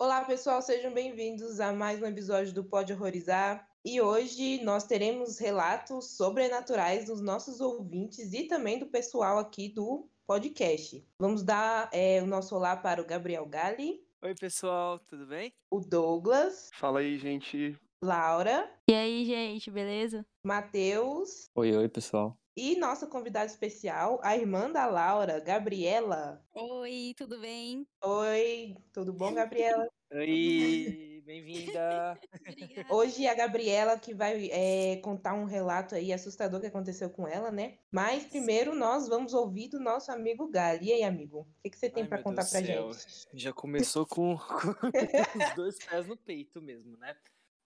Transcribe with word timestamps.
Olá, 0.00 0.24
pessoal, 0.24 0.62
sejam 0.62 0.94
bem-vindos 0.94 1.58
a 1.58 1.72
mais 1.72 2.00
um 2.00 2.06
episódio 2.06 2.54
do 2.54 2.62
Pode 2.62 2.92
Horrorizar. 2.92 3.68
E 3.84 4.00
hoje 4.00 4.62
nós 4.62 4.84
teremos 4.84 5.40
relatos 5.40 6.16
sobrenaturais 6.16 7.06
dos 7.06 7.20
nossos 7.20 7.60
ouvintes 7.60 8.32
e 8.32 8.44
também 8.44 8.78
do 8.78 8.86
pessoal 8.86 9.38
aqui 9.38 9.68
do 9.68 10.08
podcast. 10.24 11.04
Vamos 11.18 11.42
dar 11.42 11.90
é, 11.92 12.22
o 12.22 12.26
nosso 12.28 12.54
olá 12.54 12.76
para 12.76 13.02
o 13.02 13.04
Gabriel 13.04 13.44
Gali. 13.44 14.00
Oi, 14.22 14.36
pessoal, 14.36 15.00
tudo 15.00 15.26
bem? 15.26 15.52
O 15.68 15.80
Douglas. 15.80 16.70
Fala 16.74 17.00
aí, 17.00 17.18
gente. 17.18 17.76
Laura. 18.00 18.72
E 18.88 18.94
aí, 18.94 19.24
gente, 19.24 19.68
beleza? 19.68 20.24
Matheus. 20.46 21.50
Oi, 21.56 21.76
oi, 21.76 21.88
pessoal. 21.88 22.38
E 22.60 22.74
nossa 22.74 23.06
convidada 23.06 23.46
especial, 23.46 24.18
a 24.20 24.36
irmã 24.36 24.68
da 24.68 24.84
Laura, 24.84 25.38
Gabriela. 25.38 26.44
Oi, 26.52 27.14
tudo 27.16 27.38
bem? 27.38 27.86
Oi, 28.02 28.74
tudo 28.92 29.12
bom, 29.12 29.32
Gabriela? 29.32 29.88
Oi, 30.12 31.22
bem-vinda. 31.24 32.18
Hoje 32.90 33.28
a 33.28 33.34
Gabriela 33.34 33.96
que 33.96 34.12
vai 34.12 34.50
é, 34.50 34.96
contar 34.96 35.34
um 35.34 35.44
relato 35.44 35.94
aí 35.94 36.12
assustador 36.12 36.60
que 36.60 36.66
aconteceu 36.66 37.08
com 37.08 37.28
ela, 37.28 37.52
né? 37.52 37.78
Mas 37.92 38.24
primeiro 38.24 38.74
nós 38.74 39.06
vamos 39.06 39.34
ouvir 39.34 39.68
do 39.68 39.78
nosso 39.78 40.10
amigo 40.10 40.50
Gali. 40.50 40.88
E 40.88 40.92
aí, 40.94 41.04
amigo? 41.04 41.42
O 41.42 41.62
que, 41.62 41.70
que 41.70 41.78
você 41.78 41.88
tem 41.88 42.04
para 42.04 42.20
contar 42.20 42.42
Deus 42.42 42.50
pra 42.50 42.60
céu. 42.60 42.92
gente? 42.92 43.28
Já 43.34 43.52
começou 43.52 44.04
com, 44.04 44.36
com 44.36 45.38
os 45.38 45.54
dois 45.54 45.78
pés 45.78 46.08
no 46.08 46.16
peito 46.16 46.60
mesmo, 46.60 46.96
né? 46.96 47.14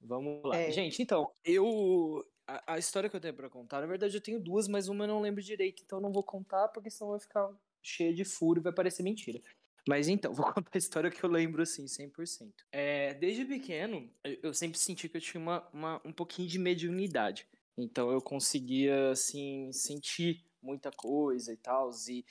Vamos 0.05 0.43
lá. 0.45 0.57
É. 0.57 0.71
Gente, 0.71 1.01
então, 1.01 1.30
eu. 1.45 2.24
A, 2.46 2.74
a 2.74 2.78
história 2.78 3.09
que 3.09 3.16
eu 3.16 3.20
tenho 3.20 3.34
pra 3.34 3.48
contar, 3.48 3.80
na 3.80 3.87
verdade 3.87 4.16
eu 4.16 4.20
tenho 4.20 4.41
duas, 4.41 4.69
mas 4.69 4.88
uma 4.88 5.05
eu 5.05 5.09
não 5.09 5.20
lembro 5.20 5.42
direito, 5.42 5.82
então 5.84 5.98
eu 5.98 6.02
não 6.02 6.12
vou 6.12 6.23
contar, 6.23 6.68
porque 6.68 6.91
senão 6.91 7.10
vai 7.10 7.20
ficar 7.20 7.51
cheia 7.82 8.12
de 8.12 8.24
furo 8.24 8.60
e 8.60 8.62
vai 8.62 8.73
parecer 8.73 9.02
mentira. 9.02 9.41
Mas 9.88 10.09
então, 10.09 10.32
vou 10.34 10.46
contar 10.52 10.70
a 10.74 10.78
história 10.78 11.10
que 11.10 11.23
eu 11.23 11.30
lembro 11.30 11.62
assim, 11.62 11.84
100%. 11.84 12.52
É, 12.70 13.15
desde 13.15 13.45
pequeno, 13.45 14.10
eu, 14.24 14.38
eu 14.45 14.55
sempre 14.55 14.78
senti 14.78 15.09
que 15.09 15.16
eu 15.16 15.20
tinha 15.20 15.41
uma, 15.41 15.68
uma, 15.73 16.01
um 16.05 16.12
pouquinho 16.12 16.49
de 16.49 16.59
mediunidade. 16.59 17.46
Então 17.76 18.10
eu 18.10 18.21
conseguia, 18.21 19.10
assim, 19.10 19.73
sentir 19.73 20.45
muita 20.62 20.90
coisa 20.90 21.52
e 21.52 21.56
tal. 21.56 21.90
E... 22.09 22.24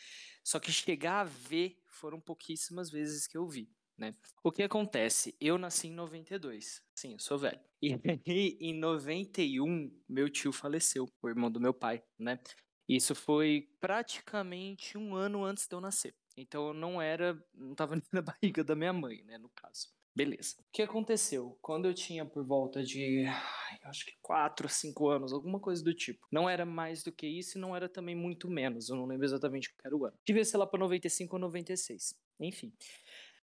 Só 0.44 0.60
que 0.60 0.72
chegar 0.72 1.22
a 1.22 1.24
ver 1.26 1.78
foram 1.88 2.20
pouquíssimas 2.20 2.90
vezes 2.90 3.28
que 3.28 3.38
eu 3.38 3.48
vi. 3.48 3.70
Né? 3.98 4.16
O 4.44 4.52
que 4.52 4.64
acontece? 4.64 5.36
Eu 5.40 5.58
nasci 5.58 5.88
em 5.88 5.94
92. 5.94 6.82
Sim, 6.96 7.14
eu 7.14 7.20
sou 7.20 7.38
velho. 7.38 7.60
E 7.82 8.58
em 8.60 8.74
91, 8.74 9.92
meu 10.08 10.30
tio 10.30 10.52
faleceu, 10.52 11.08
o 11.22 11.30
irmão 11.30 11.52
do 11.52 11.60
meu 11.60 11.74
pai, 11.74 12.04
né? 12.18 12.40
Isso 12.88 13.16
foi 13.16 13.70
praticamente 13.80 14.98
um 14.98 15.16
ano 15.16 15.44
antes 15.44 15.68
de 15.68 15.76
eu 15.76 15.82
nascer. 15.82 16.16
Então 16.36 16.68
eu 16.68 16.74
não 16.74 17.02
era, 17.02 17.42
não 17.54 17.76
tava 17.76 17.96
nem 17.96 18.04
na 18.12 18.22
barriga 18.22 18.64
da 18.64 18.76
minha 18.76 18.94
mãe, 18.94 19.24
né, 19.24 19.38
no 19.38 19.50
caso. 19.50 19.90
Beleza. 20.14 20.56
O 20.60 20.72
que 20.74 20.82
aconteceu? 20.82 21.58
Quando 21.62 21.86
eu 21.86 21.94
tinha 21.94 22.26
por 22.26 22.44
volta 22.44 22.84
de, 22.84 23.26
acho 23.84 24.06
que 24.06 24.14
4, 24.22 24.68
5 24.68 25.08
anos, 25.08 25.32
alguma 25.32 25.58
coisa 25.58 25.82
do 25.82 25.94
tipo. 25.94 26.28
Não 26.30 26.50
era 26.50 26.66
mais 26.66 27.02
do 27.02 27.14
que 27.14 27.26
isso 27.26 27.58
e 27.58 27.62
não 27.62 27.74
era 27.74 27.88
também 27.88 28.14
muito 28.14 28.50
menos. 28.50 28.90
Eu 28.90 28.98
não 28.98 29.06
lembro 29.06 29.26
exatamente 29.26 29.70
qual 29.70 29.82
era 29.86 29.96
o 29.96 30.06
ano. 30.06 30.18
Devia 30.26 30.44
ser 30.44 30.58
lá 30.58 30.68
pra 30.68 30.80
95 30.80 31.34
ou 31.36 31.40
96. 31.40 32.20
Enfim. 32.42 32.74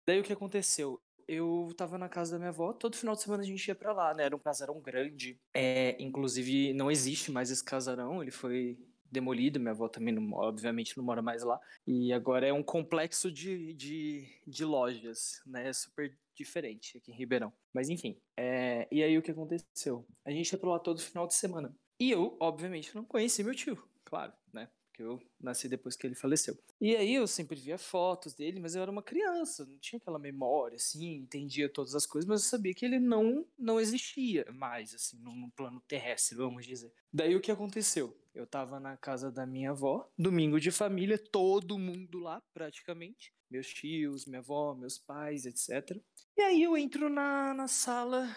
Daí 0.06 0.20
o 0.20 0.25
que 0.25 0.33
aconteceu? 0.33 1.00
Eu 1.28 1.72
tava 1.77 1.97
na 1.97 2.08
casa 2.08 2.33
da 2.33 2.39
minha 2.39 2.50
avó, 2.50 2.72
todo 2.72 2.97
final 2.97 3.14
de 3.14 3.22
semana 3.22 3.42
a 3.42 3.47
gente 3.47 3.67
ia 3.67 3.75
pra 3.75 3.92
lá, 3.92 4.12
né? 4.12 4.25
Era 4.25 4.36
um 4.36 4.41
casarão 4.41 4.81
grande. 4.81 5.39
É, 5.55 5.97
inclusive, 6.03 6.72
não 6.75 6.91
existe 6.91 7.31
mais 7.31 7.50
esse 7.50 7.64
casarão, 7.64 8.20
ele 8.20 8.33
foi 8.33 8.77
demolido. 9.11 9.61
Minha 9.61 9.72
avó 9.72 9.89
também, 9.89 10.12
não, 10.12 10.33
obviamente, 10.33 10.97
não 10.97 11.05
mora 11.05 11.22
mais 11.22 11.42
lá. 11.42 11.61
E 11.86 12.12
agora 12.12 12.47
é 12.47 12.53
um 12.53 12.62
complexo 12.62 13.31
de, 13.31 13.72
de, 13.75 14.27
de 14.47 14.64
lojas, 14.64 15.41
né? 15.47 15.72
Super 15.72 16.19
diferente 16.34 16.98
aqui 16.98 17.12
em 17.12 17.14
Ribeirão. 17.14 17.53
Mas 17.72 17.89
enfim, 17.89 18.19
é, 18.37 18.89
e 18.91 19.03
aí 19.03 19.16
o 19.16 19.22
que 19.22 19.31
aconteceu? 19.31 20.06
A 20.25 20.31
gente 20.31 20.50
ia 20.50 20.59
pra 20.59 20.70
lá 20.70 20.78
todo 20.78 21.00
final 21.00 21.27
de 21.27 21.34
semana. 21.34 21.75
E 22.00 22.11
eu, 22.11 22.37
obviamente, 22.41 22.94
não 22.94 23.05
conheci 23.05 23.44
meu 23.44 23.55
tio, 23.55 23.81
claro, 24.05 24.32
né? 24.53 24.69
Porque 24.92 25.03
eu 25.03 25.22
nasci 25.41 25.70
depois 25.70 25.97
que 25.97 26.06
ele 26.06 26.14
faleceu. 26.14 26.54
E 26.78 26.94
aí 26.94 27.14
eu 27.14 27.26
sempre 27.26 27.58
via 27.58 27.78
fotos 27.78 28.34
dele, 28.34 28.60
mas 28.60 28.75
eu 28.75 28.82
era 28.82 28.91
uma 28.91 29.03
criança, 29.03 29.64
não 29.64 29.78
tinha 29.78 29.97
aquela 29.97 30.19
memória, 30.19 30.76
assim, 30.76 31.14
entendia 31.14 31.66
todas 31.66 31.94
as 31.94 32.04
coisas, 32.04 32.28
mas 32.28 32.42
eu 32.42 32.50
sabia 32.50 32.75
que 32.75 32.84
ele 32.84 33.00
não, 33.00 33.47
não 33.58 33.80
existia 33.80 34.44
mais, 34.53 34.94
assim, 34.94 35.19
no, 35.19 35.34
no 35.34 35.50
plano 35.50 35.82
terrestre, 35.88 36.36
vamos 36.36 36.66
dizer. 36.66 36.92
Daí 37.10 37.34
o 37.34 37.41
que 37.41 37.50
aconteceu? 37.50 38.14
Eu 38.34 38.47
tava 38.47 38.78
na 38.78 38.97
casa 38.97 39.32
da 39.32 39.47
minha 39.47 39.70
avó, 39.70 40.06
domingo 40.19 40.60
de 40.60 40.70
família, 40.70 41.19
todo 41.19 41.78
mundo 41.78 42.19
lá, 42.19 42.42
praticamente. 42.53 43.32
Meus 43.50 43.69
tios, 43.69 44.26
minha 44.26 44.41
avó, 44.41 44.74
meus 44.74 44.98
pais, 44.98 45.47
etc. 45.47 45.98
E 46.36 46.42
aí 46.42 46.62
eu 46.62 46.76
entro 46.76 47.09
na, 47.09 47.54
na 47.54 47.66
sala, 47.66 48.28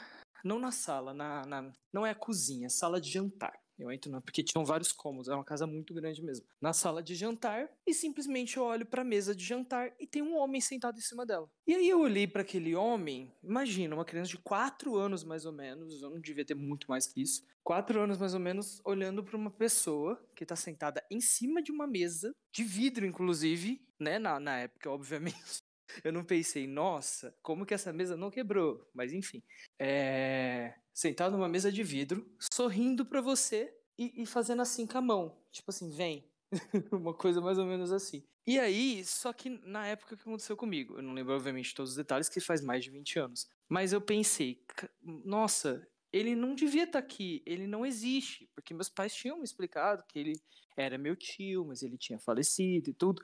não 0.43 0.57
na 0.57 0.71
sala, 0.71 1.13
na, 1.13 1.45
na, 1.45 1.73
não 1.91 2.05
é 2.05 2.11
a 2.11 2.15
cozinha, 2.15 2.67
é 2.67 2.69
sala 2.69 2.99
de 3.01 3.09
jantar. 3.09 3.57
Eu 3.77 3.91
entro 3.91 4.11
na, 4.11 4.21
porque 4.21 4.43
tinham 4.43 4.63
vários 4.65 4.91
cômodos, 4.91 5.29
é 5.29 5.35
uma 5.35 5.43
casa 5.43 5.67
muito 5.67 5.93
grande 5.93 6.23
mesmo. 6.23 6.45
Na 6.61 6.73
sala 6.73 7.03
de 7.03 7.13
jantar 7.13 7.69
e 7.85 7.93
simplesmente 7.93 8.57
eu 8.57 8.63
olho 8.63 8.85
para 8.85 9.01
a 9.01 9.05
mesa 9.05 9.35
de 9.35 9.43
jantar 9.43 9.93
e 9.99 10.07
tem 10.07 10.21
um 10.21 10.37
homem 10.37 10.61
sentado 10.61 10.97
em 10.97 11.01
cima 11.01 11.25
dela. 11.25 11.49
E 11.67 11.75
aí 11.75 11.89
eu 11.89 11.99
olhei 11.99 12.25
para 12.25 12.41
aquele 12.41 12.75
homem, 12.75 13.31
imagina, 13.43 13.95
uma 13.95 14.05
criança 14.05 14.29
de 14.29 14.37
4 14.37 14.95
anos 14.95 15.23
mais 15.23 15.45
ou 15.45 15.51
menos, 15.51 16.01
eu 16.01 16.09
não 16.09 16.19
devia 16.19 16.45
ter 16.45 16.55
muito 16.55 16.87
mais 16.87 17.05
que 17.05 17.21
isso. 17.21 17.45
4 17.63 17.99
anos 17.99 18.17
mais 18.17 18.33
ou 18.33 18.39
menos, 18.39 18.79
olhando 18.85 19.23
para 19.23 19.35
uma 19.35 19.51
pessoa 19.51 20.23
que 20.35 20.45
tá 20.45 20.55
sentada 20.55 21.03
em 21.09 21.19
cima 21.19 21.61
de 21.61 21.71
uma 21.71 21.87
mesa, 21.87 22.33
de 22.53 22.63
vidro 22.63 23.05
inclusive, 23.05 23.81
né, 23.99 24.19
na, 24.19 24.39
na 24.39 24.59
época, 24.59 24.89
obviamente. 24.89 25.64
Eu 26.03 26.11
não 26.11 26.23
pensei, 26.23 26.67
nossa, 26.67 27.35
como 27.41 27.65
que 27.65 27.73
essa 27.73 27.93
mesa 27.93 28.15
não 28.17 28.31
quebrou? 28.31 28.89
Mas 28.93 29.13
enfim, 29.13 29.41
é... 29.79 30.75
sentado 30.93 31.33
numa 31.37 31.49
mesa 31.49 31.71
de 31.71 31.83
vidro, 31.83 32.25
sorrindo 32.51 33.05
pra 33.05 33.21
você 33.21 33.73
e, 33.97 34.23
e 34.23 34.25
fazendo 34.25 34.61
assim 34.61 34.85
com 34.87 34.97
a 34.97 35.01
mão, 35.01 35.41
tipo 35.51 35.69
assim, 35.71 35.89
vem, 35.89 36.29
uma 36.91 37.13
coisa 37.13 37.41
mais 37.41 37.57
ou 37.57 37.65
menos 37.65 37.91
assim. 37.91 38.23
E 38.47 38.59
aí, 38.59 39.03
só 39.03 39.33
que 39.33 39.49
na 39.49 39.87
época 39.87 40.15
que 40.15 40.21
aconteceu 40.21 40.55
comigo, 40.55 40.97
eu 40.97 41.01
não 41.01 41.13
lembro 41.13 41.33
obviamente 41.33 41.73
todos 41.73 41.91
os 41.91 41.97
detalhes, 41.97 42.29
que 42.29 42.39
faz 42.39 42.61
mais 42.61 42.83
de 42.83 42.91
20 42.91 43.17
anos, 43.17 43.47
mas 43.67 43.91
eu 43.91 43.99
pensei, 44.01 44.63
"Ca- 44.67 44.89
nossa, 45.01 45.87
ele 46.13 46.35
não 46.35 46.53
devia 46.55 46.83
estar 46.83 46.99
aqui, 46.99 47.41
ele 47.45 47.65
não 47.67 47.85
existe, 47.85 48.49
porque 48.53 48.73
meus 48.73 48.89
pais 48.89 49.13
tinham 49.15 49.37
me 49.37 49.43
explicado 49.43 50.03
que 50.07 50.19
ele 50.19 50.33
era 50.77 50.97
meu 50.97 51.15
tio, 51.15 51.65
mas 51.65 51.81
ele 51.81 51.97
tinha 51.97 52.19
falecido 52.19 52.89
e 52.89 52.93
tudo. 52.93 53.21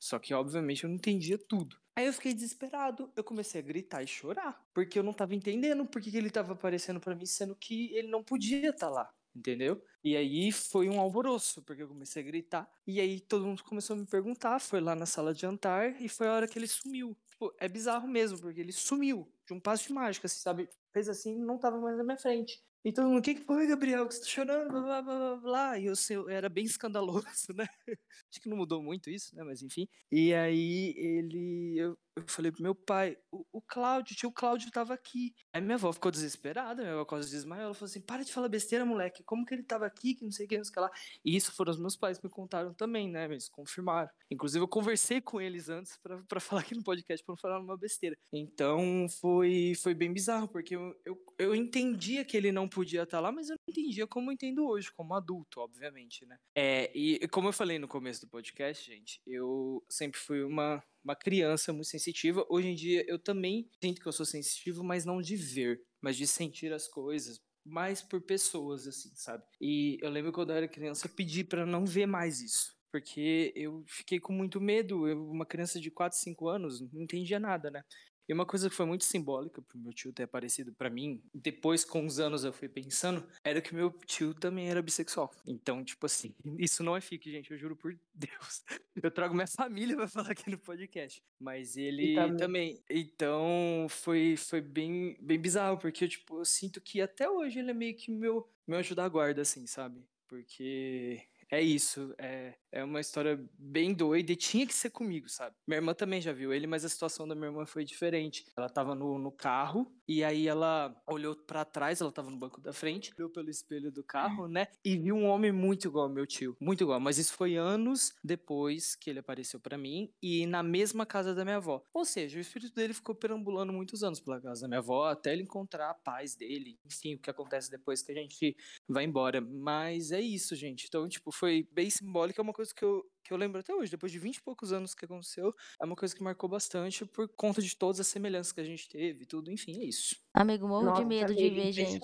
Só 0.00 0.18
que, 0.18 0.34
obviamente, 0.34 0.84
eu 0.84 0.88
não 0.88 0.96
entendia 0.96 1.38
tudo. 1.38 1.76
Aí 1.94 2.06
eu 2.06 2.12
fiquei 2.12 2.32
desesperado. 2.34 3.12
Eu 3.16 3.22
comecei 3.22 3.60
a 3.60 3.64
gritar 3.64 4.02
e 4.02 4.06
chorar. 4.06 4.64
Porque 4.74 4.98
eu 4.98 5.02
não 5.02 5.12
tava 5.12 5.34
entendendo 5.34 5.86
por 5.86 6.00
que 6.00 6.16
ele 6.16 6.30
tava 6.30 6.54
aparecendo 6.54 6.98
pra 7.00 7.14
mim, 7.14 7.26
sendo 7.26 7.54
que 7.54 7.94
ele 7.94 8.08
não 8.08 8.24
podia 8.24 8.70
estar 8.70 8.88
lá. 8.88 9.12
Entendeu? 9.34 9.84
E 10.02 10.16
aí 10.16 10.50
foi 10.50 10.88
um 10.88 10.98
alvoroço, 10.98 11.62
porque 11.62 11.82
eu 11.82 11.88
comecei 11.88 12.22
a 12.22 12.26
gritar. 12.26 12.70
E 12.86 13.00
aí 13.00 13.20
todo 13.20 13.46
mundo 13.46 13.62
começou 13.62 13.94
a 13.94 13.98
me 13.98 14.06
perguntar. 14.06 14.58
Foi 14.58 14.80
lá 14.80 14.94
na 14.94 15.06
sala 15.06 15.34
de 15.34 15.42
jantar 15.42 16.00
e 16.00 16.08
foi 16.08 16.26
a 16.28 16.32
hora 16.32 16.48
que 16.48 16.58
ele 16.58 16.66
sumiu. 16.66 17.16
Tipo, 17.28 17.54
é 17.58 17.68
bizarro 17.68 18.08
mesmo, 18.08 18.40
porque 18.40 18.60
ele 18.60 18.72
sumiu 18.72 19.32
de 19.46 19.52
um 19.52 19.60
passo 19.60 19.86
de 19.86 19.92
mágica, 19.92 20.26
assim, 20.26 20.40
sabe? 20.40 20.68
Fez 20.92 21.08
assim 21.08 21.38
não 21.38 21.58
tava 21.58 21.78
mais 21.78 21.96
na 21.96 22.04
minha 22.04 22.18
frente. 22.18 22.62
E 22.82 22.92
todo 22.92 23.08
mundo, 23.08 23.18
o 23.18 23.22
que, 23.22 23.34
que 23.34 23.44
foi, 23.44 23.66
Gabriel? 23.66 24.08
Que 24.08 24.14
você 24.14 24.20
tá 24.20 24.26
chorando? 24.26 24.70
Blá, 24.70 25.02
blá, 25.02 25.02
blá, 25.02 25.36
blá. 25.36 25.78
E 25.78 25.84
eu, 25.84 25.94
sei, 25.94 26.16
eu 26.16 26.30
era 26.30 26.48
bem 26.48 26.64
escandaloso, 26.64 27.26
né? 27.54 27.66
Acho 27.86 28.40
que 28.40 28.48
não 28.48 28.56
mudou 28.56 28.82
muito 28.82 29.10
isso, 29.10 29.36
né? 29.36 29.44
Mas 29.44 29.62
enfim. 29.62 29.86
E 30.10 30.32
aí 30.32 30.94
ele. 30.96 31.76
Eu, 31.76 31.98
eu 32.16 32.24
falei 32.26 32.50
pro 32.50 32.62
meu 32.62 32.74
pai, 32.74 33.18
o, 33.30 33.44
o 33.52 33.60
Cláudio, 33.60 34.14
o 34.14 34.16
tio 34.16 34.32
Cláudio 34.32 34.70
tava 34.70 34.94
aqui. 34.94 35.34
Aí 35.52 35.60
minha 35.60 35.74
avó 35.74 35.92
ficou 35.92 36.10
desesperada, 36.10 36.80
minha 36.80 36.94
avó 36.94 37.04
quase 37.04 37.30
desmaiou. 37.30 37.66
Ela 37.66 37.74
falou 37.74 37.90
assim: 37.90 38.00
para 38.00 38.24
de 38.24 38.32
falar 38.32 38.48
besteira, 38.48 38.86
moleque. 38.86 39.22
Como 39.24 39.44
que 39.44 39.52
ele 39.52 39.62
tava 39.62 39.84
aqui? 39.84 40.14
Que 40.14 40.24
não 40.24 40.32
sei 40.32 40.46
o 40.46 40.48
que, 40.48 40.56
não 40.56 40.64
sei 40.64 40.70
o 40.70 40.74
que 40.74 40.80
lá. 40.80 40.90
E 41.22 41.36
isso 41.36 41.52
foram 41.52 41.72
os 41.72 41.78
meus 41.78 41.96
pais 41.96 42.16
que 42.16 42.24
me 42.24 42.30
contaram 42.30 42.72
também, 42.72 43.10
né? 43.10 43.26
Eles 43.26 43.50
confirmaram. 43.50 44.08
Inclusive, 44.30 44.62
eu 44.64 44.68
conversei 44.68 45.20
com 45.20 45.38
eles 45.38 45.68
antes 45.68 45.98
pra 45.98 46.40
falar 46.40 46.62
aqui 46.62 46.74
no 46.74 46.82
podcast, 46.82 47.22
pra 47.22 47.32
não 47.34 47.36
falar 47.36 47.60
uma 47.60 47.76
besteira. 47.76 48.16
Então 48.32 49.06
foi, 49.20 49.74
foi 49.82 49.92
bem 49.92 50.10
bizarro, 50.10 50.48
porque 50.48 50.74
eu, 50.74 50.98
eu, 51.04 51.18
eu 51.38 51.54
entendia 51.54 52.24
que 52.24 52.38
ele 52.38 52.50
não 52.50 52.69
podia 52.70 53.02
estar 53.02 53.20
lá, 53.20 53.30
mas 53.30 53.50
eu 53.50 53.56
não 53.56 53.72
entendia 53.72 54.06
como 54.06 54.30
eu 54.30 54.34
entendo 54.34 54.66
hoje, 54.66 54.90
como 54.92 55.14
adulto, 55.14 55.60
obviamente, 55.60 56.24
né? 56.24 56.36
É, 56.54 56.90
e 56.96 57.26
como 57.28 57.48
eu 57.48 57.52
falei 57.52 57.78
no 57.78 57.88
começo 57.88 58.22
do 58.22 58.30
podcast, 58.30 58.86
gente, 58.86 59.20
eu 59.26 59.84
sempre 59.88 60.18
fui 60.18 60.42
uma, 60.42 60.82
uma 61.04 61.16
criança 61.16 61.72
muito 61.72 61.88
sensitiva. 61.88 62.46
Hoje 62.48 62.68
em 62.68 62.74
dia 62.74 63.04
eu 63.06 63.18
também 63.18 63.68
sinto 63.82 64.00
que 64.00 64.08
eu 64.08 64.12
sou 64.12 64.24
sensitivo, 64.24 64.82
mas 64.82 65.04
não 65.04 65.20
de 65.20 65.36
ver, 65.36 65.82
mas 66.00 66.16
de 66.16 66.26
sentir 66.26 66.72
as 66.72 66.88
coisas. 66.88 67.40
Mais 67.62 68.00
por 68.00 68.22
pessoas, 68.22 68.86
assim, 68.86 69.14
sabe? 69.14 69.44
E 69.60 69.98
eu 70.00 70.08
lembro 70.08 70.32
quando 70.32 70.50
eu 70.50 70.56
era 70.56 70.66
criança, 70.66 71.06
eu 71.06 71.14
pedi 71.14 71.44
pra 71.44 71.66
não 71.66 71.84
ver 71.84 72.06
mais 72.06 72.40
isso. 72.40 72.74
Porque 72.90 73.52
eu 73.54 73.84
fiquei 73.86 74.18
com 74.18 74.32
muito 74.32 74.60
medo. 74.60 75.06
Eu, 75.06 75.30
uma 75.30 75.46
criança 75.46 75.78
de 75.78 75.90
4, 75.90 76.18
5 76.18 76.48
anos, 76.48 76.80
não 76.92 77.02
entendia 77.02 77.38
nada, 77.38 77.70
né? 77.70 77.84
E 78.30 78.32
uma 78.32 78.46
coisa 78.46 78.70
que 78.70 78.76
foi 78.76 78.86
muito 78.86 79.02
simbólica 79.02 79.60
pro 79.60 79.76
meu 79.76 79.92
tio 79.92 80.12
ter 80.12 80.22
aparecido 80.22 80.72
para 80.72 80.88
mim, 80.88 81.20
depois 81.34 81.84
com 81.84 82.06
os 82.06 82.20
anos 82.20 82.44
eu 82.44 82.52
fui 82.52 82.68
pensando, 82.68 83.26
era 83.42 83.60
que 83.60 83.74
meu 83.74 83.90
tio 84.06 84.32
também 84.32 84.70
era 84.70 84.80
bissexual. 84.80 85.34
Então, 85.44 85.82
tipo 85.82 86.06
assim, 86.06 86.32
isso 86.56 86.84
não 86.84 86.96
é 86.96 87.00
fique, 87.00 87.28
gente, 87.28 87.50
eu 87.50 87.58
juro 87.58 87.74
por 87.74 87.98
Deus. 88.14 88.62
Eu 89.02 89.10
trago 89.10 89.34
minha 89.34 89.48
família 89.48 89.96
pra 89.96 90.06
falar 90.06 90.30
aqui 90.30 90.48
no 90.48 90.58
podcast. 90.58 91.20
Mas 91.40 91.76
ele 91.76 92.14
também. 92.14 92.36
também. 92.36 92.82
Então, 92.88 93.88
foi, 93.88 94.36
foi 94.36 94.60
bem, 94.60 95.16
bem 95.20 95.40
bizarro, 95.40 95.76
porque 95.76 96.06
tipo, 96.06 96.38
eu 96.38 96.44
sinto 96.44 96.80
que 96.80 97.00
até 97.00 97.28
hoje 97.28 97.58
ele 97.58 97.72
é 97.72 97.74
meio 97.74 97.96
que 97.96 98.12
meu, 98.12 98.48
meu 98.64 98.78
anjo 98.78 98.94
da 98.94 99.08
guarda, 99.08 99.42
assim, 99.42 99.66
sabe? 99.66 100.06
Porque 100.28 101.20
é 101.50 101.60
isso. 101.60 102.14
É, 102.16 102.54
é 102.72 102.84
uma 102.84 103.00
história 103.00 103.42
bem 103.58 103.92
doida 103.92 104.32
e 104.32 104.36
tinha 104.36 104.66
que 104.66 104.74
ser 104.74 104.90
comigo, 104.90 105.28
sabe? 105.28 105.54
Minha 105.66 105.78
irmã 105.78 105.94
também 105.94 106.20
já 106.20 106.32
viu 106.32 106.52
ele, 106.52 106.66
mas 106.66 106.84
a 106.84 106.88
situação 106.88 107.26
da 107.26 107.34
minha 107.34 107.48
irmã 107.48 107.66
foi 107.66 107.84
diferente. 107.84 108.44
Ela 108.56 108.68
tava 108.68 108.94
no, 108.94 109.18
no 109.18 109.32
carro 109.32 109.90
e 110.08 110.24
aí 110.24 110.48
ela 110.48 110.94
olhou 111.06 111.36
para 111.36 111.64
trás, 111.64 112.00
ela 112.00 112.12
tava 112.12 112.30
no 112.30 112.36
banco 112.36 112.60
da 112.60 112.72
frente, 112.72 113.12
olhou 113.18 113.30
pelo 113.30 113.50
espelho 113.50 113.90
do 113.90 114.02
carro, 114.02 114.48
né? 114.48 114.68
E 114.84 114.96
viu 114.96 115.14
um 115.14 115.26
homem 115.26 115.52
muito 115.52 115.88
igual 115.88 116.06
ao 116.06 116.12
meu 116.12 116.26
tio. 116.26 116.56
Muito 116.60 116.82
igual. 116.82 117.00
Mas 117.00 117.18
isso 117.18 117.32
foi 117.34 117.56
anos 117.56 118.14
depois 118.22 118.94
que 118.94 119.10
ele 119.10 119.18
apareceu 119.18 119.60
para 119.60 119.76
mim 119.76 120.12
e 120.22 120.46
na 120.46 120.62
mesma 120.62 121.04
casa 121.06 121.34
da 121.34 121.44
minha 121.44 121.56
avó. 121.56 121.84
Ou 121.92 122.04
seja, 122.04 122.38
o 122.38 122.40
espírito 122.40 122.74
dele 122.74 122.92
ficou 122.92 123.14
perambulando 123.14 123.72
muitos 123.72 124.02
anos 124.02 124.20
pela 124.20 124.40
casa 124.40 124.62
da 124.62 124.68
minha 124.68 124.78
avó 124.78 125.08
até 125.08 125.32
ele 125.32 125.42
encontrar 125.42 125.90
a 125.90 125.94
paz 125.94 126.34
dele. 126.34 126.78
Enfim, 126.84 127.14
o 127.14 127.18
que 127.18 127.30
acontece 127.30 127.70
depois 127.70 128.02
que 128.02 128.12
a 128.12 128.14
gente 128.14 128.56
vai 128.88 129.04
embora. 129.04 129.40
Mas 129.40 130.12
é 130.12 130.20
isso, 130.20 130.54
gente. 130.54 130.86
Então, 130.88 131.08
tipo, 131.08 131.32
foi 131.32 131.68
bem 131.72 131.88
simbólico, 131.88 132.40
é 132.40 132.42
uma 132.42 132.52
coisa 132.52 132.59
que 132.72 132.84
eu, 132.84 133.04
que 133.22 133.32
eu 133.32 133.36
lembro 133.36 133.60
até 133.60 133.74
hoje, 133.74 133.90
depois 133.90 134.12
de 134.12 134.18
20 134.18 134.36
e 134.36 134.42
poucos 134.42 134.72
anos 134.72 134.94
que 134.94 135.04
aconteceu, 135.04 135.54
é 135.80 135.84
uma 135.84 135.96
coisa 135.96 136.14
que 136.14 136.22
marcou 136.22 136.48
bastante 136.48 137.04
por 137.06 137.28
conta 137.28 137.60
de 137.62 137.76
todas 137.76 138.00
as 138.00 138.06
semelhanças 138.06 138.52
que 138.52 138.60
a 138.60 138.64
gente 138.64 138.88
teve, 138.88 139.26
tudo, 139.26 139.50
enfim, 139.50 139.80
é 139.80 139.84
isso. 139.84 140.16
Amigo, 140.32 140.68
morro 140.68 140.86
Nossa, 140.86 141.02
de 141.02 141.08
medo 141.08 141.34
de 141.34 141.50
ver, 141.50 141.72
gente. 141.72 142.00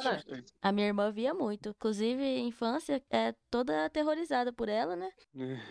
A 0.60 0.72
minha 0.72 0.88
irmã 0.88 1.12
via 1.12 1.32
muito. 1.32 1.68
Inclusive, 1.68 2.38
infância 2.40 3.02
é 3.08 3.34
toda 3.50 3.84
aterrorizada 3.84 4.52
por 4.52 4.68
ela, 4.68 4.96
né? 4.96 5.10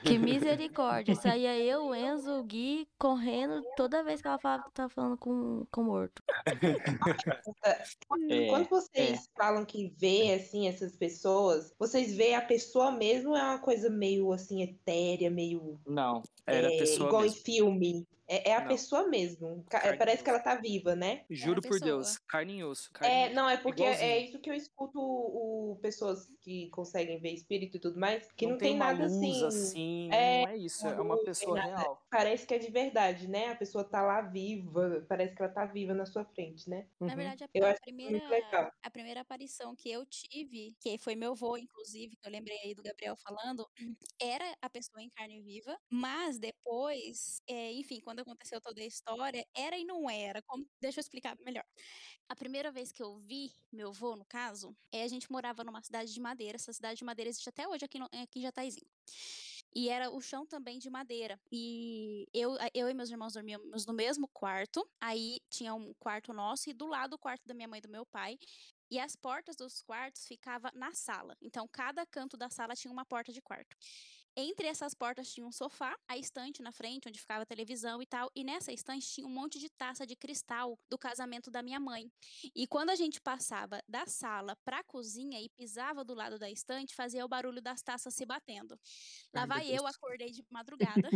que 0.04 0.18
misericórdia. 0.18 1.16
Saía 1.16 1.58
eu, 1.60 1.94
Enzo, 1.94 2.40
o 2.40 2.44
Gui, 2.44 2.88
correndo 2.98 3.62
toda 3.76 4.04
vez 4.04 4.22
que 4.22 4.28
ela 4.28 4.40
falava, 4.40 4.70
tava 4.74 4.90
falando 4.90 5.18
com, 5.18 5.66
com 5.70 5.84
morto. 5.84 6.24
É, 7.66 8.48
Quando 8.48 8.70
vocês 8.70 9.20
é. 9.20 9.24
falam 9.38 9.66
que 9.66 9.94
vê, 9.98 10.34
assim, 10.34 10.68
essas 10.68 10.96
pessoas, 10.96 11.74
vocês 11.78 12.16
veem 12.16 12.36
a 12.36 12.42
pessoa 12.42 12.92
mesmo 12.92 13.36
é 13.36 13.44
uma 13.44 13.60
coisa 13.60 13.90
meio, 13.90 14.32
assim, 14.32 14.62
etérea, 14.62 15.30
meio... 15.36 15.80
Não, 15.86 16.24
era 16.48 16.74
é, 16.74 16.78
pessoa 16.78 17.10
Igual 17.10 17.22
mesmo. 17.24 17.38
em 17.38 17.44
filme. 17.44 18.08
É, 18.28 18.50
é 18.50 18.56
a 18.56 18.62
não. 18.62 18.68
pessoa 18.68 19.08
mesmo. 19.08 19.64
Carne 19.70 19.98
Parece 19.98 20.24
que 20.24 20.30
ela 20.30 20.40
tá 20.40 20.56
viva, 20.56 20.96
né? 20.96 21.24
Juro 21.30 21.62
por 21.62 21.80
Deus. 21.80 22.18
Carne 22.28 22.60
e 22.60 22.64
osso. 22.64 22.92
Carne 22.92 23.14
é, 23.14 23.34
não, 23.34 23.50
é 23.50 23.58
porque 23.58 23.84
Igualzinho. 23.84 24.10
é 24.10 24.20
isso 24.20 24.40
que 24.40 24.50
eu 24.50 24.54
escuto 24.54 25.00
o, 25.00 25.78
pessoas 25.82 26.28
que 26.42 26.70
conseguem 26.70 27.20
ver 27.20 27.34
espírito 27.34 27.78
e 27.78 27.80
tudo 27.80 28.00
mais, 28.00 28.28
que 28.36 28.46
não, 28.46 28.54
não 28.54 28.60
tem, 28.60 28.70
tem 28.70 28.78
nada 28.78 29.06
assim. 29.06 29.46
assim. 29.46 30.10
É, 30.12 30.44
não 30.44 30.52
é 30.52 30.58
isso, 30.58 30.88
é 30.88 31.02
uma 31.02 31.18
pessoa 31.24 31.60
real. 31.60 32.06
Parece 32.10 32.46
que 32.46 32.54
é 32.54 32.58
de 32.58 32.72
verdade, 32.72 33.28
né? 33.28 33.50
A 33.50 33.56
pessoa 33.56 33.84
tá 33.84 34.02
lá 34.02 34.22
viva, 34.22 35.06
parece 35.08 35.36
que 35.36 35.42
ela 35.42 35.52
tá 35.52 35.66
viva 35.66 35.94
na 35.94 36.06
sua 36.06 36.26
frente, 36.26 36.70
né? 36.70 36.88
Uhum. 37.00 37.08
Na 37.08 37.16
verdade, 37.16 37.44
a, 37.44 37.50
eu 37.54 37.68
a 37.68 37.74
primeira, 37.74 38.72
a 38.84 38.90
primeira 38.90 39.22
aparição 39.22 39.76
que 39.76 39.92
eu 39.92 40.06
tive, 40.06 40.76
que 40.80 40.98
foi 40.98 41.16
meu 41.16 41.32
avô, 41.32 41.58
inclusive, 41.58 42.16
que 42.16 42.28
eu 42.28 42.32
lembrei 42.32 42.58
aí 42.64 42.74
do 42.74 42.84
Gabriel 42.84 43.16
falando, 43.18 43.68
era 44.22 44.56
a 44.62 44.70
pessoa 44.70 45.02
em 45.02 45.10
carne 45.10 45.42
viva, 45.42 45.78
mas 45.90 46.40
depois, 46.40 47.42
é, 47.48 47.74
enfim, 47.74 48.00
quando 48.02 48.15
quando 48.16 48.22
aconteceu 48.22 48.62
toda 48.62 48.82
a 48.82 48.86
história, 48.86 49.46
era 49.54 49.78
e 49.78 49.84
não 49.84 50.10
era. 50.10 50.42
Como... 50.44 50.66
Deixa 50.80 51.00
eu 51.00 51.02
explicar 51.02 51.38
melhor. 51.44 51.66
A 52.30 52.36
primeira 52.36 52.72
vez 52.72 52.92
que 52.92 53.04
eu 53.04 53.18
vi 53.18 53.52
meu 53.72 53.90
avô, 53.90 54.16
no 54.16 54.26
caso, 54.26 54.76
é 54.92 55.04
a 55.04 55.08
gente 55.08 55.30
morava 55.30 55.64
numa 55.64 55.82
cidade 55.84 56.14
de 56.14 56.20
madeira. 56.22 56.56
Essa 56.56 56.72
cidade 56.72 56.98
de 56.98 57.04
madeira 57.04 57.30
existe 57.30 57.50
até 57.50 57.68
hoje 57.68 57.84
aqui, 57.84 58.00
no, 58.00 58.06
aqui 58.06 58.40
em 58.40 58.42
Jataizinho. 58.44 58.88
E 59.76 59.90
era 59.90 60.10
o 60.10 60.22
chão 60.22 60.46
também 60.46 60.80
de 60.80 60.90
madeira. 60.90 61.38
E 61.52 62.26
eu, 62.34 62.56
eu 62.74 62.90
e 62.90 62.94
meus 62.94 63.10
irmãos 63.10 63.34
dormíamos 63.34 63.86
no 63.86 63.94
mesmo 63.94 64.30
quarto. 64.30 64.88
Aí 65.02 65.42
tinha 65.50 65.74
um 65.74 65.94
quarto 65.96 66.32
nosso 66.32 66.70
e 66.70 66.74
do 66.74 66.88
lado 66.88 67.16
o 67.16 67.20
quarto 67.20 67.46
da 67.46 67.54
minha 67.54 67.68
mãe 67.68 67.80
e 67.80 67.82
do 67.82 67.90
meu 67.90 68.06
pai. 68.06 68.40
E 68.90 68.98
as 68.98 69.16
portas 69.16 69.58
dos 69.58 69.82
quartos 69.82 70.26
ficavam 70.26 70.72
na 70.74 70.94
sala. 70.94 71.36
Então, 71.42 71.68
cada 71.68 72.06
canto 72.06 72.38
da 72.38 72.50
sala 72.50 72.76
tinha 72.76 72.92
uma 72.92 73.04
porta 73.04 73.34
de 73.34 73.42
quarto. 73.42 73.76
Entre 74.38 74.68
essas 74.68 74.94
portas 74.94 75.32
tinha 75.32 75.46
um 75.46 75.52
sofá, 75.52 75.98
a 76.08 76.18
estante 76.18 76.62
na 76.62 76.72
frente, 76.72 77.08
onde 77.08 77.20
ficava 77.20 77.44
a 77.44 77.46
televisão 77.46 78.02
e 78.02 78.06
tal. 78.06 78.30
E 78.36 78.44
nessa 78.44 78.74
estante 78.74 79.08
tinha 79.08 79.26
um 79.26 79.30
monte 79.30 79.58
de 79.58 79.70
taça 79.70 80.06
de 80.06 80.16
cristal 80.16 80.78
do 80.90 80.98
casamento 80.98 81.50
da 81.50 81.64
minha 81.64 81.80
mãe. 81.80 82.12
E 82.54 82.68
quando 82.68 82.90
a 82.90 82.96
gente 82.96 83.22
passava 83.22 83.82
da 83.88 84.06
sala 84.06 84.58
para 84.66 84.80
a 84.80 84.84
cozinha 84.84 85.40
e 85.40 85.50
pisava 85.50 86.04
do 86.04 86.14
lado 86.14 86.38
da 86.38 86.50
estante, 86.50 86.94
fazia 86.96 87.24
o 87.24 87.30
barulho 87.30 87.62
das 87.62 87.82
taças 87.82 88.14
se 88.14 88.26
batendo. 88.26 88.78
Lá 89.34 89.42
Ai, 89.42 89.48
vai 89.48 89.68
eu, 89.70 89.88
acordei 89.88 90.32
de 90.32 90.44
madrugada. 90.50 91.10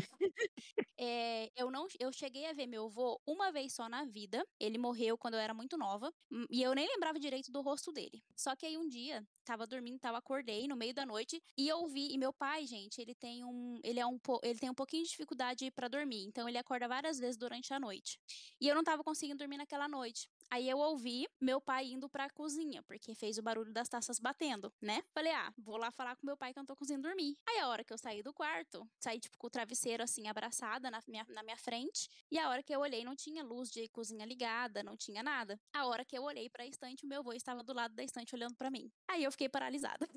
é, 0.98 1.52
eu 1.58 1.70
não, 1.70 1.88
eu 2.00 2.14
cheguei 2.14 2.46
a 2.46 2.54
ver 2.54 2.68
meu 2.68 2.86
avô 2.86 3.22
uma 3.28 3.52
vez 3.52 3.74
só 3.74 3.90
na 3.90 4.06
vida. 4.06 4.46
Ele 4.60 4.78
morreu 4.78 5.18
quando 5.18 5.34
eu 5.34 5.40
era 5.42 5.54
muito 5.54 5.78
nova 5.78 6.14
hum, 6.32 6.46
e 6.50 6.64
eu 6.64 6.74
nem 6.74 6.88
lembrava 6.88 7.20
direito 7.20 7.52
do 7.52 7.62
rosto 7.62 7.92
dele. 7.92 8.24
Só 8.36 8.56
que 8.56 8.66
aí 8.66 8.78
um 8.78 8.88
dia 8.88 9.28
tava 9.50 9.66
dormindo, 9.66 10.00
tava 10.00 10.20
acordei 10.20 10.68
no 10.68 10.76
meio 10.76 10.94
da 10.94 11.08
noite 11.08 11.42
e 11.58 11.72
ouvi. 11.74 12.14
E 12.14 12.18
meu 12.20 12.32
pai, 12.32 12.68
gente, 12.68 13.02
ele 13.02 13.16
tem 13.16 13.44
um, 13.44 13.80
ele 13.84 14.00
é 14.00 14.06
um, 14.06 14.20
ele 14.44 14.60
tem 14.60 14.70
um 14.70 14.76
pouquinho 14.76 15.04
de 15.04 15.10
dificuldade 15.10 15.72
para 15.72 15.88
dormir, 15.88 16.24
então 16.26 16.48
ele 16.48 16.58
acorda 16.58 16.88
várias 16.88 17.18
vezes 17.18 17.36
durante 17.36 17.74
a 17.74 17.80
noite. 17.80 18.20
E 18.62 18.68
eu 18.68 18.76
não 18.76 18.84
tava 18.84 19.04
conseguindo 19.04 19.40
dormir 19.40 19.58
naquela 19.58 19.88
noite. 19.88 20.30
Aí 20.52 20.68
eu 20.68 20.80
ouvi 20.80 21.28
meu 21.40 21.62
pai 21.62 21.86
indo 21.86 22.10
pra 22.10 22.30
cozinha, 22.30 22.82
porque 22.84 23.14
fez 23.14 23.38
o 23.38 23.44
barulho 23.44 23.72
das 23.72 23.88
taças 23.88 24.20
batendo, 24.20 24.74
né? 24.82 25.04
Falei, 25.14 25.32
ah, 25.32 25.54
vou 25.58 25.78
lá 25.78 25.92
falar 25.92 26.16
com 26.16 26.26
meu 26.26 26.36
pai 26.36 26.52
que 26.52 26.60
eu 26.60 26.62
não 26.62 26.66
tô 26.66 26.76
conseguindo 26.76 27.08
dormir. 27.08 27.38
Aí 27.48 27.60
a 27.60 27.68
hora 27.68 27.84
que 27.84 27.94
eu 27.94 27.98
saí 27.98 28.24
do 28.24 28.34
quarto, 28.34 28.88
saí 29.00 29.20
tipo 29.20 29.38
com 29.38 29.48
o 29.48 29.50
travesseiro 29.50 30.02
assim 30.02 30.28
abraçada 30.28 30.90
na 30.90 31.00
minha, 31.08 31.26
na 31.30 31.44
minha 31.44 31.58
frente, 31.58 32.10
e 32.32 32.40
a 32.40 32.50
hora 32.50 32.64
que 32.64 32.74
eu 32.74 32.80
olhei 32.80 33.04
não 33.04 33.16
tinha 33.16 33.44
luz 33.44 33.70
de 33.70 33.88
cozinha 33.90 34.26
ligada, 34.26 34.82
não 34.82 34.98
tinha 34.98 35.22
nada. 35.22 35.60
A 35.74 35.86
hora 35.86 36.04
que 36.04 36.18
eu 36.18 36.24
olhei 36.24 36.50
pra 36.50 36.66
estante, 36.66 37.06
o 37.06 37.08
meu 37.08 37.20
avô 37.20 37.34
estava 37.34 37.64
do 37.64 37.74
lado 37.74 37.94
da 37.94 38.04
estante 38.04 38.34
olhando 38.34 38.56
para 38.56 38.72
mim. 38.72 38.92
Aí 39.08 39.24
eu 39.24 39.32
fiquei 39.32 39.50
paralisada. 39.50 40.08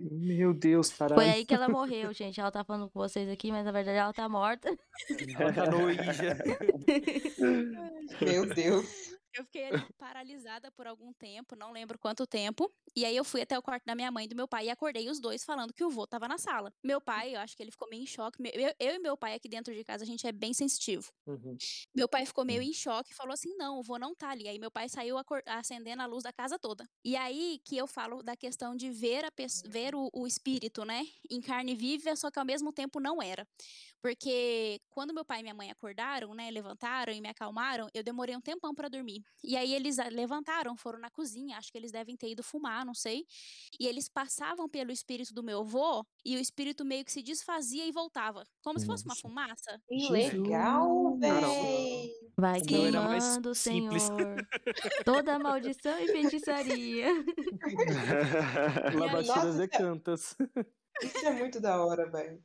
Meu 0.00 0.54
Deus, 0.54 0.90
caralho. 0.90 1.16
Foi 1.20 1.28
aí 1.28 1.44
que 1.44 1.54
ela 1.54 1.68
morreu, 1.68 2.12
gente. 2.12 2.40
Ela 2.40 2.50
tá 2.50 2.64
falando 2.64 2.88
com 2.88 2.98
vocês 2.98 3.28
aqui, 3.28 3.52
mas 3.52 3.64
na 3.64 3.72
verdade 3.72 3.98
ela 3.98 4.12
tá 4.12 4.28
morta. 4.28 4.76
Ela 5.38 5.52
tá 5.52 5.70
no. 5.70 5.86
Meu 8.24 8.54
Deus. 8.54 9.15
Eu 9.36 9.44
fiquei 9.44 9.66
ali 9.66 9.84
paralisada 9.98 10.70
por 10.72 10.86
algum 10.86 11.12
tempo, 11.12 11.54
não 11.54 11.70
lembro 11.70 11.98
quanto 11.98 12.26
tempo. 12.26 12.72
E 12.94 13.04
aí 13.04 13.14
eu 13.14 13.24
fui 13.24 13.42
até 13.42 13.58
o 13.58 13.62
quarto 13.62 13.84
da 13.84 13.94
minha 13.94 14.10
mãe 14.10 14.24
e 14.24 14.28
do 14.28 14.34
meu 14.34 14.48
pai 14.48 14.66
e 14.66 14.70
acordei 14.70 15.10
os 15.10 15.20
dois 15.20 15.44
falando 15.44 15.74
que 15.74 15.84
o 15.84 15.90
vô 15.90 16.06
tava 16.06 16.26
na 16.26 16.38
sala. 16.38 16.72
Meu 16.82 17.00
pai, 17.00 17.34
eu 17.34 17.40
acho 17.40 17.54
que 17.56 17.62
ele 17.62 17.70
ficou 17.70 17.88
meio 17.88 18.02
em 18.02 18.06
choque. 18.06 18.42
Eu, 18.54 18.74
eu 18.78 18.94
e 18.94 18.98
meu 18.98 19.16
pai 19.16 19.34
aqui 19.34 19.48
dentro 19.48 19.74
de 19.74 19.84
casa, 19.84 20.04
a 20.04 20.06
gente 20.06 20.26
é 20.26 20.32
bem 20.32 20.54
sensitivo. 20.54 21.12
Uhum. 21.26 21.56
Meu 21.94 22.08
pai 22.08 22.24
ficou 22.24 22.44
meio 22.44 22.62
em 22.62 22.72
choque 22.72 23.12
e 23.12 23.14
falou 23.14 23.34
assim: 23.34 23.54
não, 23.56 23.78
o 23.78 23.82
vô 23.82 23.98
não 23.98 24.14
tá 24.14 24.30
ali. 24.30 24.48
Aí 24.48 24.58
meu 24.58 24.70
pai 24.70 24.88
saiu 24.88 25.16
acendendo 25.44 26.02
a 26.02 26.06
luz 26.06 26.22
da 26.22 26.32
casa 26.32 26.58
toda. 26.58 26.88
E 27.04 27.16
aí 27.16 27.60
que 27.64 27.76
eu 27.76 27.86
falo 27.86 28.22
da 28.22 28.36
questão 28.36 28.74
de 28.74 28.90
ver, 28.90 29.24
a 29.24 29.32
ver 29.68 29.94
o, 29.94 30.08
o 30.14 30.26
espírito, 30.26 30.84
né? 30.84 31.06
Em 31.30 31.40
carne 31.40 31.74
viva, 31.74 32.16
só 32.16 32.30
que 32.30 32.38
ao 32.38 32.44
mesmo 32.44 32.72
tempo 32.72 32.98
não 33.00 33.20
era. 33.22 33.46
Porque 34.00 34.80
quando 34.90 35.12
meu 35.12 35.24
pai 35.24 35.40
e 35.40 35.42
minha 35.42 35.54
mãe 35.54 35.68
acordaram, 35.68 36.32
né, 36.32 36.48
levantaram 36.50 37.12
e 37.12 37.20
me 37.20 37.28
acalmaram, 37.28 37.88
eu 37.92 38.04
demorei 38.04 38.36
um 38.36 38.40
tempão 38.40 38.72
para 38.72 38.88
dormir. 38.88 39.24
E 39.44 39.56
aí 39.56 39.74
eles 39.74 39.96
levantaram, 40.10 40.76
foram 40.76 40.98
na 40.98 41.10
cozinha, 41.10 41.56
acho 41.56 41.70
que 41.70 41.78
eles 41.78 41.92
devem 41.92 42.16
ter 42.16 42.30
ido 42.30 42.42
fumar, 42.42 42.84
não 42.84 42.94
sei. 42.94 43.24
E 43.78 43.86
eles 43.86 44.08
passavam 44.08 44.68
pelo 44.68 44.90
espírito 44.90 45.32
do 45.32 45.42
meu 45.42 45.60
avô 45.60 46.04
e 46.24 46.36
o 46.36 46.40
espírito 46.40 46.84
meio 46.84 47.04
que 47.04 47.12
se 47.12 47.22
desfazia 47.22 47.86
e 47.86 47.92
voltava, 47.92 48.44
como 48.62 48.74
Nossa. 48.74 48.80
se 48.80 48.86
fosse 48.86 49.04
uma 49.04 49.16
fumaça. 49.16 49.80
Que 49.88 50.10
legal, 50.10 51.16
velho. 51.18 52.10
Vai 52.36 52.60
queimando, 52.60 53.54
Senhor, 53.54 53.92
toda 55.04 55.38
maldição 55.38 55.98
e 56.00 56.08
feitiçaria. 56.08 57.06
Lavatiras 58.94 59.56
de 59.56 59.68
cantas. 59.68 60.36
Isso 61.02 61.26
é 61.26 61.32
muito 61.32 61.60
da 61.60 61.84
hora, 61.84 62.10
velho. 62.10 62.42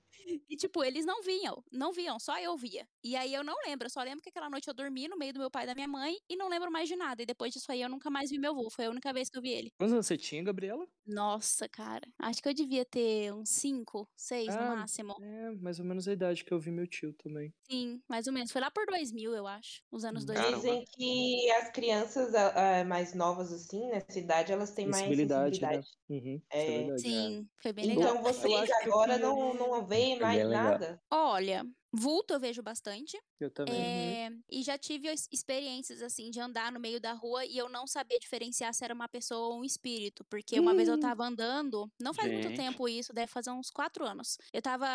E, 0.49 0.55
tipo, 0.55 0.83
eles 0.83 1.05
não 1.05 1.21
vinham, 1.21 1.63
não 1.71 1.91
viam, 1.91 2.19
só 2.19 2.39
eu 2.39 2.55
via. 2.55 2.87
E 3.03 3.15
aí 3.15 3.33
eu 3.33 3.43
não 3.43 3.55
lembro, 3.65 3.85
eu 3.85 3.89
só 3.89 4.01
lembro 4.01 4.21
que 4.21 4.29
aquela 4.29 4.49
noite 4.49 4.67
eu 4.67 4.73
dormi 4.73 5.07
no 5.07 5.17
meio 5.17 5.33
do 5.33 5.39
meu 5.39 5.51
pai 5.51 5.63
e 5.63 5.67
da 5.67 5.75
minha 5.75 5.87
mãe 5.87 6.17
e 6.29 6.35
não 6.35 6.49
lembro 6.49 6.71
mais 6.71 6.87
de 6.87 6.95
nada. 6.95 7.21
E 7.21 7.25
depois 7.25 7.53
disso 7.53 7.71
aí 7.71 7.81
eu 7.81 7.89
nunca 7.89 8.09
mais 8.09 8.29
vi 8.29 8.37
meu 8.37 8.51
avô, 8.51 8.69
foi 8.69 8.85
a 8.85 8.89
única 8.89 9.11
vez 9.13 9.29
que 9.29 9.37
eu 9.37 9.41
vi 9.41 9.49
ele. 9.49 9.71
Quantos 9.77 9.93
anos 9.93 10.05
você 10.05 10.17
tinha, 10.17 10.43
Gabriela? 10.43 10.87
Nossa, 11.05 11.67
cara, 11.67 12.07
acho 12.19 12.41
que 12.41 12.49
eu 12.49 12.53
devia 12.53 12.85
ter 12.85 13.33
uns 13.33 13.49
5, 13.49 14.07
6 14.15 14.49
ah, 14.49 14.61
no 14.61 14.75
máximo. 14.77 15.15
É, 15.21 15.51
mais 15.55 15.79
ou 15.79 15.85
menos 15.85 16.07
a 16.07 16.13
idade 16.13 16.43
que 16.43 16.53
eu 16.53 16.59
vi 16.59 16.71
meu 16.71 16.87
tio 16.87 17.13
também. 17.13 17.53
Sim, 17.69 18.01
mais 18.07 18.27
ou 18.27 18.33
menos. 18.33 18.51
Foi 18.51 18.61
lá 18.61 18.69
por 18.71 18.85
2000, 18.85 19.33
eu 19.33 19.47
acho, 19.47 19.81
os 19.91 20.03
anos 20.03 20.25
2000. 20.25 20.49
Hum. 20.49 20.55
Dizem 20.55 20.85
que 20.93 21.51
as 21.51 21.69
crianças 21.71 22.29
uh, 22.33 22.87
mais 22.87 23.13
novas, 23.13 23.51
assim, 23.51 23.87
nessa 23.89 24.19
idade, 24.19 24.51
elas 24.51 24.71
têm 24.71 24.87
mais 24.87 25.03
sensibilidade. 25.03 25.61
Né? 25.61 25.81
Uhum, 26.09 26.41
é. 26.51 26.89
é 26.89 26.97
Sim, 26.97 27.47
foi 27.61 27.73
bem 27.73 27.85
então, 27.85 27.97
legal. 27.97 28.15
Então 28.17 28.33
vocês 28.33 28.69
agora 28.83 29.17
não, 29.17 29.53
não 29.53 29.85
veem 29.85 30.10
mais 30.15 30.47
nada? 30.47 31.01
Olha, 31.09 31.65
vulto 31.93 32.33
eu 32.33 32.39
vejo 32.39 32.61
bastante. 32.61 33.17
Eu 33.41 33.49
também. 33.49 33.75
É, 33.75 34.31
e 34.49 34.61
já 34.63 34.77
tive 34.77 35.07
experiências, 35.31 36.01
assim, 36.01 36.29
de 36.29 36.39
andar 36.39 36.71
no 36.71 36.79
meio 36.79 36.99
da 36.99 37.13
rua 37.13 37.45
e 37.45 37.57
eu 37.57 37.67
não 37.67 37.87
sabia 37.87 38.19
diferenciar 38.19 38.73
se 38.73 38.83
era 38.83 38.93
uma 38.93 39.07
pessoa 39.09 39.47
ou 39.55 39.59
um 39.59 39.63
espírito. 39.63 40.23
Porque 40.25 40.59
uma 40.59 40.75
vez 40.75 40.87
eu 40.87 40.99
tava 40.99 41.23
andando, 41.25 41.91
não 41.99 42.13
faz 42.13 42.31
muito 42.31 42.47
Gente. 42.49 42.57
tempo 42.57 42.87
isso, 42.87 43.13
deve 43.13 43.31
fazer 43.31 43.49
uns 43.51 43.69
quatro 43.71 44.05
anos. 44.05 44.37
Eu 44.53 44.61
tava 44.61 44.85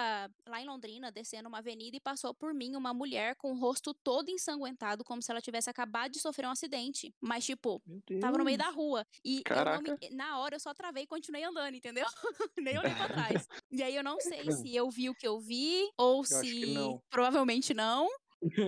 lá 0.47 0.61
em 0.61 0.67
Londrina, 0.67 1.11
descendo 1.11 1.49
uma 1.49 1.59
avenida 1.59 1.97
e 1.97 2.01
passou 2.01 2.33
por 2.33 2.55
mim 2.55 2.77
uma 2.77 2.95
mulher 2.95 3.35
com 3.37 3.53
o 3.53 3.59
rosto 3.59 3.93
todo 3.93 4.31
ensanguentado, 4.31 5.05
como 5.05 5.21
se 5.21 5.31
ela 5.31 5.41
tivesse 5.41 5.69
acabado 5.69 6.13
de 6.13 6.21
sofrer 6.21 6.47
um 6.47 6.51
acidente. 6.51 7.13
Mas, 7.21 7.45
tipo. 7.45 7.83
Tava 8.21 8.39
no 8.39 8.45
meio 8.45 8.59
da 8.59 8.69
rua. 8.71 9.05
E 9.25 9.43
eu 9.49 9.83
me- 9.83 10.11
na 10.17 10.39
hora 10.39 10.55
eu 10.57 10.61
só 10.61 10.73
travei 10.73 11.03
e 11.05 11.07
continuei 11.07 11.43
andando, 11.43 11.75
entendeu? 11.75 12.07
Nem 12.59 12.79
olhei 12.79 12.95
pra 12.95 13.09
trás. 13.09 13.49
E 13.73 13.83
aí 13.83 13.95
eu 13.97 14.03
não 14.05 14.19
sei 14.21 14.51
se 14.53 14.75
eu 14.75 14.89
vi 14.91 15.11
o 15.11 15.15
que 15.15 15.27
eu 15.27 15.39
vi 15.39 15.91
ou 15.99 16.23
que 16.23 16.29
se 16.29 16.75
provavelmente 17.11 17.75
não. 17.75 18.09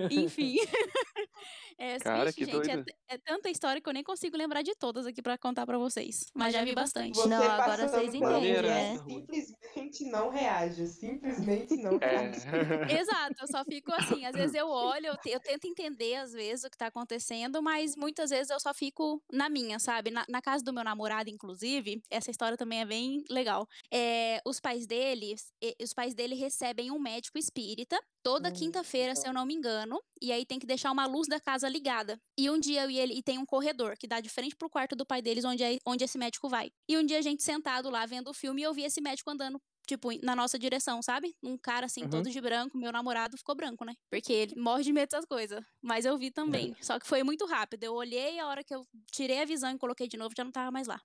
Enfim. 0.09 0.57
É, 1.79 1.97
Cara, 1.99 2.33
vixe, 2.33 2.33
que 2.33 2.45
gente, 2.45 2.69
é, 2.69 2.77
é 3.07 3.17
tanta 3.17 3.49
história 3.49 3.81
que 3.81 3.87
eu 3.89 3.93
nem 3.93 4.03
consigo 4.03 4.35
lembrar 4.37 4.61
de 4.63 4.75
todas 4.75 5.05
aqui 5.05 5.21
pra 5.21 5.37
contar 5.37 5.65
pra 5.65 5.77
vocês. 5.77 6.25
Mas 6.35 6.53
já 6.53 6.63
vi 6.63 6.73
bastante. 6.73 7.27
Você 7.27 7.29
Não, 7.29 7.49
agora 7.51 7.87
vocês 7.87 8.13
entendem, 8.13 8.57
mulher, 8.57 8.63
né? 8.63 8.99
Simplesmente 9.09 10.03
não 10.05 10.29
reage. 10.29 10.85
Simplesmente 10.87 11.77
não 11.77 11.97
reage. 11.97 12.41
É. 12.51 12.51
Exato, 12.99 13.35
eu 13.41 13.47
só 13.47 13.63
fico 13.65 13.91
assim, 13.91 14.25
às 14.25 14.35
vezes 14.35 14.53
eu 14.55 14.67
olho, 14.69 15.07
eu, 15.07 15.17
eu 15.25 15.39
tento 15.41 15.65
entender 15.65 16.15
às 16.15 16.33
vezes 16.33 16.63
o 16.65 16.69
que 16.69 16.77
tá 16.77 16.87
acontecendo, 16.87 17.61
mas 17.61 17.95
muitas 17.95 18.29
vezes 18.31 18.49
eu 18.49 18.59
só 18.59 18.73
fico 18.73 19.21
na 19.31 19.49
minha, 19.49 19.79
sabe? 19.79 20.09
Na, 20.11 20.25
na 20.29 20.41
casa 20.41 20.63
do 20.63 20.73
meu 20.73 20.83
namorado, 20.83 21.29
inclusive, 21.29 22.01
essa 22.09 22.31
história 22.31 22.57
também 22.57 22.81
é 22.81 22.85
bem 22.85 23.23
legal. 23.29 23.67
É, 23.93 24.41
os 24.45 24.59
pais 24.59 24.87
dele, 24.87 25.35
os 25.81 25.93
pais 25.93 26.15
dele 26.15 26.35
recebem 26.35 26.91
um 26.91 26.99
médico 26.99 27.37
espírita 27.37 27.99
toda 28.23 28.51
Hum, 28.51 28.51
quinta-feira, 28.51 29.15
se 29.15 29.27
eu 29.27 29.33
não 29.33 29.45
me 29.45 29.53
engano, 29.55 29.99
e 30.21 30.31
aí 30.31 30.45
tem 30.45 30.59
que 30.59 30.67
deixar 30.67 30.91
uma 30.91 31.05
luz 31.05 31.27
da 31.27 31.39
casa 31.39 31.68
ligada. 31.69 32.19
E 32.37 32.49
um 32.49 32.59
dia 32.59 32.83
eu 32.83 32.89
e 32.91 32.97
ele 32.99 33.13
e 33.13 33.23
tem 33.23 33.37
um 33.37 33.45
corredor 33.45 33.95
que 33.97 34.07
dá 34.07 34.19
de 34.19 34.29
frente 34.29 34.55
pro 34.55 34.69
quarto 34.69 34.95
do 34.95 35.05
pai 35.05 35.21
deles 35.21 35.45
onde, 35.45 35.63
é- 35.63 35.79
onde 35.85 36.03
esse 36.03 36.17
médico 36.17 36.49
vai. 36.49 36.71
E 36.87 36.97
um 36.97 37.05
dia 37.05 37.19
a 37.19 37.21
gente 37.21 37.43
sentado 37.43 37.89
lá 37.89 38.05
vendo 38.05 38.29
o 38.29 38.33
filme 38.33 38.61
e 38.61 38.65
eu 38.65 38.73
vi 38.73 38.83
esse 38.83 39.01
médico 39.01 39.29
andando 39.29 39.61
tipo, 39.89 40.09
na 40.23 40.35
nossa 40.35 40.59
direção, 40.59 41.01
sabe? 41.01 41.35
Um 41.43 41.57
cara 41.57 41.87
assim, 41.87 42.03
Uhum. 42.03 42.09
todo 42.09 42.29
de 42.29 42.39
branco, 42.39 42.77
meu 42.77 42.91
namorado 42.91 43.35
ficou 43.37 43.55
branco, 43.55 43.83
né? 43.83 43.93
Porque 44.09 44.31
ele 44.31 44.53
morre 44.55 44.83
de 44.83 44.93
medo 44.93 45.09
dessas 45.09 45.25
coisas. 45.25 45.61
Mas 45.81 46.05
eu 46.05 46.15
vi 46.17 46.29
também. 46.29 46.75
Só 46.79 46.99
que 46.99 47.07
foi 47.07 47.23
muito 47.23 47.45
rápido. 47.47 47.83
Eu 47.83 47.95
olhei, 47.95 48.39
a 48.39 48.47
hora 48.47 48.63
que 48.63 48.73
eu 48.73 48.83
tirei 49.11 49.41
a 49.41 49.45
visão 49.45 49.71
e 49.71 49.79
coloquei 49.79 50.07
de 50.07 50.15
novo, 50.15 50.33
já 50.37 50.43
não 50.43 50.51
tava 50.51 50.69
mais 50.69 50.87
lá. 50.87 51.01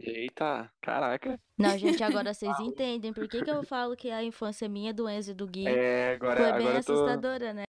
Eita, 0.00 0.70
caraca. 0.80 1.38
Não, 1.58 1.76
gente, 1.76 2.02
agora 2.04 2.32
vocês 2.32 2.58
entendem 2.60 3.12
por 3.12 3.26
que, 3.26 3.42
que 3.42 3.50
eu 3.50 3.64
falo 3.64 3.96
que 3.96 4.08
a 4.10 4.22
infância 4.22 4.68
minha 4.68 4.94
do 4.94 5.08
Enzo 5.08 5.32
e 5.32 5.34
do 5.34 5.48
Gui 5.48 5.66
É, 5.66 6.12
agora, 6.12 6.36
foi 6.36 6.52
bem 6.52 6.68
agora 6.68 6.78
eu 6.78 6.84
tô, 6.84 6.92
assustadora, 6.92 7.52
né? 7.52 7.64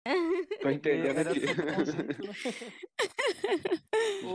tô 0.60 0.68
entendendo 0.68 1.18
aqui. 1.18 1.40
né? 4.22 4.28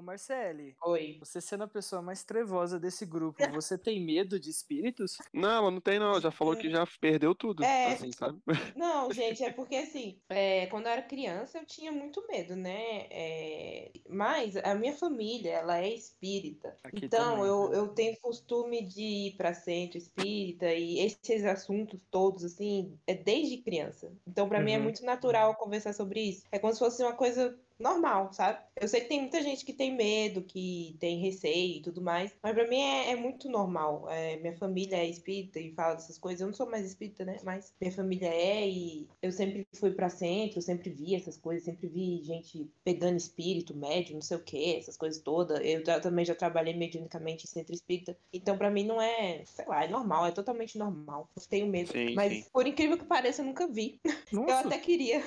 Ô, 0.00 0.02
Marcele, 0.02 0.78
Oi. 0.84 1.06
você 1.18 1.42
sendo 1.42 1.64
a 1.64 1.68
pessoa 1.68 2.00
mais 2.00 2.24
trevosa 2.24 2.80
desse 2.80 3.04
grupo, 3.04 3.46
você 3.50 3.76
tem 3.76 4.02
medo 4.02 4.40
de 4.40 4.48
espíritos? 4.48 5.22
Não, 5.32 5.50
ela 5.58 5.70
não 5.70 5.80
tem 5.80 5.98
não, 5.98 6.18
já 6.18 6.30
falou 6.30 6.56
que 6.56 6.70
já 6.70 6.86
perdeu 6.98 7.34
tudo, 7.34 7.68
É. 7.68 7.70
assim, 7.84 8.10
sabe? 8.12 8.40
Não, 8.74 9.12
gente, 9.12 9.44
é 9.44 9.52
porque 9.52 9.76
assim, 9.76 10.22
é, 10.28 10.66
quando 10.68 10.86
eu 10.86 10.92
era 10.92 11.02
criança 11.02 11.58
eu 11.58 11.66
tinha 11.66 11.92
muito 11.92 12.26
medo, 12.28 12.56
né? 12.56 13.06
É, 13.10 13.92
mas 14.08 14.56
a 14.56 14.74
minha 14.76 14.96
família, 14.96 15.52
ela 15.52 15.78
é 15.80 15.90
espírita. 15.94 16.78
Aqui 16.84 17.08
então 17.08 17.10
também, 17.10 17.46
eu, 17.46 17.72
né? 17.72 17.74
eu 17.74 17.94
tenho 17.94 18.18
costume 18.20 18.86
de 18.86 19.02
ir 19.02 19.36
para 19.36 19.54
centro 19.54 19.98
espírita 19.98 20.72
e 20.74 21.00
esses 21.00 21.44
assuntos 21.44 22.00
todos, 22.10 22.44
assim, 22.44 22.98
é 23.06 23.14
desde 23.14 23.62
criança. 23.62 24.16
Então 24.26 24.48
para 24.48 24.60
mim 24.62 24.72
é 24.72 24.78
Uhum. 24.78 24.80
muito 24.80 25.04
natural 25.04 25.56
conversar 25.56 25.92
sobre 25.94 26.22
isso. 26.22 26.44
É 26.52 26.58
como 26.58 26.72
se 26.72 26.78
fosse 26.80 27.02
uma 27.02 27.16
coisa 27.16 27.58
normal, 27.80 28.32
sabe? 28.32 28.58
Eu 28.80 28.86
sei 28.88 29.00
que 29.00 29.08
tem 29.08 29.20
muita 29.20 29.42
gente 29.42 29.64
que 29.64 29.72
tem 29.72 29.94
medo, 29.94 30.42
que 30.42 30.96
tem 31.00 31.18
receio 31.20 31.78
e 31.78 31.82
tudo 31.82 32.00
mais, 32.00 32.32
mas 32.42 32.54
pra 32.54 32.68
mim 32.68 32.80
é, 32.80 33.10
é 33.12 33.16
muito 33.16 33.48
normal. 33.48 34.06
É, 34.10 34.36
minha 34.36 34.56
família 34.56 34.96
é 34.96 35.08
espírita 35.08 35.58
e 35.58 35.72
fala 35.72 35.94
dessas 35.94 36.18
coisas. 36.18 36.40
Eu 36.40 36.46
não 36.48 36.54
sou 36.54 36.70
mais 36.70 36.84
espírita, 36.86 37.24
né? 37.24 37.38
Mas 37.42 37.72
minha 37.80 37.92
família 37.92 38.28
é 38.28 38.68
e 38.68 39.08
eu 39.22 39.32
sempre 39.32 39.66
fui 39.74 39.90
pra 39.92 40.08
centro, 40.10 40.58
eu 40.58 40.62
sempre 40.62 40.90
vi 40.90 41.14
essas 41.14 41.36
coisas, 41.36 41.64
sempre 41.64 41.88
vi 41.88 42.22
gente 42.22 42.70
pegando 42.84 43.16
espírito, 43.16 43.76
médium, 43.76 44.14
não 44.14 44.22
sei 44.22 44.36
o 44.36 44.42
que, 44.42 44.76
essas 44.76 44.96
coisas 44.96 45.22
todas. 45.22 45.60
Eu 45.64 45.84
já- 45.84 46.00
também 46.00 46.24
já 46.24 46.34
trabalhei 46.34 46.74
mediunicamente 46.74 47.44
em 47.44 47.48
centro 47.48 47.74
espírita. 47.74 48.16
Então 48.32 48.56
pra 48.56 48.70
mim 48.70 48.84
não 48.84 49.00
é, 49.00 49.42
sei 49.46 49.66
lá, 49.66 49.84
é 49.84 49.88
normal, 49.88 50.26
é 50.26 50.30
totalmente 50.32 50.76
normal. 50.78 51.28
Eu 51.36 51.42
tenho 51.48 51.66
medo. 51.66 51.92
Sim, 51.92 52.14
mas 52.14 52.32
sim. 52.32 52.44
por 52.52 52.66
incrível 52.66 52.98
que 52.98 53.04
pareça, 53.04 53.42
eu 53.42 53.46
nunca 53.46 53.66
vi. 53.66 54.00
Eu 54.32 54.42
Nossa, 54.42 54.68
até 54.68 54.78
queria. 54.78 55.24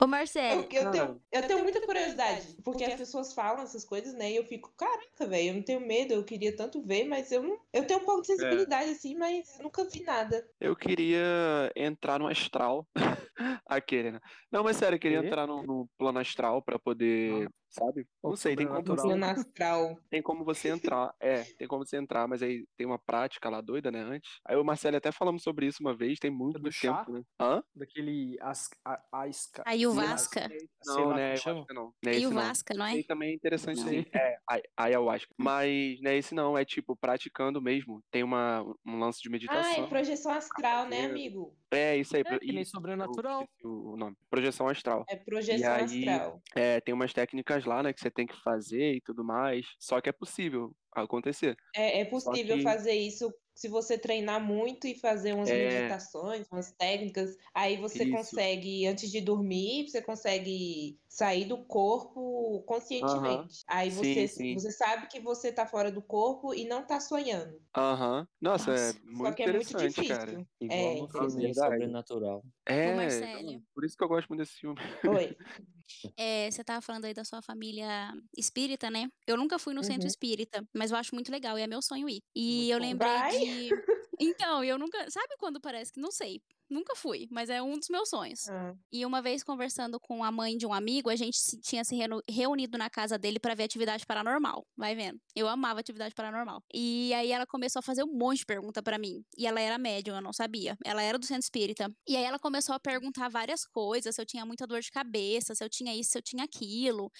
Ô, 0.00 0.06
Marcelo, 0.06 0.66
Eu, 0.70 0.82
eu 0.82 0.90
tenho, 0.90 1.20
eu 1.30 1.46
tenho 1.50 1.62
muita 1.62 1.80
curiosidade, 1.80 2.46
porque 2.62 2.84
as 2.84 2.94
pessoas 2.94 3.32
falam 3.32 3.62
essas 3.62 3.84
coisas, 3.84 4.14
né? 4.14 4.30
E 4.30 4.36
eu 4.36 4.44
fico, 4.44 4.72
caraca, 4.76 5.26
velho, 5.26 5.48
eu 5.48 5.54
não 5.54 5.62
tenho 5.62 5.80
medo, 5.80 6.14
eu 6.14 6.24
queria 6.24 6.54
tanto 6.54 6.80
ver, 6.80 7.04
mas 7.04 7.30
eu 7.32 7.42
não. 7.42 7.58
Eu 7.72 7.86
tenho 7.86 8.00
um 8.00 8.04
pouco 8.04 8.22
de 8.22 8.28
sensibilidade, 8.28 8.90
assim, 8.90 9.14
mas 9.16 9.58
nunca 9.60 9.84
vi 9.84 10.02
nada. 10.02 10.46
Eu 10.60 10.76
queria 10.76 11.72
entrar 11.74 12.18
no 12.18 12.28
astral. 12.28 12.86
Aquele, 13.66 14.12
né? 14.12 14.20
Não, 14.50 14.62
mas 14.64 14.76
sério, 14.76 14.96
eu 14.96 15.00
queria 15.00 15.18
Quê? 15.20 15.26
entrar 15.26 15.46
no, 15.46 15.62
no 15.62 15.88
plano 15.98 16.18
astral 16.18 16.62
pra 16.62 16.78
poder, 16.78 17.48
sabe? 17.68 18.06
Não 18.22 18.36
sei, 18.36 18.56
tem 18.56 18.66
como, 18.68 18.82
Plano 18.84 19.24
astral. 19.26 19.96
tem 20.10 20.22
como 20.22 20.44
você 20.44 20.68
entrar. 20.68 21.14
É, 21.20 21.44
tem 21.56 21.68
como 21.68 21.84
você 21.86 21.96
entrar, 21.96 22.26
mas 22.28 22.42
aí 22.42 22.66
tem 22.76 22.86
uma 22.86 22.98
prática 22.98 23.48
lá 23.48 23.60
doida, 23.60 23.90
né? 23.90 24.00
Antes. 24.00 24.30
Aí 24.46 24.56
o 24.56 24.64
Marcelo 24.64 24.96
até 24.96 25.12
falamos 25.12 25.42
sobre 25.42 25.66
isso 25.66 25.78
uma 25.80 25.96
vez, 25.96 26.18
tem 26.18 26.30
muito, 26.30 26.58
do 26.58 26.62
muito 26.62 26.72
chá? 26.72 27.06
tempo, 27.06 27.12
né? 27.12 27.22
Hã? 27.40 27.62
daquele 27.74 28.36
as, 28.40 28.68
a, 28.84 29.00
asca, 29.12 29.62
Aí 29.64 29.86
o 29.86 29.92
sei 29.92 30.08
lá, 30.08 30.16
Vasca. 30.16 30.48
sei 30.82 31.04
Não, 31.04 31.14
né? 31.14 31.32
acho 31.34 31.44
que 31.66 31.74
não. 31.74 31.94
Não 32.02 32.12
é 32.12 32.18
E 32.18 32.26
o 32.26 32.30
não. 32.30 32.40
Vasca, 32.42 32.74
não 32.74 32.86
é? 32.86 32.94
Esse 32.96 33.06
também 33.06 33.30
é 33.30 33.34
interessante, 33.34 33.80
Não. 33.80 33.88
sim. 33.88 34.04
É, 34.14 34.36
ayahuasca. 34.76 35.32
Mas 35.38 36.00
não 36.02 36.10
é 36.10 36.16
esse 36.16 36.34
não, 36.34 36.58
é 36.58 36.64
tipo, 36.64 36.96
praticando 36.96 37.62
mesmo. 37.62 38.02
Tem 38.10 38.22
uma, 38.24 38.62
um 38.84 38.98
lance 38.98 39.20
de 39.22 39.28
Ah, 39.28 39.32
meditação. 39.32 39.84
é 39.84 39.88
projeção 39.88 40.32
astral, 40.32 40.88
né, 40.88 41.04
amigo? 41.04 41.56
É, 41.70 41.96
isso 41.96 42.16
aí. 42.16 42.22
É, 42.26 42.38
nem 42.52 42.60
isso, 42.62 42.72
sobrenatural. 42.72 43.46
o 43.64 43.92
o 43.92 43.96
nome. 43.96 44.16
Projeção 44.28 44.68
astral. 44.68 45.04
É 45.08 45.16
projeção 45.16 45.72
aí- 45.72 45.84
astral. 46.08 46.42
É, 46.54 46.80
tem 46.80 46.94
umas 46.94 47.12
técnicas 47.12 47.64
lá, 47.64 47.82
né, 47.82 47.92
que 47.92 48.00
você 48.00 48.10
tem 48.10 48.26
que 48.26 48.36
fazer 48.42 48.94
e 48.94 49.00
tudo 49.00 49.24
mais. 49.24 49.66
Só 49.78 50.00
que 50.00 50.08
é 50.08 50.12
possível 50.12 50.72
acontecer. 50.94 51.56
É, 51.74 52.00
é 52.00 52.04
possível 52.04 52.56
que- 52.56 52.62
fazer 52.62 52.94
isso 52.94 53.32
se 53.54 53.68
você 53.68 53.98
treinar 53.98 54.40
muito 54.42 54.86
e 54.86 54.94
fazer 54.94 55.32
umas 55.34 55.50
É. 55.50 55.68
meditações, 55.68 56.46
umas 56.50 56.72
técnicas. 56.72 57.36
Aí 57.54 57.76
você 57.76 58.04
Isso. 58.04 58.12
consegue, 58.12 58.86
antes 58.86 59.10
de 59.10 59.20
dormir, 59.20 59.88
você 59.88 60.00
consegue 60.02 60.98
sair 61.10 61.46
do 61.46 61.66
corpo 61.66 62.62
conscientemente. 62.64 63.64
Aí 63.68 63.90
Sim, 63.90 63.92
você, 63.92 64.28
sim. 64.28 64.54
você 64.54 64.72
sabe 64.72 65.08
que 65.08 65.20
você 65.20 65.52
tá 65.52 65.66
fora 65.66 65.92
do 65.92 66.02
corpo 66.02 66.54
e 66.54 66.66
não 66.66 66.86
tá 66.86 67.00
sonhando. 67.00 67.60
Aham. 67.76 68.26
Nossa, 68.40 68.70
Nossa. 68.70 68.90
é 68.90 68.92
muito 69.04 69.36
que 69.36 69.42
é 69.44 69.48
muito 69.48 69.74
interessante, 69.74 69.74
difícil. 69.74 70.22
cara. 70.22 70.44
Igual 70.60 70.96
É, 70.96 70.96
no 70.96 71.08
filme. 71.08 71.54
Sobrenatural. 71.54 72.44
É, 72.68 73.60
por 73.74 73.84
isso 73.84 73.96
que 73.96 74.02
eu 74.04 74.08
gosto 74.08 74.28
muito 74.28 74.40
desse 74.40 74.58
filme. 74.58 74.80
Oi. 75.06 75.36
É, 76.18 76.50
você 76.50 76.64
tava 76.64 76.82
falando 76.82 77.06
aí 77.06 77.14
da 77.14 77.24
sua 77.24 77.42
família 77.42 78.12
espírita, 78.36 78.90
né? 78.90 79.08
Eu 79.26 79.36
nunca 79.36 79.58
fui 79.58 79.74
no 79.74 79.84
centro 79.84 80.06
Uhum. 80.06 80.08
espírita, 80.08 80.64
mas 80.76 80.90
eu 80.90 80.96
acho 80.98 81.14
muito 81.14 81.32
legal 81.32 81.58
e 81.58 81.62
é 81.62 81.66
meu 81.66 81.82
sonho 81.82 82.08
ir. 82.08 82.20
E 82.34 82.70
eu 82.70 82.78
bom. 82.78 82.80
lembrei 82.80 83.22
Vai? 83.22 83.32
de. 83.32 83.74
Então, 84.20 84.64
eu 84.64 84.78
nunca. 84.78 85.10
Sabe 85.10 85.36
quando 85.38 85.60
parece 85.60 85.92
que. 85.92 86.00
Não 86.00 86.12
sei. 86.12 86.42
Nunca 86.70 86.94
fui, 86.94 87.26
mas 87.32 87.50
é 87.50 87.60
um 87.60 87.76
dos 87.76 87.88
meus 87.88 88.08
sonhos. 88.08 88.48
Ah, 88.48 88.74
E 88.92 89.04
uma 89.04 89.20
vez 89.20 89.42
conversando 89.42 89.98
com 89.98 90.22
a 90.22 90.30
mãe 90.30 90.56
de 90.56 90.64
um 90.66 90.72
amigo, 90.72 91.10
a 91.10 91.16
gente 91.16 91.36
se- 91.36 91.58
tinha 91.60 91.82
se 91.84 91.96
reunido 92.28 92.78
na 92.78 92.88
casa 92.88 93.18
dele 93.18 93.40
pra 93.40 93.54
ver 93.56 93.64
atividade 93.64 94.06
paranormal. 94.06 94.64
Vai 94.76 94.94
vendo. 94.94 95.20
Eu 95.34 95.48
amava 95.48 95.80
atividade 95.80 96.14
paranormal. 96.14 96.62
E 96.72 97.12
aí 97.14 97.32
ela 97.32 97.44
começou 97.46 97.80
a 97.80 97.82
fazer 97.82 98.04
um 98.04 98.12
monte 98.16 98.38
de 98.38 98.46
pergunta 98.46 98.80
pra 98.82 98.98
mim. 98.98 99.24
E 99.36 99.46
ela 99.46 99.60
era 99.60 99.78
médium, 99.78 100.14
eu 100.14 100.22
não 100.22 100.32
sabia. 100.32 100.76
Ela 100.84 101.02
era 101.02 101.18
do 101.18 101.26
centro 101.26 101.42
espírita. 101.42 101.90
E 102.06 102.16
aí 102.16 102.22
ela 102.24 102.38
começou 102.38 102.74
a 102.74 102.78
perguntar 102.80 103.28
várias 103.28 103.64
coisas, 103.66 104.14
se 104.14 104.20
eu 104.22 104.26
tinha 104.26 104.46
muita 104.46 104.66
dor 104.66 104.80
de 104.80 104.90
cabeça, 104.92 105.54
se 105.54 105.64
eu 105.64 105.68
tinha 105.68 105.94
isso, 105.94 106.10
se 106.12 106.18
eu 106.18 106.22
tinha 106.22 106.44
aquilo. 106.44 107.10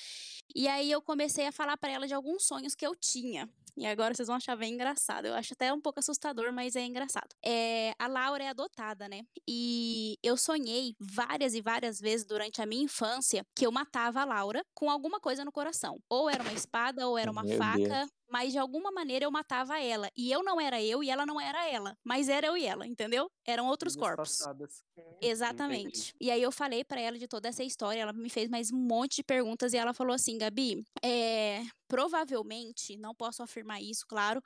E 0.54 0.68
aí 0.68 0.90
eu 0.90 1.02
comecei 1.02 1.46
a 1.46 1.52
falar 1.52 1.76
pra 1.76 1.90
ela 1.90 2.06
de 2.06 2.14
alguns 2.14 2.46
sonhos 2.46 2.74
que 2.76 2.86
eu 2.86 2.94
tinha. 2.94 3.48
E 3.76 3.86
agora 3.86 4.12
vocês 4.12 4.26
vão 4.26 4.36
achar 4.36 4.56
bem 4.56 4.74
engraçado. 4.74 5.26
Eu 5.26 5.34
acho 5.34 5.54
até 5.54 5.72
um 5.72 5.80
pouco 5.80 6.00
assustador, 6.00 6.52
mas 6.52 6.74
é 6.76 6.84
engraçado. 6.84 7.28
É, 7.42 7.94
a 7.98 8.06
Laura 8.08 8.42
é 8.44 8.48
adotada, 8.48 9.08
né? 9.08 9.22
E 9.48 10.16
eu 10.22 10.36
sonhei 10.36 10.94
várias 10.98 11.54
e 11.54 11.60
várias 11.60 12.00
vezes 12.00 12.26
durante 12.26 12.60
a 12.60 12.66
minha 12.66 12.84
infância 12.84 13.44
que 13.54 13.66
eu 13.66 13.72
matava 13.72 14.20
a 14.20 14.24
Laura 14.24 14.64
com 14.74 14.90
alguma 14.90 15.20
coisa 15.20 15.44
no 15.44 15.52
coração. 15.52 15.98
Ou 16.08 16.28
era 16.28 16.42
uma 16.42 16.52
espada, 16.52 17.06
ou 17.06 17.18
era 17.18 17.30
uma 17.30 17.42
Meu 17.42 17.58
faca. 17.58 17.78
Deus. 17.78 18.10
Mas 18.28 18.52
de 18.52 18.58
alguma 18.58 18.92
maneira 18.92 19.24
eu 19.24 19.30
matava 19.30 19.80
ela. 19.80 20.08
E 20.16 20.30
eu 20.30 20.44
não 20.44 20.60
era 20.60 20.80
eu 20.80 21.02
e 21.02 21.10
ela 21.10 21.26
não 21.26 21.40
era 21.40 21.68
ela. 21.68 21.96
Mas 22.04 22.28
era 22.28 22.46
eu 22.46 22.56
e 22.56 22.64
ela, 22.64 22.86
entendeu? 22.86 23.28
Eram 23.44 23.66
outros 23.66 23.94
Vidas 23.94 24.08
corpos. 24.08 24.38
passadas. 24.38 24.84
Exatamente. 25.20 26.14
E 26.20 26.30
aí 26.30 26.40
eu 26.40 26.52
falei 26.52 26.84
pra 26.84 27.00
ela 27.00 27.18
de 27.18 27.26
toda 27.26 27.48
essa 27.48 27.64
história, 27.64 28.00
ela 28.00 28.12
me 28.12 28.30
fez 28.30 28.48
mais 28.48 28.70
um 28.70 28.78
monte 28.78 29.16
de 29.16 29.24
perguntas 29.24 29.72
e 29.72 29.76
ela 29.76 29.92
falou 29.92 30.14
assim, 30.14 30.38
Gabi, 30.38 30.84
é, 31.02 31.64
provavelmente, 31.88 32.96
não 32.96 33.14
posso 33.14 33.42
afirmar 33.42 33.82
isso, 33.82 34.06
claro, 34.06 34.40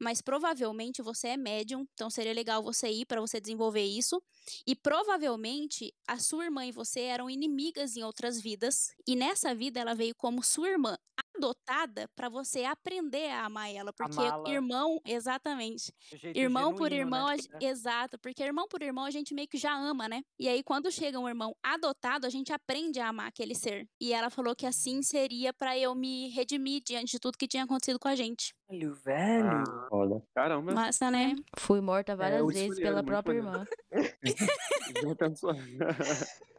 mas 0.00 0.20
provavelmente 0.22 1.02
você 1.02 1.28
é 1.28 1.36
médium, 1.36 1.86
então 1.94 2.10
seria 2.10 2.32
legal 2.32 2.62
você 2.62 2.88
ir 2.88 3.06
para 3.06 3.20
você 3.20 3.40
desenvolver 3.40 3.84
isso. 3.84 4.22
E 4.66 4.74
provavelmente 4.76 5.92
a 6.06 6.18
sua 6.18 6.44
irmã 6.44 6.64
e 6.66 6.72
você 6.72 7.00
eram 7.00 7.28
inimigas 7.30 7.96
em 7.96 8.02
outras 8.02 8.40
vidas, 8.40 8.90
e 9.06 9.16
nessa 9.16 9.54
vida 9.54 9.80
ela 9.80 9.94
veio 9.94 10.14
como 10.16 10.42
sua 10.42 10.68
irmã 10.68 10.96
adotada 11.34 12.08
para 12.14 12.28
você 12.28 12.64
aprender 12.64 13.30
a 13.30 13.44
amar 13.46 13.70
ela, 13.74 13.92
porque 13.92 14.22
irmão, 14.44 15.00
exatamente. 15.04 15.92
Irmão 16.34 16.74
por 16.74 16.90
né, 16.90 16.96
irmão, 16.96 17.26
né? 17.28 17.36
a, 17.60 17.64
exato, 17.64 18.18
porque 18.18 18.42
irmão 18.42 18.66
por 18.68 18.82
irmão 18.82 19.04
a 19.04 19.10
gente 19.10 19.34
meio 19.34 19.48
que 19.48 19.58
já 19.58 19.74
ama, 19.74 20.08
né? 20.08 20.22
E 20.38 20.48
aí 20.48 20.62
quando 20.62 20.90
chega 20.90 21.18
um 21.18 21.28
irmão 21.28 21.54
adotado, 21.62 22.26
a 22.26 22.30
gente 22.30 22.52
aprende 22.52 23.00
a 23.00 23.08
amar 23.08 23.28
aquele 23.28 23.54
ser. 23.54 23.88
E 24.00 24.12
ela 24.12 24.30
falou 24.30 24.54
que 24.54 24.66
assim 24.66 25.02
seria 25.02 25.52
para 25.52 25.76
eu 25.78 25.94
me 25.94 26.28
redimir 26.28 26.82
diante 26.84 27.12
de 27.12 27.18
tudo 27.20 27.38
que 27.38 27.48
tinha 27.48 27.64
acontecido 27.64 27.98
com 27.98 28.08
a 28.08 28.14
gente. 28.16 28.54
Velho, 28.68 28.94
velho. 28.94 29.46
Ah, 29.46 29.88
olha. 29.92 30.20
Caramba. 30.34 30.74
Massa, 30.74 31.08
né? 31.10 31.34
Fui 31.56 31.80
morta 31.80 32.12
é, 32.12 32.16
várias 32.16 32.42
é, 32.42 32.52
vezes 32.52 32.78
pela 32.80 33.02
própria 33.02 33.36
irmã. 33.36 33.66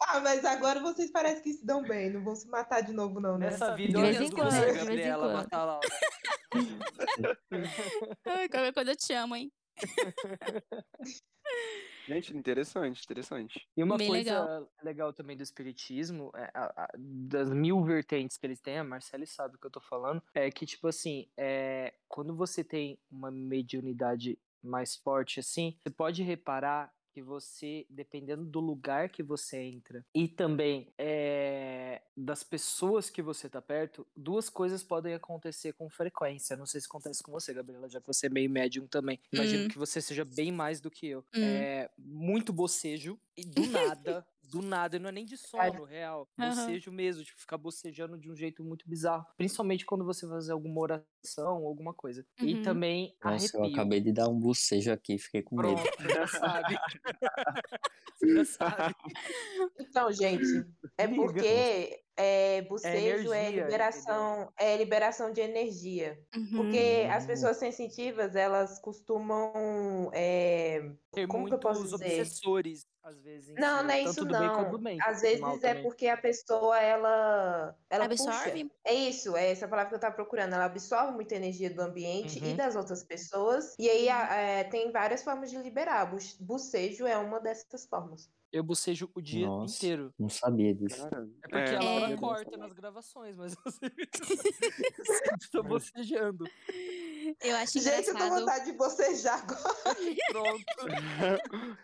ah, 0.02 0.20
mas 0.22 0.44
agora 0.46 0.80
vocês 0.80 1.12
parecem 1.12 1.44
que 1.44 1.54
se 1.54 1.64
dão 1.66 1.84
bem, 1.84 2.10
não 2.10 2.24
vão 2.24 2.36
se 2.36 2.48
matar 2.48 2.82
de 2.82 2.94
novo, 2.94 3.20
não, 3.20 3.38
né? 3.38 3.48
Nessa 3.48 3.76
vida, 3.76 4.00
de 4.00 4.06
vez 4.06 4.22
em 4.22 4.32
quando, 4.32 4.52
de 4.52 4.86
vez 4.86 5.06
em 5.06 5.14
quando. 5.14 5.50
Lá, 5.52 5.80
Ai, 8.26 8.48
qualquer 8.48 8.74
coisa 8.74 8.92
eu 8.92 8.96
te 8.96 9.12
amo, 9.14 9.36
hein? 9.36 9.52
Gente, 12.08 12.36
interessante, 12.36 13.04
interessante. 13.04 13.68
E 13.76 13.84
uma 13.84 13.98
Bem 13.98 14.08
coisa 14.08 14.40
legal. 14.40 14.72
legal. 14.82 15.14
também 15.14 15.36
do 15.36 15.44
espiritismo, 15.44 16.32
é, 16.34 16.50
a, 16.54 16.86
a, 16.86 16.90
das 16.98 17.52
mil 17.52 17.84
vertentes 17.84 18.38
que 18.38 18.48
eles 18.48 18.62
têm, 18.62 18.78
a 18.78 18.84
Marcele 18.84 19.28
sabe 19.28 19.56
o 19.56 19.60
que 19.60 19.68
eu 19.68 19.72
tô 19.72 19.82
falando, 19.82 20.24
é 20.34 20.50
que, 20.50 20.66
tipo 20.66 20.88
assim, 20.88 21.30
é, 21.36 21.94
quando 22.08 22.34
você 22.34 22.64
tem 22.64 22.98
uma 23.12 23.30
mediunidade 23.30 24.40
mais 24.64 24.96
forte 24.96 25.40
assim, 25.40 25.78
você 25.84 25.90
pode 25.90 26.24
reparar 26.24 26.94
que 27.18 27.22
você, 27.24 27.84
dependendo 27.90 28.46
do 28.46 28.60
lugar 28.60 29.10
que 29.10 29.24
você 29.24 29.58
entra 29.58 30.06
e 30.14 30.28
também 30.28 30.94
é, 31.00 32.04
das 32.16 32.44
pessoas 32.44 33.10
que 33.10 33.24
você 33.24 33.50
tá 33.50 33.60
perto, 33.60 34.06
duas 34.16 34.52
coisas 34.52 34.84
podem 34.84 35.16
acontecer 35.16 35.74
com 35.74 35.90
frequência. 35.90 36.56
Não 36.56 36.68
sei 36.68 36.80
se 36.80 36.86
acontece 36.86 37.24
com 37.24 37.32
você, 37.32 37.56
Gabriela, 37.56 37.90
já 37.90 38.00
que 38.00 38.06
você 38.06 38.28
é 38.28 38.30
meio 38.30 38.52
médium 38.52 38.86
também. 38.86 39.20
Imagino 39.34 39.64
uhum. 39.64 39.68
que 39.68 39.80
você 39.80 40.00
seja 40.00 40.24
bem 40.24 40.52
mais 40.52 40.80
do 40.80 40.92
que 40.92 41.08
eu. 41.08 41.26
Uhum. 41.36 41.44
É, 41.44 41.90
muito 41.98 42.54
bocejo 42.54 43.20
e 43.36 43.44
do 43.44 43.66
nada 43.66 44.24
do 44.50 44.62
nada, 44.62 44.98
não 44.98 45.10
é 45.10 45.12
nem 45.12 45.26
de 45.26 45.38
sono 45.38 45.84
real, 45.84 46.28
uhum. 46.38 46.50
bocejo 46.50 46.92
mesmo, 46.92 47.24
tipo, 47.24 47.40
ficar 47.40 47.58
bocejando 47.58 48.18
de 48.18 48.32
um 48.32 48.36
jeito 48.36 48.64
muito 48.64 48.88
bizarro, 48.88 49.26
principalmente 49.38 49.86
quando 49.86 50.06
você 50.06 50.28
fazer 50.28 50.52
alguma 50.52 50.82
oração 50.82 51.62
ou 51.62 51.68
alguma 51.68 51.94
coisa. 51.94 52.26
Uhum. 52.40 52.48
E 52.48 52.62
também 52.62 53.16
Nossa, 53.24 53.58
arrepio. 53.58 53.60
eu 53.60 53.66
acabei 53.74 54.02
de 54.02 54.12
dar 54.12 54.30
um 54.30 54.40
bocejo 54.40 54.92
aqui, 54.92 55.18
fiquei 55.18 55.42
com 55.42 55.56
Pronto, 55.56 55.82
medo. 55.82 56.14
Já 56.14 56.28
sabe. 56.28 56.78
já 58.36 58.46
sabe. 58.46 58.96
Então, 59.80 60.12
gente, 60.12 60.66
é 60.98 61.08
porque 61.08 62.04
é, 62.18 62.64
bocejo 62.64 63.32
é, 63.32 63.48
energia, 63.48 63.62
é 63.62 63.64
liberação, 63.64 64.54
é 64.58 64.78
liberação 64.78 65.32
de 65.32 65.42
energia. 65.42 66.20
Uhum. 66.36 66.58
Porque 66.58 67.08
as 67.12 67.26
pessoas 67.26 67.58
sensitivas, 67.58 68.36
elas 68.36 68.80
costumam. 68.80 70.10
É, 70.14 70.92
Ter 71.18 71.28
como 71.28 71.48
que 71.48 71.54
eu 71.56 71.58
posso 71.60 71.82
dizer? 71.84 71.96
obsessores, 71.96 72.86
às 73.04 73.20
vezes. 73.22 73.56
Não, 73.56 73.82
não 73.82 73.90
é 73.90 74.04
isso 74.04 74.24
não. 74.24 74.78
Bem, 74.78 75.00
às 75.02 75.22
vezes 75.22 75.42
é 75.42 75.70
também. 75.70 75.82
porque 75.82 76.08
a 76.08 76.16
pessoa, 76.16 76.80
ela. 76.80 77.76
ela 77.90 78.06
absorve? 78.06 78.66
Puxa. 78.66 78.76
É 78.86 78.94
isso, 78.94 79.36
é 79.36 79.50
essa 79.50 79.68
palavra 79.68 79.90
que 79.90 79.96
eu 79.96 80.00
tava 80.00 80.14
procurando. 80.14 80.54
Ela 80.54 80.66
absorve 80.66 81.14
muita 81.14 81.34
energia 81.34 81.72
do 81.72 81.82
ambiente 81.82 82.38
uhum. 82.40 82.52
e 82.52 82.54
das 82.54 82.76
outras 82.76 83.04
pessoas. 83.04 83.74
E 83.80 83.90
aí 83.90 84.08
é, 84.08 84.64
tem 84.66 84.92
várias 84.92 85.24
formas 85.24 85.50
de 85.50 85.58
liberar. 85.58 86.12
Bocejo 86.40 87.08
é 87.08 87.18
uma 87.18 87.40
dessas 87.40 87.88
formas. 87.88 88.30
Eu 88.52 88.64
bocejo 88.64 89.10
o 89.14 89.22
dia 89.22 89.46
Nossa, 89.46 89.76
inteiro. 89.76 90.14
Não 90.18 90.30
sabia 90.30 90.74
disso. 90.74 91.06
É 91.06 91.48
porque 91.50 91.72
é, 91.72 91.76
a 91.76 91.82
Laura 91.82 92.14
é. 92.14 92.18
corta 92.18 92.58
nas 92.58 92.72
gravações, 92.74 93.36
mas 93.36 93.56
eu 93.66 93.72
sempre 93.72 94.08
estou 95.42 95.64
bocejando. 95.66 96.46
Eu 97.42 97.56
acho 97.58 97.80
Gente, 97.80 97.88
engraçado. 97.88 98.08
eu 98.08 98.14
tô 98.14 98.20
com 98.30 98.40
vontade 98.40 98.66
de 98.66 98.72
bocejar 98.74 99.44
agora. 99.44 99.76
Pronto. 100.32 100.64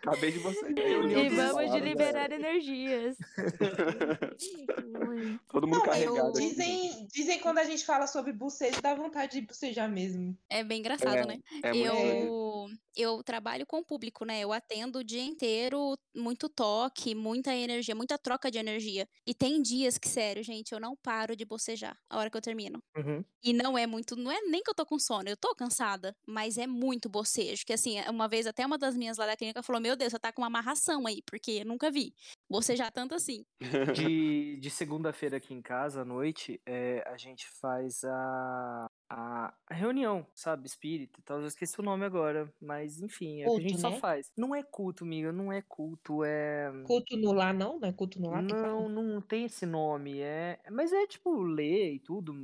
Acabei 0.02 0.32
de 0.32 0.40
bocejar. 0.40 0.78
E 0.78 1.28
vamos 1.30 1.72
de 1.72 1.80
liberar 1.80 2.30
energias. 2.32 3.16
Todo 5.50 5.66
mundo 5.66 5.78
não, 5.78 5.84
carregado. 5.84 6.32
dizem, 6.32 7.06
dizem 7.12 7.40
quando 7.40 7.58
a 7.58 7.64
gente 7.64 7.84
fala 7.84 8.06
sobre 8.06 8.32
bocejo, 8.32 8.80
dá 8.80 8.94
vontade 8.94 9.40
de 9.40 9.46
bocejar 9.46 9.90
mesmo. 9.90 10.34
É 10.48 10.64
bem 10.64 10.80
engraçado, 10.80 11.16
é, 11.16 11.26
né? 11.26 11.38
É 11.62 11.76
eu, 11.76 12.66
eu 12.96 13.22
trabalho 13.22 13.66
com 13.66 13.78
o 13.78 13.84
público, 13.84 14.24
né? 14.24 14.40
Eu 14.40 14.52
atendo 14.52 15.00
o 15.00 15.04
dia 15.04 15.22
inteiro, 15.22 15.96
muito 16.14 16.48
toque, 16.48 17.14
muita 17.14 17.54
energia, 17.54 17.94
muita 17.94 18.18
troca 18.18 18.50
de 18.50 18.58
energia. 18.58 19.06
E 19.26 19.34
tem 19.34 19.60
dias 19.62 19.98
que, 19.98 20.08
sério, 20.08 20.42
gente, 20.42 20.72
eu 20.72 20.80
não 20.80 20.96
paro 20.96 21.36
de 21.36 21.44
bocejar 21.44 21.96
a 22.08 22.18
hora 22.18 22.30
que 22.30 22.36
eu 22.36 22.42
termino. 22.42 22.78
Uhum. 22.96 23.24
E 23.42 23.52
não 23.52 23.76
é 23.76 23.86
muito, 23.86 24.16
não 24.16 24.30
é 24.30 24.40
nem 24.42 24.62
que 24.62 24.70
eu 24.70 24.74
tô 24.74 24.86
com 24.86 24.98
sono, 24.98 25.28
eu 25.28 25.36
tô 25.36 25.54
cansada, 25.54 26.14
mas 26.26 26.58
é 26.58 26.66
muito 26.66 27.08
bocejo. 27.08 27.64
Que 27.66 27.72
assim, 27.72 28.00
uma 28.08 28.28
vez 28.28 28.46
até 28.46 28.64
uma 28.64 28.78
das 28.78 28.96
minhas 28.96 29.18
lá 29.18 29.26
da 29.26 29.36
clínica 29.36 29.62
falou: 29.62 29.80
Meu 29.80 29.96
Deus, 29.96 30.12
você 30.12 30.18
tá 30.18 30.32
com 30.32 30.42
uma 30.42 30.48
amarração 30.48 31.06
aí, 31.06 31.22
porque 31.22 31.52
eu 31.62 31.66
nunca 31.66 31.90
vi. 31.90 32.14
Bocejar 32.48 32.92
tanto 32.92 33.14
assim. 33.14 33.44
De, 33.94 34.56
de 34.58 34.70
segunda-feira 34.70 35.36
aqui 35.38 35.54
em 35.54 35.62
casa, 35.62 36.02
à 36.02 36.04
noite, 36.04 36.60
é, 36.66 37.02
a 37.06 37.16
gente 37.16 37.46
faz 37.60 38.04
a, 38.04 38.86
a 39.08 39.54
reunião, 39.70 40.26
sabe, 40.34 40.66
espírita 40.66 41.20
e 41.20 41.22
tal. 41.22 41.40
Eu 41.40 41.46
esqueci 41.46 41.78
o 41.78 41.82
nome 41.82 42.04
agora, 42.04 42.52
mas 42.60 43.00
enfim, 43.00 43.42
é 43.42 43.44
culto, 43.44 43.60
que 43.60 43.66
a 43.66 43.68
gente 43.68 43.82
né? 43.82 43.90
só 43.90 43.96
faz. 43.98 44.32
Não 44.36 44.54
é 44.54 44.62
culto, 44.62 45.04
amiga, 45.04 45.32
não 45.32 45.52
é 45.52 45.62
culto, 45.62 46.24
é. 46.24 46.72
Culto 46.86 47.16
no 47.16 47.32
lar, 47.32 47.52
não? 47.52 47.78
Não 47.78 47.88
é 47.88 47.92
culto 47.92 48.20
no 48.20 48.30
lar? 48.30 48.42
Não, 48.42 48.88
não 48.88 49.20
tem 49.20 49.44
esse 49.44 49.66
nome. 49.66 50.20
É... 50.20 50.58
Mas 50.70 50.92
é 50.92 51.06
tipo 51.06 51.42
ler 51.42 51.94
e 51.94 51.98
tudo, 51.98 52.34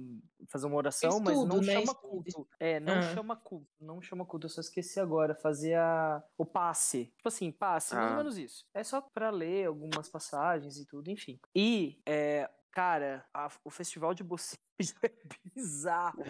fazer 0.48 0.66
uma 0.66 0.76
oração, 0.76 1.10
Estudo, 1.10 1.24
mas 1.24 1.48
não 1.48 1.60
né? 1.60 1.72
chama 1.80 1.94
culto. 1.94 2.48
É, 2.58 2.80
não 2.80 2.94
ah. 2.94 3.02
chama 3.14 3.36
culto, 3.36 3.70
não 3.80 4.02
chama 4.02 4.26
culto. 4.26 4.46
Eu 4.46 4.50
só 4.50 4.60
esqueci 4.60 5.00
agora, 5.00 5.34
fazer 5.34 5.74
a... 5.74 6.22
o 6.36 6.44
passe. 6.44 7.06
Tipo 7.16 7.28
assim, 7.28 7.50
passe, 7.50 7.94
ah. 7.94 7.98
mais 7.98 8.10
ou 8.10 8.14
ah. 8.14 8.18
menos 8.18 8.38
isso. 8.38 8.66
É 8.74 8.82
só 8.82 9.00
pra 9.00 9.30
ler 9.30 9.66
algumas 9.66 10.08
passagens 10.08 10.76
e 10.76 10.86
tudo, 10.86 11.10
enfim. 11.10 11.38
E 11.54 11.98
é, 12.06 12.50
Cara, 12.72 13.26
a, 13.34 13.48
o 13.64 13.70
festival 13.70 14.14
de 14.14 14.22
bocejo 14.22 14.58
é 15.02 15.12
bizarro 15.54 16.22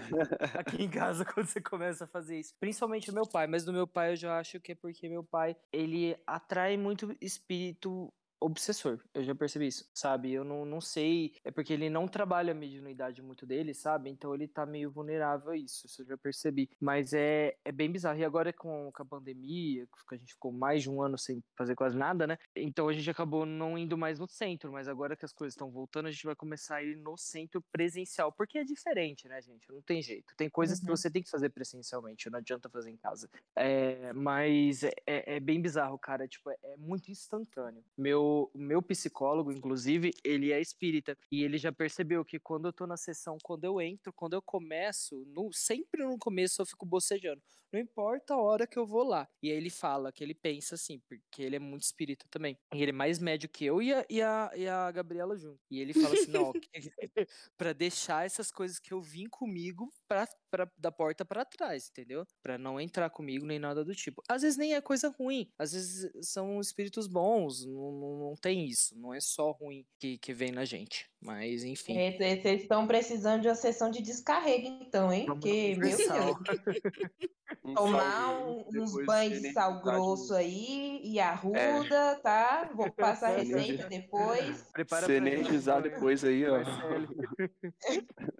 aqui 0.58 0.82
em 0.82 0.90
casa 0.90 1.24
quando 1.24 1.46
você 1.46 1.60
começa 1.60 2.04
a 2.04 2.06
fazer 2.08 2.38
isso. 2.40 2.54
Principalmente 2.58 3.06
do 3.08 3.14
meu 3.14 3.26
pai, 3.26 3.46
mas 3.46 3.64
do 3.64 3.72
meu 3.72 3.86
pai 3.86 4.12
eu 4.12 4.16
já 4.16 4.38
acho 4.38 4.60
que 4.60 4.72
é 4.72 4.74
porque 4.74 5.08
meu 5.08 5.22
pai, 5.22 5.56
ele 5.72 6.16
atrai 6.26 6.76
muito 6.76 7.14
espírito 7.20 8.12
obsessor. 8.40 8.98
Eu 9.12 9.22
já 9.22 9.34
percebi 9.34 9.66
isso, 9.66 9.88
sabe? 9.94 10.32
Eu 10.32 10.44
não, 10.44 10.64
não 10.64 10.80
sei. 10.80 11.34
É 11.44 11.50
porque 11.50 11.72
ele 11.72 11.90
não 11.90 12.08
trabalha 12.08 12.52
a 12.52 12.54
mediunidade 12.54 13.22
muito 13.22 13.46
dele, 13.46 13.74
sabe? 13.74 14.10
Então 14.10 14.34
ele 14.34 14.48
tá 14.48 14.64
meio 14.64 14.90
vulnerável 14.90 15.50
a 15.50 15.56
isso. 15.56 15.86
Isso 15.86 16.02
eu 16.02 16.06
já 16.06 16.16
percebi. 16.16 16.70
Mas 16.80 17.12
é, 17.12 17.56
é 17.64 17.70
bem 17.70 17.90
bizarro. 17.90 18.18
E 18.18 18.24
agora 18.24 18.52
com, 18.52 18.90
com 18.92 19.02
a 19.02 19.06
pandemia, 19.06 19.86
que 20.08 20.14
a 20.14 20.18
gente 20.18 20.32
ficou 20.32 20.50
mais 20.50 20.82
de 20.82 20.90
um 20.90 21.02
ano 21.02 21.18
sem 21.18 21.42
fazer 21.56 21.74
quase 21.74 21.96
nada, 21.96 22.26
né? 22.26 22.38
Então 22.56 22.88
a 22.88 22.92
gente 22.92 23.08
acabou 23.10 23.44
não 23.44 23.76
indo 23.76 23.96
mais 23.98 24.18
no 24.18 24.26
centro. 24.26 24.72
Mas 24.72 24.88
agora 24.88 25.14
que 25.14 25.24
as 25.24 25.32
coisas 25.32 25.54
estão 25.54 25.70
voltando, 25.70 26.06
a 26.06 26.10
gente 26.10 26.24
vai 26.24 26.34
começar 26.34 26.76
a 26.76 26.82
ir 26.82 26.96
no 26.96 27.16
centro 27.16 27.62
presencial. 27.70 28.32
Porque 28.32 28.58
é 28.58 28.64
diferente, 28.64 29.28
né, 29.28 29.40
gente? 29.42 29.70
Não 29.70 29.82
tem 29.82 30.00
jeito. 30.00 30.34
Tem 30.36 30.48
coisas 30.48 30.78
uhum. 30.78 30.86
que 30.86 30.90
você 30.90 31.10
tem 31.10 31.22
que 31.22 31.30
fazer 31.30 31.50
presencialmente. 31.50 32.30
Não 32.30 32.38
adianta 32.38 32.68
fazer 32.68 32.90
em 32.90 32.96
casa. 32.96 33.28
É, 33.54 34.12
mas 34.12 34.82
é, 34.82 34.94
é 35.06 35.40
bem 35.40 35.60
bizarro, 35.60 35.98
cara. 35.98 36.26
Tipo, 36.26 36.50
é, 36.50 36.56
é 36.62 36.76
muito 36.76 37.10
instantâneo. 37.10 37.84
Meu 37.96 38.29
o 38.30 38.50
meu 38.54 38.82
psicólogo, 38.82 39.52
inclusive, 39.52 40.12
ele 40.24 40.52
é 40.52 40.60
espírita. 40.60 41.16
E 41.30 41.42
ele 41.42 41.58
já 41.58 41.72
percebeu 41.72 42.24
que 42.24 42.38
quando 42.38 42.68
eu 42.68 42.72
tô 42.72 42.86
na 42.86 42.96
sessão, 42.96 43.36
quando 43.42 43.64
eu 43.64 43.80
entro, 43.80 44.12
quando 44.12 44.34
eu 44.34 44.42
começo, 44.42 45.24
no, 45.26 45.52
sempre 45.52 46.04
no 46.04 46.18
começo 46.18 46.60
eu 46.60 46.66
fico 46.66 46.86
bocejando. 46.86 47.42
Não 47.72 47.78
importa 47.78 48.34
a 48.34 48.40
hora 48.40 48.66
que 48.66 48.78
eu 48.78 48.86
vou 48.86 49.04
lá. 49.04 49.28
E 49.42 49.50
aí 49.50 49.56
ele 49.56 49.70
fala 49.70 50.10
que 50.12 50.24
ele 50.24 50.34
pensa 50.34 50.74
assim, 50.74 51.00
porque 51.08 51.42
ele 51.42 51.56
é 51.56 51.58
muito 51.58 51.82
espírita 51.82 52.26
também. 52.28 52.58
E 52.74 52.82
ele 52.82 52.90
é 52.90 52.94
mais 52.94 53.18
médio 53.18 53.48
que 53.48 53.64
eu 53.64 53.80
e 53.80 53.92
a, 53.92 54.04
e 54.10 54.20
a, 54.20 54.50
e 54.56 54.68
a 54.68 54.90
Gabriela 54.90 55.36
junto. 55.36 55.60
E 55.70 55.80
ele 55.80 55.94
fala 55.94 56.14
assim, 56.14 56.30
não, 56.30 56.52
para 57.56 57.72
deixar 57.72 58.26
essas 58.26 58.50
coisas 58.50 58.78
que 58.78 58.92
eu 58.92 59.00
vim 59.00 59.28
comigo 59.28 59.88
pra, 60.08 60.26
pra, 60.50 60.70
da 60.76 60.90
porta 60.90 61.24
para 61.24 61.44
trás, 61.44 61.88
entendeu? 61.90 62.26
Para 62.42 62.58
não 62.58 62.80
entrar 62.80 63.10
comigo 63.10 63.46
nem 63.46 63.58
nada 63.58 63.84
do 63.84 63.94
tipo. 63.94 64.22
Às 64.28 64.42
vezes 64.42 64.58
nem 64.58 64.74
é 64.74 64.80
coisa 64.80 65.08
ruim, 65.18 65.50
às 65.58 65.72
vezes 65.72 66.10
são 66.22 66.60
espíritos 66.60 67.06
bons, 67.06 67.64
não, 67.64 67.92
não, 67.92 68.18
não 68.18 68.34
tem 68.34 68.66
isso, 68.66 68.98
não 68.98 69.14
é 69.14 69.20
só 69.20 69.52
ruim 69.52 69.86
que, 69.98 70.18
que 70.18 70.32
vem 70.32 70.52
na 70.52 70.64
gente. 70.64 71.08
Mas 71.20 71.64
enfim. 71.64 71.96
É, 71.96 72.12
vocês 72.12 72.62
estão 72.62 72.86
precisando 72.86 73.42
de 73.42 73.48
uma 73.48 73.54
sessão 73.54 73.90
de 73.90 74.02
descarrego, 74.02 74.66
então, 74.66 75.12
hein? 75.12 75.26
Porque, 75.26 75.76
meu 75.76 75.96
Deus. 75.96 76.08
Tomar 77.74 78.40
um, 78.42 78.64
uns 78.74 79.04
banhos 79.04 79.42
de 79.42 79.52
sal 79.52 79.82
grosso 79.82 80.34
aí 80.34 81.00
e 81.04 81.18
arruda, 81.20 81.94
é. 81.94 82.14
tá? 82.16 82.70
Vou 82.74 82.90
passar 82.92 83.32
a 83.34 83.36
receita 83.38 83.88
depois. 83.88 84.62
Prepara 84.72 85.06
Senetizar 85.06 85.82
depois 85.82 86.24
aí, 86.24 86.44
ó. 86.46 86.60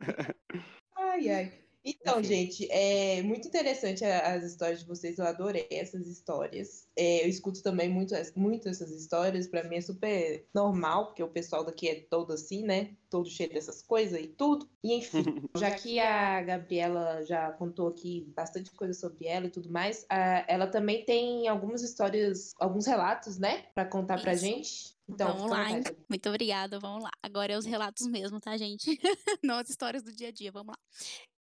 ai, 0.97 1.29
ai. 1.29 1.70
Então, 2.01 2.23
gente, 2.23 2.71
é 2.71 3.23
muito 3.23 3.49
interessante 3.49 4.05
as 4.05 4.45
histórias 4.45 4.81
de 4.81 4.87
vocês. 4.87 5.19
Eu 5.19 5.27
adorei 5.27 5.67
essas 5.71 6.07
histórias. 6.07 6.89
É, 6.97 7.25
eu 7.25 7.29
escuto 7.29 7.63
também 7.63 7.89
muito, 7.89 8.15
muito 8.37 8.69
essas 8.69 8.91
histórias. 8.91 9.49
Para 9.49 9.65
mim 9.65 9.77
é 9.77 9.81
super 9.81 10.47
normal, 10.55 11.07
porque 11.07 11.23
o 11.23 11.29
pessoal 11.29 11.65
daqui 11.65 11.89
é 11.89 11.95
todo 11.95 12.33
assim, 12.33 12.65
né? 12.65 12.97
Todo 13.09 13.29
cheio 13.29 13.53
dessas 13.53 13.83
coisas 13.83 14.21
e 14.21 14.29
tudo. 14.29 14.69
E 14.83 14.95
enfim, 14.95 15.25
já 15.57 15.71
que 15.71 15.99
a 15.99 16.43
Gabriela 16.43 17.25
já 17.25 17.51
contou 17.53 17.89
aqui 17.89 18.33
bastante 18.37 18.71
coisa 18.73 18.95
sobre 18.95 19.27
ela 19.27 19.47
e 19.47 19.51
tudo 19.51 19.71
mais, 19.71 20.07
ela 20.47 20.67
também 20.67 21.05
tem 21.05 21.49
algumas 21.49 21.83
histórias, 21.83 22.53
alguns 22.59 22.87
relatos, 22.87 23.39
né? 23.39 23.65
Para 23.75 23.85
contar 23.85 24.15
Isso. 24.17 24.25
pra 24.25 24.35
gente. 24.35 25.01
Então, 25.09 25.37
vamos 25.37 25.51
lá. 25.51 25.67
Muito 26.09 26.29
obrigada, 26.29 26.79
vamos 26.79 27.03
lá. 27.03 27.11
Agora 27.21 27.53
é 27.53 27.59
os 27.59 27.65
relatos 27.65 28.07
mesmo, 28.07 28.41
tá, 28.41 28.57
gente? 28.57 28.97
Não 29.43 29.57
as 29.57 29.69
histórias 29.69 30.05
do 30.05 30.13
dia 30.13 30.29
a 30.29 30.33
dia, 30.33 30.53
vamos 30.53 30.69
lá. 30.69 30.79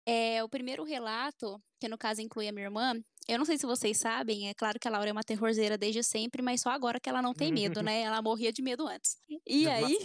É, 0.05 0.43
o 0.43 0.49
primeiro 0.49 0.83
relato, 0.83 1.59
que 1.79 1.87
no 1.87 1.97
caso 1.97 2.21
inclui 2.21 2.47
a 2.47 2.51
minha 2.51 2.65
irmã, 2.65 2.93
eu 3.27 3.39
não 3.39 3.45
sei 3.45 3.57
se 3.57 3.65
vocês 3.65 3.97
sabem, 3.97 4.49
é 4.49 4.53
claro 4.53 4.79
que 4.79 4.87
a 4.87 4.91
Laura 4.91 5.09
é 5.09 5.11
uma 5.11 5.23
terrorzeira 5.23 5.79
desde 5.79 6.03
sempre, 6.03 6.43
mas 6.43 6.61
só 6.61 6.69
agora 6.69 6.99
que 6.99 7.09
ela 7.09 7.23
não 7.23 7.33
tem 7.33 7.51
medo, 7.51 7.81
né? 7.81 8.01
Ela 8.01 8.21
morria 8.21 8.53
de 8.53 8.61
medo 8.61 8.87
antes. 8.87 9.17
E 9.47 9.67
aí. 9.67 9.97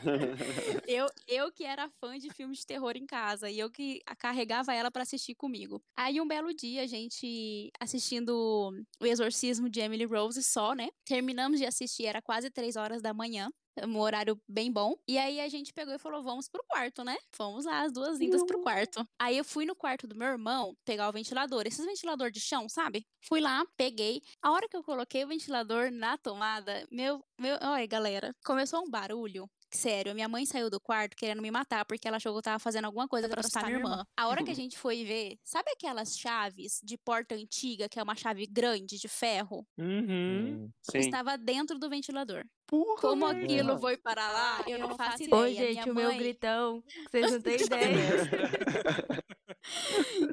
eu, 0.88 1.06
eu 1.28 1.52
que 1.52 1.64
era 1.64 1.88
fã 2.00 2.18
de 2.18 2.30
filmes 2.30 2.58
de 2.58 2.66
terror 2.66 2.96
em 2.96 3.06
casa, 3.06 3.48
e 3.48 3.60
eu 3.60 3.70
que 3.70 4.00
carregava 4.18 4.74
ela 4.74 4.90
para 4.90 5.02
assistir 5.02 5.36
comigo. 5.36 5.80
Aí 5.96 6.20
um 6.20 6.26
belo 6.26 6.52
dia, 6.52 6.82
a 6.82 6.86
gente 6.86 7.70
assistindo 7.78 8.72
O 9.00 9.06
Exorcismo 9.06 9.68
de 9.68 9.80
Emily 9.80 10.04
Rose 10.04 10.42
só, 10.42 10.74
né? 10.74 10.88
Terminamos 11.04 11.60
de 11.60 11.66
assistir, 11.66 12.06
era 12.06 12.20
quase 12.20 12.50
três 12.50 12.74
horas 12.74 13.00
da 13.00 13.14
manhã 13.14 13.48
um 13.86 13.98
horário 13.98 14.40
bem 14.48 14.70
bom. 14.70 14.94
E 15.06 15.18
aí 15.18 15.40
a 15.40 15.48
gente 15.48 15.72
pegou 15.72 15.94
e 15.94 15.98
falou: 15.98 16.22
vamos 16.22 16.48
pro 16.48 16.64
quarto, 16.68 17.04
né? 17.04 17.16
Fomos 17.32 17.64
lá, 17.64 17.82
as 17.82 17.92
duas 17.92 18.18
lindas 18.18 18.42
pro 18.44 18.60
quarto. 18.60 19.06
Aí 19.18 19.36
eu 19.36 19.44
fui 19.44 19.64
no 19.64 19.74
quarto 19.74 20.06
do 20.06 20.14
meu 20.14 20.28
irmão 20.28 20.76
pegar 20.84 21.08
o 21.08 21.12
ventilador, 21.12 21.66
esses 21.66 21.84
ventilador 21.84 22.30
de 22.30 22.40
chão, 22.40 22.68
sabe? 22.68 23.06
Fui 23.20 23.40
lá, 23.40 23.64
peguei. 23.76 24.20
A 24.40 24.50
hora 24.50 24.68
que 24.68 24.76
eu 24.76 24.82
coloquei 24.82 25.24
o 25.24 25.28
ventilador 25.28 25.90
na 25.90 26.18
tomada, 26.18 26.86
meu, 26.90 27.24
meu, 27.38 27.58
olha, 27.62 27.86
galera, 27.86 28.34
começou 28.44 28.80
um 28.82 28.90
barulho 28.90 29.48
Sério, 29.74 30.14
minha 30.14 30.28
mãe 30.28 30.44
saiu 30.44 30.68
do 30.68 30.78
quarto 30.78 31.16
querendo 31.16 31.40
me 31.40 31.50
matar 31.50 31.84
porque 31.86 32.06
ela 32.06 32.18
achou 32.18 32.32
que 32.32 32.38
eu 32.38 32.42
tava 32.42 32.58
fazendo 32.58 32.84
alguma 32.84 33.08
coisa 33.08 33.28
para 33.28 33.40
assustar 33.40 33.64
minha 33.64 33.78
irmã. 33.78 34.06
A 34.16 34.28
hora 34.28 34.44
que 34.44 34.50
a 34.50 34.54
gente 34.54 34.76
foi 34.76 35.02
ver, 35.02 35.38
sabe 35.42 35.70
aquelas 35.70 36.18
chaves 36.18 36.80
de 36.84 36.98
porta 36.98 37.34
antiga, 37.34 37.88
que 37.88 37.98
é 37.98 38.02
uma 38.02 38.14
chave 38.14 38.46
grande 38.46 38.98
de 38.98 39.08
ferro? 39.08 39.66
Uhum. 39.78 40.70
Sim. 40.82 40.98
Estava 40.98 41.38
dentro 41.38 41.78
do 41.78 41.88
ventilador. 41.88 42.44
Porra, 42.66 43.00
Como 43.00 43.26
aquilo 43.26 43.78
foi 43.78 43.96
para 43.96 44.30
lá, 44.30 44.64
eu 44.66 44.78
não 44.78 44.96
faço 44.96 45.22
ideia. 45.22 45.42
Oi, 45.42 45.54
gente, 45.54 45.72
minha 45.72 45.92
o 45.92 45.94
mãe... 45.94 46.06
meu 46.06 46.16
gritão. 46.16 46.82
Vocês 47.10 47.32
não 47.32 47.40
têm 47.40 47.56
ideia. 47.56 47.98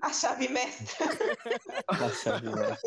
a 0.01 0.13
chave 0.13 0.47
mestra. 0.47 1.05
a 1.87 2.09
chave 2.09 2.49
mestra. 2.49 2.79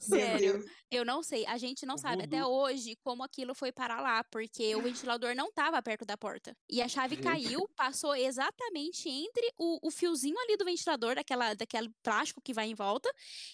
Sério, 0.00 0.64
eu 0.90 1.04
não 1.04 1.22
sei. 1.22 1.46
A 1.46 1.56
gente 1.56 1.86
não 1.86 1.96
sabe 1.96 2.24
até 2.24 2.44
hoje 2.44 2.96
como 3.02 3.22
aquilo 3.22 3.54
foi 3.54 3.70
parar 3.70 4.00
lá, 4.00 4.24
porque 4.24 4.74
o 4.74 4.82
ventilador 4.82 5.34
não 5.34 5.48
estava 5.48 5.80
perto 5.82 6.04
da 6.04 6.16
porta. 6.16 6.56
E 6.68 6.82
a 6.82 6.88
chave 6.88 7.16
gente. 7.16 7.24
caiu, 7.24 7.68
passou 7.76 8.14
exatamente 8.14 9.08
entre 9.08 9.52
o, 9.58 9.86
o, 9.86 9.90
fiozinho 9.90 10.38
ali 10.40 10.56
do 10.56 10.64
ventilador, 10.64 11.14
daquela, 11.14 11.54
daquele 11.54 11.90
plástico 12.02 12.40
que 12.40 12.52
vai 12.52 12.68
em 12.68 12.74
volta, 12.74 13.10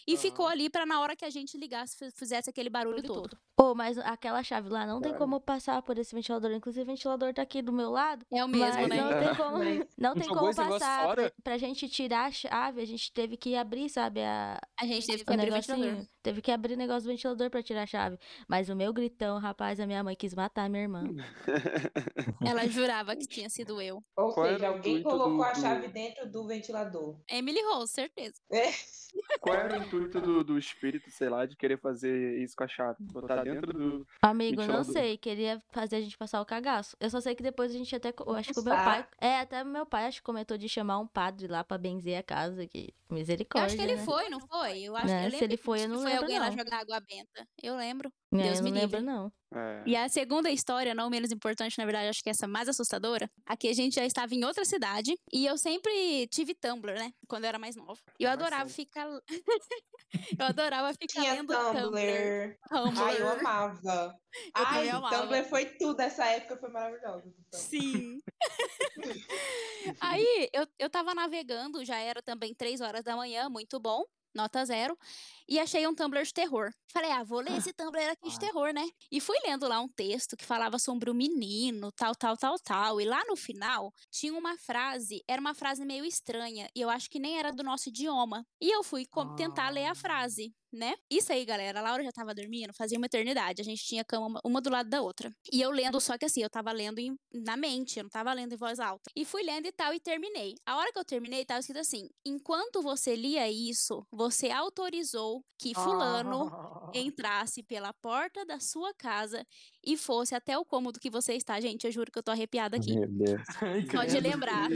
e 0.06 0.14
ah. 0.14 0.18
ficou 0.18 0.46
ali 0.46 0.70
para 0.70 0.86
na 0.86 1.00
hora 1.00 1.14
que 1.14 1.24
a 1.24 1.30
gente 1.30 1.58
ligasse, 1.58 2.10
fizesse 2.12 2.48
aquele 2.48 2.70
barulho 2.70 3.02
todo. 3.02 3.36
Pô, 3.56 3.70
oh, 3.70 3.74
mas 3.74 3.96
aquela 3.98 4.42
chave 4.42 4.68
lá 4.68 4.86
não 4.86 5.00
tem 5.00 5.14
como 5.14 5.40
passar 5.40 5.80
por 5.82 5.96
esse 5.98 6.14
ventilador. 6.14 6.52
Inclusive, 6.52 6.82
o 6.82 6.86
ventilador 6.86 7.32
tá 7.32 7.42
aqui 7.42 7.62
do 7.62 7.72
meu 7.72 7.90
lado. 7.90 8.24
É 8.30 8.44
o 8.44 8.48
mesmo, 8.48 8.86
né? 8.86 8.96
Não 8.96 9.18
tem 9.18 9.34
como, 9.34 9.58
não 9.96 10.14
tem 10.14 10.28
como 10.28 10.54
passar. 10.54 11.14
Pra, 11.14 11.32
pra 11.42 11.58
gente 11.58 11.88
tirar 11.88 12.26
a 12.26 12.30
chave, 12.30 12.82
a 12.82 12.84
gente 12.84 13.10
teve 13.12 13.36
que 13.36 13.56
abrir, 13.56 13.88
sabe? 13.88 14.22
A, 14.22 14.60
a 14.78 14.86
gente 14.86 15.06
teve 15.06 15.24
que 15.24 15.32
abrir 15.32 15.50
o 15.50 15.54
ventilador. 15.54 16.06
Teve 16.22 16.42
que 16.42 16.50
abrir 16.50 16.74
o 16.74 16.76
negócio 16.76 17.02
do 17.04 17.12
ventilador 17.12 17.25
pra 17.50 17.62
tirar 17.62 17.82
a 17.82 17.86
chave. 17.86 18.18
Mas 18.46 18.68
o 18.68 18.76
meu 18.76 18.92
gritão, 18.92 19.38
rapaz, 19.38 19.80
a 19.80 19.86
minha 19.86 20.04
mãe 20.04 20.14
quis 20.14 20.34
matar 20.34 20.64
a 20.64 20.68
minha 20.68 20.82
irmã. 20.82 21.04
Ela 22.46 22.66
jurava 22.68 23.16
que 23.16 23.26
tinha 23.26 23.48
sido 23.48 23.80
eu. 23.80 24.02
Ou 24.16 24.32
Qual 24.32 24.46
seja, 24.46 24.68
alguém 24.68 25.02
colocou 25.02 25.36
do... 25.36 25.42
a 25.42 25.54
chave 25.54 25.88
dentro 25.88 26.30
do 26.30 26.46
ventilador. 26.46 27.18
Emily 27.28 27.62
Rose, 27.62 27.92
certeza. 27.92 28.40
É. 28.50 28.70
Qual 29.40 29.56
era 29.56 29.78
o 29.78 29.82
intuito 29.82 30.20
do, 30.20 30.44
do 30.44 30.58
espírito, 30.58 31.10
sei 31.10 31.28
lá, 31.28 31.46
de 31.46 31.56
querer 31.56 31.78
fazer 31.78 32.38
isso 32.42 32.54
com 32.56 32.64
a 32.64 32.68
chave? 32.68 32.96
Botar 33.00 33.42
dentro 33.42 33.72
do. 33.72 34.06
Amigo, 34.22 34.64
não 34.64 34.84
sei. 34.84 35.16
Queria 35.16 35.62
fazer 35.70 35.96
a 35.96 36.00
gente 36.00 36.16
passar 36.16 36.40
o 36.40 36.46
cagaço. 36.46 36.96
Eu 37.00 37.10
só 37.10 37.20
sei 37.20 37.34
que 37.34 37.42
depois 37.42 37.74
a 37.74 37.78
gente 37.78 37.94
até. 37.94 38.12
Eu 38.26 38.34
acho 38.34 38.52
que 38.52 38.60
o 38.60 38.64
meu 38.64 38.74
pai. 38.74 39.06
É, 39.20 39.40
até 39.40 39.64
meu 39.64 39.86
pai 39.86 40.06
acho 40.06 40.18
que 40.18 40.24
comentou 40.24 40.58
de 40.58 40.68
chamar 40.68 40.98
um 40.98 41.06
padre 41.06 41.46
lá 41.46 41.64
pra 41.64 41.78
benzer 41.78 42.18
a 42.18 42.22
casa. 42.22 42.66
Que 42.66 42.92
misericórdia. 43.10 43.62
Eu 43.62 43.66
acho 43.66 43.76
que 43.76 43.82
ele 43.82 43.96
né? 43.96 44.04
foi, 44.04 44.28
não 44.28 44.40
foi? 44.40 44.78
Eu 44.80 44.96
acho 44.96 45.06
né? 45.06 45.30
que 45.30 45.38
Se 45.38 45.44
ele 45.44 45.56
foi, 45.56 45.84
eu 45.84 45.88
não 45.88 45.98
lembro. 45.98 46.10
Foi 46.10 46.18
alguém 46.18 46.38
não. 46.38 46.46
lá 46.46 46.50
jogar 46.50 46.80
água 46.80 47.00
benta. 47.00 47.15
Eu 47.62 47.76
lembro. 47.76 48.12
É, 48.32 48.42
Deus 48.42 48.58
eu 48.58 48.64
me 48.64 48.70
não 48.70 48.80
livre. 48.80 48.96
lembro, 48.98 49.12
não. 49.12 49.32
É. 49.54 49.82
E 49.86 49.96
a 49.96 50.08
segunda 50.08 50.50
história, 50.50 50.94
não 50.94 51.08
menos 51.08 51.30
importante, 51.30 51.78
na 51.78 51.84
verdade, 51.84 52.08
acho 52.08 52.22
que 52.22 52.30
essa 52.30 52.46
mais 52.46 52.68
assustadora. 52.68 53.30
Aqui 53.44 53.68
a 53.68 53.72
gente 53.72 53.94
já 53.94 54.04
estava 54.04 54.34
em 54.34 54.44
outra 54.44 54.64
cidade 54.64 55.14
e 55.32 55.46
eu 55.46 55.56
sempre 55.56 56.26
tive 56.28 56.54
Tumblr, 56.54 56.94
né? 56.94 57.12
Quando 57.28 57.44
eu 57.44 57.48
era 57.48 57.58
mais 57.58 57.76
nova. 57.76 58.00
E 58.18 58.24
eu 58.24 58.30
adorava 58.30 58.68
ficar. 58.68 59.06
eu 60.38 60.46
adorava 60.46 60.92
ficar 60.92 61.20
Tinha 61.20 61.34
lendo 61.34 61.54
Tumblr. 61.54 61.82
Tumblr. 61.82 62.58
Tumblr. 62.68 63.02
Ai, 63.02 63.20
eu 63.20 63.28
amava. 63.28 64.14
Eu 64.34 64.50
Ai, 64.54 64.88
amava. 64.90 65.16
Tumblr 65.16 65.44
foi 65.48 65.66
tudo. 65.66 66.00
Essa 66.00 66.26
época 66.26 66.56
foi 66.56 66.70
maravilhosa. 66.70 67.32
Sim. 67.52 68.18
Aí 70.00 70.48
eu, 70.52 70.66
eu 70.78 70.90
tava 70.90 71.14
navegando, 71.14 71.84
já 71.84 71.98
era 71.98 72.20
também 72.20 72.54
três 72.54 72.80
horas 72.80 73.04
da 73.04 73.16
manhã, 73.16 73.48
muito 73.48 73.78
bom 73.78 74.04
nota 74.36 74.64
zero, 74.64 74.96
e 75.48 75.58
achei 75.58 75.86
um 75.86 75.94
Tumblr 75.94 76.22
de 76.24 76.32
terror. 76.32 76.70
Falei, 76.92 77.10
ah, 77.10 77.24
vou 77.24 77.40
ler 77.40 77.56
esse 77.58 77.72
Tumblr 77.72 78.10
aqui 78.10 78.28
de 78.30 78.38
terror, 78.38 78.72
né? 78.72 78.86
E 79.10 79.20
fui 79.20 79.36
lendo 79.44 79.68
lá 79.68 79.80
um 79.80 79.88
texto 79.88 80.36
que 80.36 80.44
falava 80.44 80.78
sobre 80.78 81.10
o 81.10 81.14
menino, 81.14 81.90
tal, 81.92 82.14
tal, 82.14 82.36
tal, 82.36 82.56
tal. 82.58 83.00
E 83.00 83.04
lá 83.04 83.22
no 83.26 83.36
final 83.36 83.92
tinha 84.10 84.32
uma 84.32 84.56
frase, 84.58 85.22
era 85.28 85.40
uma 85.40 85.54
frase 85.54 85.84
meio 85.84 86.04
estranha, 86.04 86.68
e 86.74 86.80
eu 86.80 86.90
acho 86.90 87.08
que 87.10 87.18
nem 87.18 87.38
era 87.38 87.52
do 87.52 87.62
nosso 87.62 87.88
idioma. 87.88 88.44
E 88.60 88.70
eu 88.70 88.82
fui 88.82 89.06
tentar 89.36 89.70
ler 89.70 89.86
a 89.86 89.92
ah. 89.92 89.94
frase 89.94 90.52
né? 90.72 90.94
Isso 91.10 91.32
aí, 91.32 91.44
galera. 91.44 91.80
A 91.80 91.82
Laura 91.82 92.02
já 92.02 92.12
tava 92.12 92.34
dormindo, 92.34 92.72
fazia 92.74 92.98
uma 92.98 93.06
eternidade. 93.06 93.62
A 93.62 93.64
gente 93.64 93.82
tinha 93.84 94.04
cama 94.04 94.40
uma 94.44 94.60
do 94.60 94.70
lado 94.70 94.88
da 94.88 95.00
outra. 95.00 95.30
E 95.52 95.60
eu 95.60 95.70
lendo, 95.70 96.00
só 96.00 96.16
que 96.18 96.26
assim, 96.26 96.42
eu 96.42 96.50
tava 96.50 96.70
lendo 96.72 96.98
em, 96.98 97.16
na 97.32 97.56
mente, 97.56 97.98
eu 97.98 98.04
não 98.04 98.10
tava 98.10 98.32
lendo 98.32 98.52
em 98.52 98.56
voz 98.56 98.78
alta. 98.78 99.10
E 99.16 99.24
fui 99.24 99.42
lendo 99.42 99.66
e 99.66 99.72
tal, 99.72 99.94
e 99.94 100.00
terminei. 100.00 100.54
A 100.66 100.76
hora 100.76 100.92
que 100.92 100.98
eu 100.98 101.04
terminei, 101.04 101.44
tava 101.44 101.60
escrito 101.60 101.80
assim: 101.80 102.08
enquanto 102.24 102.82
você 102.82 103.16
lia 103.16 103.50
isso, 103.50 104.06
você 104.12 104.50
autorizou 104.50 105.35
que 105.58 105.74
Fulano 105.74 106.50
entrasse 106.94 107.62
pela 107.62 107.92
porta 107.94 108.44
da 108.44 108.60
sua 108.60 108.92
casa 108.94 109.44
e 109.84 109.96
fosse 109.96 110.34
até 110.34 110.56
o 110.58 110.64
cômodo 110.64 111.00
que 111.00 111.10
você 111.10 111.34
está. 111.34 111.60
Gente, 111.60 111.86
eu 111.86 111.92
juro 111.92 112.10
que 112.10 112.18
eu 112.18 112.22
tô 112.22 112.30
arrepiada 112.30 112.76
aqui. 112.76 112.94
Meu 112.98 113.08
Deus. 113.08 113.42
Só 113.90 114.04
de 114.04 114.20
lembrar. 114.20 114.68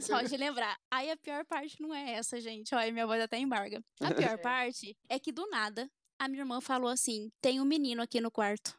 Só 0.00 0.22
de 0.22 0.36
lembrar. 0.36 0.76
Aí 0.90 1.10
a 1.10 1.16
pior 1.16 1.44
parte 1.46 1.80
não 1.80 1.94
é 1.94 2.12
essa, 2.12 2.40
gente. 2.40 2.74
Olha, 2.74 2.92
minha 2.92 3.06
voz 3.06 3.22
até 3.22 3.38
embarga. 3.38 3.82
A 4.00 4.12
pior 4.36 4.38
parte 4.38 4.96
é 5.08 5.18
que 5.18 5.32
do 5.32 5.46
nada 5.48 5.88
a 6.18 6.28
minha 6.28 6.42
irmã 6.42 6.60
falou 6.60 6.88
assim: 6.88 7.30
tem 7.40 7.60
um 7.60 7.64
menino 7.64 8.02
aqui 8.02 8.20
no 8.20 8.30
quarto. 8.30 8.78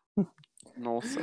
Nossa. 0.77 1.19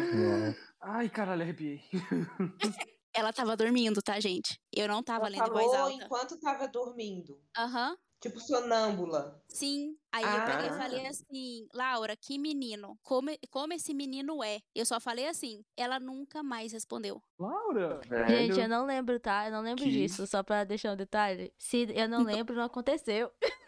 Ai, 0.80 1.08
caralho, 1.08 1.42
arrepiei. 1.42 1.80
Ela 3.14 3.32
tava 3.32 3.56
dormindo, 3.56 4.00
tá, 4.00 4.18
gente? 4.18 4.58
Eu 4.72 4.88
não 4.88 5.02
tava 5.02 5.26
Ela 5.26 5.36
lendo 5.36 5.46
em 5.46 5.52
voz 5.52 5.74
alta. 5.74 6.04
enquanto 6.04 6.40
tava 6.40 6.66
dormindo. 6.66 7.38
Aham. 7.56 7.90
Uhum. 7.90 7.96
Tipo 8.22 8.38
sonâmbula. 8.38 9.42
Sim. 9.48 9.96
Aí 10.12 10.22
ah. 10.24 10.36
eu 10.36 10.44
peguei 10.46 10.70
e 10.70 10.78
falei 10.78 11.06
assim, 11.08 11.68
Laura, 11.74 12.14
que 12.16 12.38
menino? 12.38 12.96
Como, 13.02 13.30
como 13.50 13.72
esse 13.72 13.92
menino 13.92 14.44
é? 14.44 14.60
Eu 14.72 14.86
só 14.86 15.00
falei 15.00 15.26
assim. 15.26 15.64
Ela 15.76 15.98
nunca 15.98 16.40
mais 16.40 16.72
respondeu. 16.72 17.20
Laura? 17.36 18.00
Gente, 18.28 18.60
eu 18.60 18.68
não 18.68 18.86
lembro, 18.86 19.18
tá? 19.18 19.46
Eu 19.46 19.50
não 19.50 19.60
lembro 19.60 19.82
que... 19.82 19.90
disso. 19.90 20.24
Só 20.28 20.40
pra 20.40 20.62
deixar 20.62 20.92
um 20.92 20.96
detalhe. 20.96 21.52
Se 21.58 21.88
eu 21.92 22.08
não 22.08 22.22
lembro, 22.22 22.54
não 22.54 22.62
aconteceu. 22.62 23.28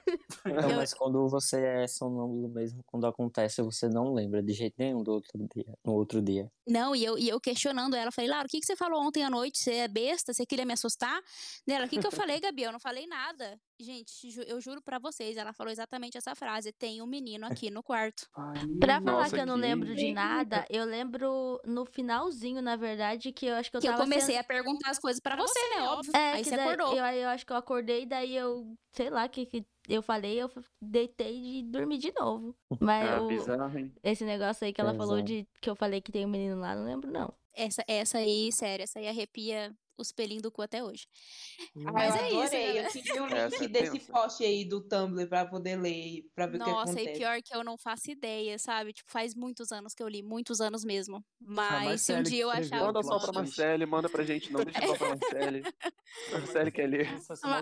Não, 0.74 0.76
mas 0.76 0.92
quando 0.92 1.26
você 1.28 1.64
é 1.64 1.86
sonâmbulo 1.86 2.48
mesmo, 2.48 2.82
quando 2.86 3.06
acontece, 3.06 3.62
você 3.62 3.88
não 3.88 4.12
lembra 4.12 4.42
de 4.42 4.52
jeito 4.52 4.74
nenhum 4.78 5.02
do 5.02 5.12
outro 5.12 5.48
dia, 5.54 5.78
no 5.84 5.94
outro 5.94 6.20
dia. 6.20 6.50
Não, 6.66 6.94
e 6.94 7.04
eu, 7.04 7.18
e 7.18 7.28
eu 7.28 7.40
questionando 7.40 7.96
ela, 7.96 8.12
falei, 8.12 8.30
Laura, 8.30 8.46
o 8.46 8.48
que, 8.48 8.60
que 8.60 8.66
você 8.66 8.76
falou 8.76 9.02
ontem 9.02 9.24
à 9.24 9.30
noite? 9.30 9.58
Você 9.58 9.72
é 9.72 9.88
besta? 9.88 10.34
Você 10.34 10.44
queria 10.44 10.66
me 10.66 10.74
assustar? 10.74 11.18
Nela, 11.66 11.86
o 11.86 11.88
que, 11.88 11.98
que 11.98 12.06
eu 12.06 12.12
falei, 12.12 12.40
Gabi? 12.40 12.62
Eu 12.62 12.72
não 12.72 12.80
falei 12.80 13.06
nada. 13.06 13.58
Gente, 13.80 14.28
eu 14.46 14.60
juro 14.60 14.80
para 14.80 14.98
vocês, 14.98 15.36
ela 15.36 15.52
falou 15.52 15.72
exatamente 15.72 16.16
essa 16.16 16.34
frase: 16.34 16.72
tem 16.72 17.02
um 17.02 17.06
menino 17.06 17.44
aqui 17.44 17.70
no 17.70 17.82
quarto. 17.82 18.28
Ai, 18.36 18.66
pra 18.78 19.00
falar 19.00 19.22
nossa, 19.22 19.34
que 19.34 19.42
eu 19.42 19.46
não 19.46 19.56
lembro 19.56 19.94
de 19.96 20.12
nada, 20.12 20.64
eu 20.70 20.84
lembro 20.84 21.60
no 21.66 21.84
finalzinho, 21.84 22.62
na 22.62 22.76
verdade, 22.76 23.32
que 23.32 23.46
eu 23.46 23.54
acho 23.54 23.70
que 23.70 23.76
eu 23.76 23.80
que 23.80 23.88
tava. 23.88 23.98
eu 23.98 24.04
comecei 24.04 24.36
sendo... 24.36 24.40
a 24.40 24.44
perguntar 24.44 24.90
as 24.90 24.98
coisas 24.98 25.20
para 25.20 25.34
você, 25.36 25.58
né? 25.70 25.82
Óbvio. 25.88 26.12
É, 26.14 26.32
aí 26.34 26.44
você 26.44 26.56
daí, 26.56 26.68
acordou. 26.68 26.96
Eu, 26.96 27.04
eu 27.04 27.28
acho 27.30 27.44
que 27.44 27.52
eu 27.52 27.56
acordei, 27.56 28.06
daí 28.06 28.36
eu, 28.36 28.76
sei 28.92 29.10
lá, 29.10 29.28
que, 29.28 29.44
que 29.44 29.66
eu 29.88 30.02
falei, 30.02 30.40
eu 30.40 30.50
deitei 30.80 31.58
e 31.58 31.62
dormi 31.62 31.98
de 31.98 32.12
novo. 32.18 32.54
Mas 32.80 33.08
ah, 33.08 33.16
eu, 33.16 33.28
bizarro, 33.28 33.78
hein? 33.78 33.92
esse 34.02 34.24
negócio 34.24 34.64
aí 34.64 34.72
que 34.72 34.80
ela 34.80 34.94
falou 34.94 35.20
de 35.20 35.46
que 35.60 35.68
eu 35.68 35.76
falei 35.76 36.00
que 36.00 36.12
tem 36.12 36.24
um 36.24 36.28
menino 36.28 36.60
lá, 36.60 36.74
não 36.74 36.84
lembro, 36.84 37.10
não. 37.10 37.32
essa, 37.54 37.84
essa 37.86 38.18
aí, 38.18 38.50
sério, 38.52 38.82
essa 38.82 38.98
aí 38.98 39.08
arrepia 39.08 39.74
os 39.96 40.12
pelinhos 40.12 40.42
do 40.42 40.50
cu 40.50 40.62
até 40.62 40.82
hoje. 40.82 41.06
Ah, 41.86 41.92
Mas 41.92 42.14
eu 42.14 42.20
é 42.20 42.26
adorei. 42.26 42.86
Isso, 42.86 42.98
eu 42.98 43.02
queria 43.02 43.22
o 43.24 43.26
link 43.26 43.62
é 43.62 43.68
desse 43.68 44.00
post 44.00 44.44
aí 44.44 44.64
do 44.64 44.80
Tumblr 44.80 45.28
pra 45.28 45.46
poder 45.46 45.76
ler, 45.76 46.24
pra 46.34 46.46
ver 46.46 46.60
o 46.60 46.64
que 46.64 46.70
acontece. 46.70 46.96
Nossa, 46.96 47.10
e 47.10 47.18
pior 47.18 47.42
que 47.42 47.54
eu 47.54 47.64
não 47.64 47.78
faço 47.78 48.10
ideia, 48.10 48.58
sabe? 48.58 48.92
Tipo, 48.92 49.10
faz 49.10 49.34
muitos 49.34 49.72
anos 49.72 49.94
que 49.94 50.02
eu 50.02 50.08
li, 50.08 50.22
muitos 50.22 50.60
anos 50.60 50.84
mesmo. 50.84 51.24
Mas 51.40 52.02
se 52.02 52.12
um 52.12 52.22
dia 52.22 52.42
eu 52.42 52.50
achar... 52.50 52.80
Manda 52.80 53.02
só 53.02 53.18
pra 53.18 53.32
Marcele, 53.32 53.86
manda 53.86 54.08
pra 54.08 54.24
gente, 54.24 54.52
não 54.52 54.64
deixa 54.64 54.86
só 54.86 54.96
pra 54.96 55.08
Marcele. 55.10 55.62
A 56.32 56.38
Marcele 56.38 56.70
quer 56.70 56.86
ler. 56.86 57.08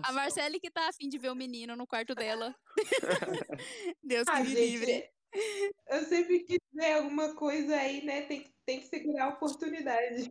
A 0.03 0.13
Marcele 0.13 0.61
que 0.61 0.71
tá 0.71 0.89
afim 0.89 1.09
de 1.09 1.19
ver 1.19 1.31
o 1.31 1.35
menino 1.35 1.75
no 1.75 1.87
quarto 1.87 2.15
dela. 2.15 2.55
Deus 4.03 4.27
ah, 4.29 4.43
que 4.43 4.49
me 4.49 4.55
livre. 4.55 5.05
Eu 5.89 6.05
sempre 6.05 6.41
quis 6.41 6.59
ver 6.73 6.93
alguma 6.93 7.35
coisa 7.35 7.75
aí, 7.77 8.05
né? 8.05 8.23
Tem, 8.23 8.53
tem 8.67 8.81
que 8.81 8.87
segurar 8.87 9.25
a 9.25 9.29
oportunidade. 9.31 10.31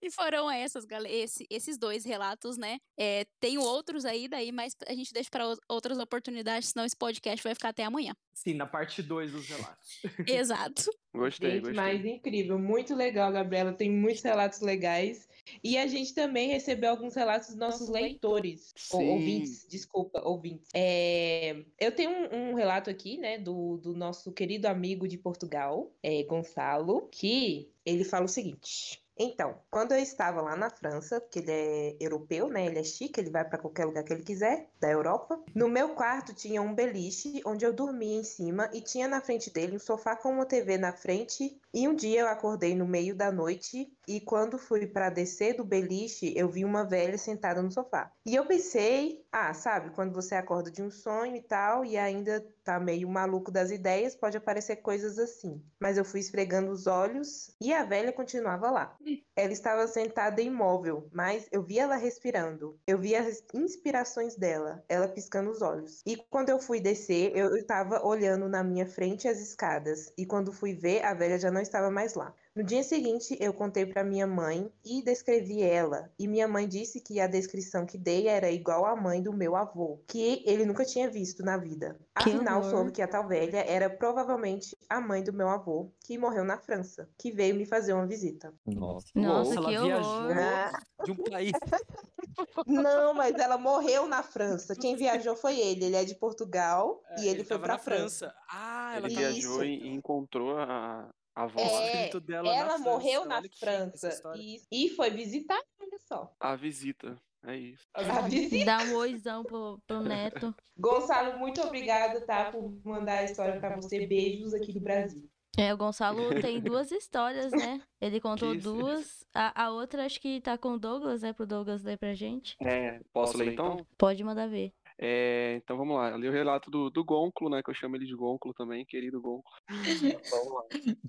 e 0.00 0.10
foram 0.10 0.50
essas, 0.50 0.86
esse, 1.06 1.46
esses 1.50 1.78
dois 1.78 2.04
relatos, 2.04 2.56
né? 2.56 2.78
É, 2.96 3.26
tem 3.40 3.58
outros 3.58 4.04
aí, 4.04 4.28
daí, 4.28 4.52
mas 4.52 4.74
a 4.86 4.94
gente 4.94 5.12
deixa 5.12 5.30
para 5.30 5.44
outras 5.68 5.98
oportunidades, 5.98 6.70
senão 6.70 6.84
esse 6.84 6.96
podcast 6.96 7.42
vai 7.42 7.54
ficar 7.54 7.70
até 7.70 7.84
amanhã. 7.84 8.14
Sim, 8.32 8.54
na 8.54 8.66
parte 8.66 9.02
2 9.02 9.32
dos 9.32 9.48
relatos. 9.48 10.02
Exato. 10.26 10.90
Gostei, 11.14 11.52
gente, 11.52 11.60
gostei. 11.60 11.76
Mas 11.76 12.04
incrível, 12.04 12.58
muito 12.58 12.94
legal, 12.94 13.32
Gabriela. 13.32 13.72
Tem 13.72 13.90
muitos 13.90 14.22
relatos 14.22 14.60
legais. 14.60 15.26
E 15.62 15.78
a 15.78 15.86
gente 15.86 16.12
também 16.12 16.48
recebeu 16.48 16.90
alguns 16.90 17.14
relatos 17.14 17.48
dos 17.48 17.56
nossos 17.56 17.88
leitores, 17.88 18.74
ou, 18.90 19.02
ouvintes, 19.02 19.66
desculpa, 19.68 20.20
ouvintes. 20.24 20.68
É, 20.74 21.64
eu 21.78 21.92
tenho 21.92 22.10
um, 22.10 22.50
um, 22.50 22.54
relato 22.54 22.90
aqui, 22.90 23.16
né, 23.16 23.38
do, 23.38 23.76
do 23.76 23.94
nosso 23.94 24.32
querido 24.32 24.66
amigo 24.66 25.06
de 25.06 25.16
Portugal, 25.16 25.92
é, 26.02 26.22
Gonçalo, 26.24 27.08
que 27.12 27.70
ele 27.84 28.04
fala 28.04 28.24
o 28.24 28.28
seguinte. 28.28 29.00
Então, 29.18 29.58
quando 29.70 29.92
eu 29.92 29.98
estava 29.98 30.42
lá 30.42 30.54
na 30.56 30.68
França, 30.68 31.20
porque 31.20 31.38
ele 31.38 31.50
é 31.50 31.96
europeu, 31.98 32.48
né? 32.48 32.66
Ele 32.66 32.78
é 32.78 32.84
chique, 32.84 33.18
ele 33.18 33.30
vai 33.30 33.44
para 33.44 33.58
qualquer 33.58 33.86
lugar 33.86 34.04
que 34.04 34.12
ele 34.12 34.22
quiser, 34.22 34.68
da 34.78 34.90
Europa. 34.90 35.42
No 35.54 35.68
meu 35.68 35.90
quarto 35.90 36.34
tinha 36.34 36.60
um 36.60 36.74
beliche 36.74 37.40
onde 37.44 37.64
eu 37.64 37.72
dormia 37.72 38.20
em 38.20 38.24
cima 38.24 38.68
e 38.72 38.80
tinha 38.80 39.08
na 39.08 39.20
frente 39.20 39.50
dele 39.50 39.76
um 39.76 39.80
sofá 39.80 40.14
com 40.16 40.30
uma 40.30 40.44
TV 40.44 40.76
na 40.76 40.92
frente. 40.92 41.58
E 41.72 41.88
um 41.88 41.94
dia 41.94 42.20
eu 42.20 42.28
acordei 42.28 42.74
no 42.74 42.86
meio 42.86 43.14
da 43.14 43.32
noite 43.32 43.92
e 44.06 44.20
quando 44.20 44.58
fui 44.58 44.86
para 44.86 45.10
descer 45.10 45.56
do 45.56 45.64
beliche, 45.64 46.32
eu 46.36 46.48
vi 46.48 46.64
uma 46.64 46.84
velha 46.84 47.18
sentada 47.18 47.62
no 47.62 47.70
sofá. 47.70 48.12
E 48.24 48.34
eu 48.34 48.46
pensei, 48.46 49.25
ah, 49.38 49.52
sabe, 49.52 49.90
quando 49.90 50.14
você 50.14 50.34
acorda 50.34 50.70
de 50.70 50.82
um 50.82 50.90
sonho 50.90 51.36
e 51.36 51.42
tal 51.42 51.84
e 51.84 51.98
ainda 51.98 52.40
tá 52.64 52.80
meio 52.80 53.06
maluco 53.06 53.50
das 53.52 53.70
ideias, 53.70 54.16
pode 54.16 54.34
aparecer 54.34 54.76
coisas 54.76 55.18
assim. 55.18 55.62
Mas 55.78 55.98
eu 55.98 56.06
fui 56.06 56.20
esfregando 56.20 56.70
os 56.70 56.86
olhos 56.86 57.54
e 57.60 57.70
a 57.70 57.84
velha 57.84 58.14
continuava 58.14 58.70
lá. 58.70 58.96
Ela 59.36 59.52
estava 59.52 59.86
sentada 59.86 60.40
imóvel, 60.40 61.10
mas 61.12 61.46
eu 61.52 61.62
vi 61.62 61.78
ela 61.78 61.96
respirando. 61.96 62.80
Eu 62.86 62.96
vi 62.96 63.14
as 63.14 63.44
inspirações 63.52 64.36
dela, 64.36 64.82
ela 64.88 65.06
piscando 65.06 65.50
os 65.50 65.60
olhos. 65.60 66.00
E 66.06 66.16
quando 66.16 66.48
eu 66.48 66.58
fui 66.58 66.80
descer, 66.80 67.36
eu 67.36 67.54
estava 67.56 68.02
olhando 68.06 68.48
na 68.48 68.64
minha 68.64 68.86
frente 68.86 69.28
as 69.28 69.38
escadas. 69.38 70.10
E 70.16 70.24
quando 70.24 70.50
fui 70.50 70.72
ver, 70.72 71.04
a 71.04 71.12
velha 71.12 71.38
já 71.38 71.50
não 71.50 71.60
estava 71.60 71.90
mais 71.90 72.14
lá. 72.14 72.34
No 72.56 72.64
dia 72.64 72.82
seguinte, 72.82 73.36
eu 73.38 73.52
contei 73.52 73.84
para 73.84 74.02
minha 74.02 74.26
mãe 74.26 74.72
e 74.82 75.02
descrevi 75.02 75.62
ela. 75.62 76.10
E 76.18 76.26
minha 76.26 76.48
mãe 76.48 76.66
disse 76.66 77.02
que 77.02 77.20
a 77.20 77.26
descrição 77.26 77.84
que 77.84 77.98
dei 77.98 78.28
era 78.28 78.50
igual 78.50 78.86
à 78.86 78.96
mãe 78.96 79.22
do 79.22 79.30
meu 79.30 79.54
avô, 79.54 80.02
que 80.08 80.42
ele 80.46 80.64
nunca 80.64 80.82
tinha 80.82 81.10
visto 81.10 81.42
na 81.42 81.58
vida. 81.58 82.00
Afinal, 82.14 82.62
soube 82.64 82.92
que 82.92 83.02
a 83.02 83.06
tal 83.06 83.28
velha 83.28 83.58
era 83.58 83.90
provavelmente 83.90 84.74
a 84.88 85.02
mãe 85.02 85.22
do 85.22 85.34
meu 85.34 85.50
avô, 85.50 85.92
que 86.02 86.16
morreu 86.16 86.44
na 86.44 86.56
França, 86.56 87.06
que 87.18 87.30
veio 87.30 87.54
me 87.54 87.66
fazer 87.66 87.92
uma 87.92 88.06
visita. 88.06 88.54
Nossa, 88.64 89.08
Nossa 89.14 89.52
ela 89.52 89.68
que 89.68 89.78
viajou 89.78 91.04
de 91.04 91.10
um 91.10 91.16
país. 91.16 91.52
Não, 92.66 93.12
mas 93.12 93.34
ela 93.34 93.58
morreu 93.58 94.08
na 94.08 94.22
França. 94.22 94.74
Quem 94.74 94.96
viajou 94.96 95.36
foi 95.36 95.60
ele. 95.60 95.84
Ele 95.84 95.96
é 95.96 96.04
de 96.06 96.14
Portugal 96.14 97.02
é, 97.10 97.20
e 97.20 97.28
ele, 97.28 97.40
ele 97.40 97.44
foi 97.44 97.58
para 97.58 97.78
França. 97.78 98.30
França. 98.30 98.34
Ah, 98.48 98.94
ela 98.96 99.08
ele 99.08 99.16
viajou 99.16 99.62
e 99.62 99.88
encontrou 99.88 100.56
a, 100.56 101.10
a 101.36 101.42
avó. 101.42 101.60
É, 101.60 102.10
ela 102.32 102.78
na 102.78 102.78
morreu 102.78 103.22
França, 103.22 103.28
na 103.28 103.42
França 103.60 104.32
e, 104.36 104.62
e 104.72 104.88
foi 104.88 105.10
visitar, 105.10 105.60
olha 105.78 105.98
só. 106.08 106.32
A 106.40 106.56
visita. 106.56 107.20
É 107.44 107.54
isso. 107.54 107.86
A 107.92 108.22
visita. 108.22 108.64
Dá 108.64 108.82
um 108.84 108.96
oizão 108.96 109.44
pro, 109.44 109.78
pro 109.86 110.00
neto. 110.00 110.54
Gonçalo, 110.76 111.38
muito 111.38 111.60
obrigada, 111.60 112.20
tá, 112.22 112.50
por 112.50 112.74
mandar 112.82 113.18
a 113.18 113.24
história 113.24 113.60
para 113.60 113.76
você. 113.76 114.06
Beijos 114.06 114.54
aqui 114.54 114.72
do 114.72 114.80
Brasil. 114.80 115.28
É, 115.58 115.72
o 115.72 115.76
Gonçalo 115.76 116.40
tem 116.40 116.60
duas 116.60 116.90
histórias, 116.90 117.52
né? 117.52 117.80
Ele 118.00 118.20
contou 118.20 118.54
duas. 118.56 119.24
A, 119.34 119.64
a 119.64 119.70
outra 119.70 120.04
acho 120.04 120.20
que 120.20 120.40
tá 120.40 120.58
com 120.58 120.72
o 120.72 120.78
Douglas, 120.78 121.22
né? 121.22 121.32
Pro 121.32 121.46
Douglas 121.46 121.82
ler 121.82 121.98
pra 121.98 122.14
gente. 122.14 122.56
É, 122.60 123.00
posso 123.12 123.38
ler 123.38 123.52
então? 123.52 123.86
Pode 123.96 124.22
mandar 124.24 124.48
ver. 124.48 124.72
É, 124.98 125.56
então 125.56 125.76
vamos 125.76 125.96
lá, 125.96 126.14
ali 126.14 126.28
o 126.28 126.32
relato 126.32 126.70
do, 126.70 126.90
do 126.90 127.04
Gonculo, 127.04 127.50
né? 127.50 127.62
Que 127.62 127.70
eu 127.70 127.74
chamo 127.74 127.96
ele 127.96 128.06
de 128.06 128.14
Gonculo 128.14 128.54
também, 128.54 128.84
querido 128.84 129.20
Gonculo. 129.20 129.56
vamos 130.30 130.52
lá. 130.52 130.62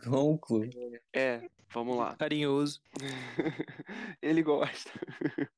Gonculo. 0.06 0.70
É, 1.16 1.42
vamos 1.74 1.96
lá. 1.96 2.16
Carinhoso. 2.16 2.82
ele 4.22 4.44
gosta. 4.44 4.92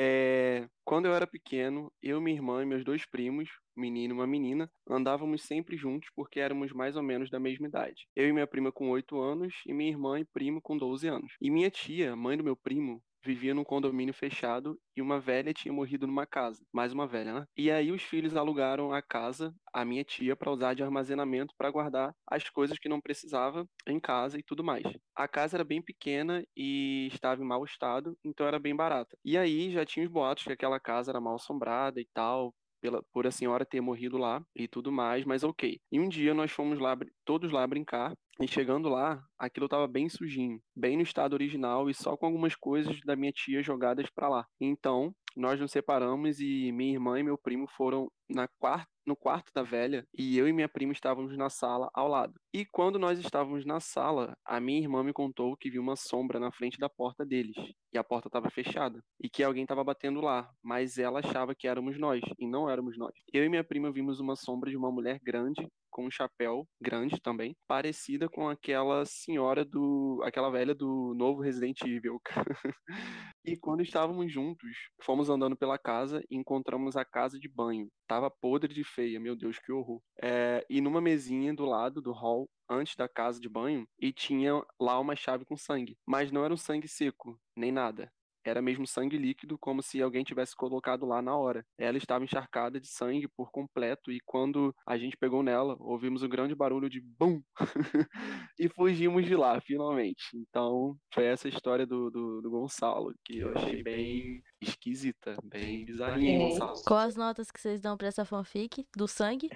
É, 0.00 0.68
quando 0.84 1.06
eu 1.06 1.12
era 1.12 1.26
pequeno, 1.26 1.92
eu, 2.00 2.20
minha 2.20 2.36
irmã 2.36 2.62
e 2.62 2.66
meus 2.66 2.84
dois 2.84 3.04
primos, 3.04 3.48
um 3.76 3.80
menino 3.80 4.14
e 4.14 4.16
uma 4.16 4.28
menina, 4.28 4.70
andávamos 4.88 5.42
sempre 5.42 5.76
juntos 5.76 6.08
porque 6.14 6.38
éramos 6.38 6.72
mais 6.72 6.94
ou 6.94 7.02
menos 7.02 7.28
da 7.28 7.40
mesma 7.40 7.66
idade. 7.66 8.06
Eu 8.14 8.28
e 8.28 8.32
minha 8.32 8.46
prima 8.46 8.70
com 8.70 8.90
8 8.90 9.20
anos 9.20 9.52
e 9.66 9.74
minha 9.74 9.90
irmã 9.90 10.20
e 10.20 10.24
primo 10.24 10.62
com 10.62 10.78
12 10.78 11.08
anos. 11.08 11.32
E 11.40 11.50
minha 11.50 11.68
tia, 11.68 12.14
mãe 12.14 12.36
do 12.36 12.44
meu 12.44 12.54
primo, 12.54 13.02
vivia 13.28 13.54
num 13.54 13.62
condomínio 13.62 14.14
fechado 14.14 14.78
e 14.96 15.02
uma 15.02 15.20
velha 15.20 15.52
tinha 15.52 15.72
morrido 15.72 16.06
numa 16.06 16.26
casa. 16.26 16.64
Mais 16.72 16.94
uma 16.94 17.06
velha, 17.06 17.34
né? 17.34 17.44
E 17.54 17.70
aí 17.70 17.92
os 17.92 18.02
filhos 18.02 18.34
alugaram 18.34 18.90
a 18.90 19.02
casa 19.02 19.54
à 19.70 19.84
minha 19.84 20.02
tia 20.02 20.34
para 20.34 20.50
usar 20.50 20.72
de 20.72 20.82
armazenamento 20.82 21.54
para 21.58 21.70
guardar 21.70 22.14
as 22.26 22.48
coisas 22.48 22.78
que 22.78 22.88
não 22.88 23.02
precisava 23.02 23.66
em 23.86 24.00
casa 24.00 24.38
e 24.38 24.42
tudo 24.42 24.64
mais. 24.64 24.82
A 25.14 25.28
casa 25.28 25.58
era 25.58 25.64
bem 25.64 25.82
pequena 25.82 26.42
e 26.56 27.08
estava 27.12 27.42
em 27.42 27.44
mau 27.46 27.62
estado, 27.64 28.16
então 28.24 28.46
era 28.46 28.58
bem 28.58 28.74
barata. 28.74 29.14
E 29.22 29.36
aí 29.36 29.70
já 29.70 29.84
tinha 29.84 30.06
os 30.06 30.10
boatos 30.10 30.44
que 30.44 30.52
aquela 30.52 30.80
casa 30.80 31.10
era 31.10 31.20
mal 31.20 31.34
assombrada 31.34 32.00
e 32.00 32.08
tal, 32.14 32.54
pela, 32.80 33.02
por 33.12 33.26
a 33.26 33.30
senhora 33.30 33.66
ter 33.66 33.80
morrido 33.82 34.16
lá 34.16 34.42
e 34.56 34.66
tudo 34.66 34.90
mais, 34.90 35.24
mas 35.26 35.44
ok. 35.44 35.78
E 35.92 36.00
um 36.00 36.08
dia 36.08 36.32
nós 36.32 36.50
fomos 36.50 36.78
lá, 36.78 36.96
todos 37.26 37.50
lá 37.52 37.66
brincar, 37.66 38.14
e 38.40 38.46
chegando 38.46 38.88
lá, 38.88 39.20
aquilo 39.36 39.66
estava 39.66 39.88
bem 39.88 40.08
sujinho, 40.08 40.60
bem 40.76 40.96
no 40.96 41.02
estado 41.02 41.32
original 41.32 41.90
e 41.90 41.94
só 41.94 42.16
com 42.16 42.26
algumas 42.26 42.54
coisas 42.54 42.96
da 43.04 43.16
minha 43.16 43.32
tia 43.32 43.62
jogadas 43.62 44.08
para 44.10 44.28
lá. 44.28 44.46
Então, 44.60 45.12
nós 45.36 45.60
nos 45.60 45.72
separamos 45.72 46.38
e 46.40 46.70
minha 46.72 46.94
irmã 46.94 47.18
e 47.18 47.22
meu 47.22 47.36
primo 47.36 47.66
foram 47.76 48.08
na 48.28 48.46
quarta, 48.58 48.88
no 49.06 49.16
quarto 49.16 49.50
da 49.54 49.62
velha 49.62 50.04
e 50.16 50.36
eu 50.38 50.46
e 50.46 50.52
minha 50.52 50.68
prima 50.68 50.92
estávamos 50.92 51.36
na 51.36 51.50
sala 51.50 51.90
ao 51.94 52.08
lado. 52.08 52.34
E 52.54 52.64
quando 52.64 52.98
nós 52.98 53.18
estávamos 53.18 53.64
na 53.64 53.80
sala, 53.80 54.36
a 54.44 54.60
minha 54.60 54.80
irmã 54.80 55.02
me 55.02 55.12
contou 55.12 55.56
que 55.56 55.70
viu 55.70 55.82
uma 55.82 55.96
sombra 55.96 56.38
na 56.38 56.52
frente 56.52 56.78
da 56.78 56.88
porta 56.88 57.24
deles 57.24 57.56
e 57.92 57.98
a 57.98 58.04
porta 58.04 58.28
estava 58.28 58.50
fechada 58.50 59.00
e 59.20 59.28
que 59.28 59.42
alguém 59.42 59.62
estava 59.62 59.82
batendo 59.82 60.20
lá, 60.20 60.48
mas 60.62 60.98
ela 60.98 61.20
achava 61.20 61.54
que 61.54 61.66
éramos 61.66 61.98
nós 61.98 62.20
e 62.38 62.46
não 62.46 62.70
éramos 62.70 62.96
nós. 62.96 63.14
Eu 63.32 63.44
e 63.44 63.48
minha 63.48 63.64
prima 63.64 63.90
vimos 63.90 64.20
uma 64.20 64.36
sombra 64.36 64.70
de 64.70 64.76
uma 64.76 64.92
mulher 64.92 65.18
grande 65.22 65.66
com 65.98 66.06
um 66.06 66.10
chapéu 66.12 66.64
grande 66.80 67.20
também, 67.20 67.56
parecida 67.66 68.28
com 68.28 68.48
aquela 68.48 69.04
senhora 69.04 69.64
do. 69.64 70.22
aquela 70.24 70.48
velha 70.48 70.72
do 70.72 71.12
novo 71.16 71.42
Resident 71.42 71.80
Evil. 71.82 72.20
e 73.44 73.56
quando 73.56 73.82
estávamos 73.82 74.32
juntos, 74.32 74.70
fomos 75.02 75.28
andando 75.28 75.56
pela 75.56 75.76
casa 75.76 76.22
e 76.30 76.36
encontramos 76.36 76.96
a 76.96 77.04
casa 77.04 77.36
de 77.36 77.48
banho. 77.48 77.88
Tava 78.06 78.30
podre 78.30 78.72
de 78.72 78.84
feia, 78.84 79.18
meu 79.18 79.34
Deus, 79.34 79.58
que 79.58 79.72
horror. 79.72 80.00
É, 80.22 80.64
e 80.70 80.80
numa 80.80 81.00
mesinha 81.00 81.52
do 81.52 81.64
lado 81.64 82.00
do 82.00 82.12
hall, 82.12 82.48
antes 82.70 82.94
da 82.94 83.08
casa 83.08 83.40
de 83.40 83.48
banho, 83.48 83.84
e 83.98 84.12
tinha 84.12 84.52
lá 84.80 85.00
uma 85.00 85.16
chave 85.16 85.44
com 85.44 85.56
sangue. 85.56 85.96
Mas 86.06 86.30
não 86.30 86.44
era 86.44 86.54
um 86.54 86.56
sangue 86.56 86.86
seco, 86.86 87.36
nem 87.56 87.72
nada 87.72 88.08
era 88.48 88.62
mesmo 88.62 88.86
sangue 88.86 89.16
líquido, 89.16 89.58
como 89.58 89.82
se 89.82 90.00
alguém 90.02 90.24
tivesse 90.24 90.56
colocado 90.56 91.06
lá 91.06 91.20
na 91.22 91.36
hora. 91.36 91.64
Ela 91.78 91.98
estava 91.98 92.24
encharcada 92.24 92.80
de 92.80 92.88
sangue 92.88 93.28
por 93.28 93.50
completo 93.50 94.10
e 94.10 94.20
quando 94.24 94.74
a 94.86 94.96
gente 94.96 95.16
pegou 95.16 95.42
nela, 95.42 95.76
ouvimos 95.78 96.22
um 96.22 96.28
grande 96.28 96.54
barulho 96.54 96.88
de 96.88 97.00
bum 97.00 97.40
e 98.58 98.68
fugimos 98.68 99.24
de 99.24 99.36
lá, 99.36 99.60
finalmente. 99.60 100.24
Então, 100.34 100.96
foi 101.12 101.24
essa 101.24 101.48
história 101.48 101.86
do, 101.86 102.10
do, 102.10 102.40
do 102.40 102.50
Gonçalo, 102.50 103.14
que 103.24 103.38
eu 103.38 103.56
achei 103.56 103.82
bem 103.82 104.42
esquisita, 104.60 105.36
bem 105.44 105.84
bizarrinha, 105.84 106.36
é. 106.36 106.48
Gonçalo. 106.48 106.82
Qual 106.86 107.00
as 107.00 107.16
notas 107.16 107.50
que 107.50 107.60
vocês 107.60 107.80
dão 107.80 107.96
pra 107.96 108.08
essa 108.08 108.24
fanfic? 108.24 108.86
Do 108.96 109.06
sangue? 109.06 109.50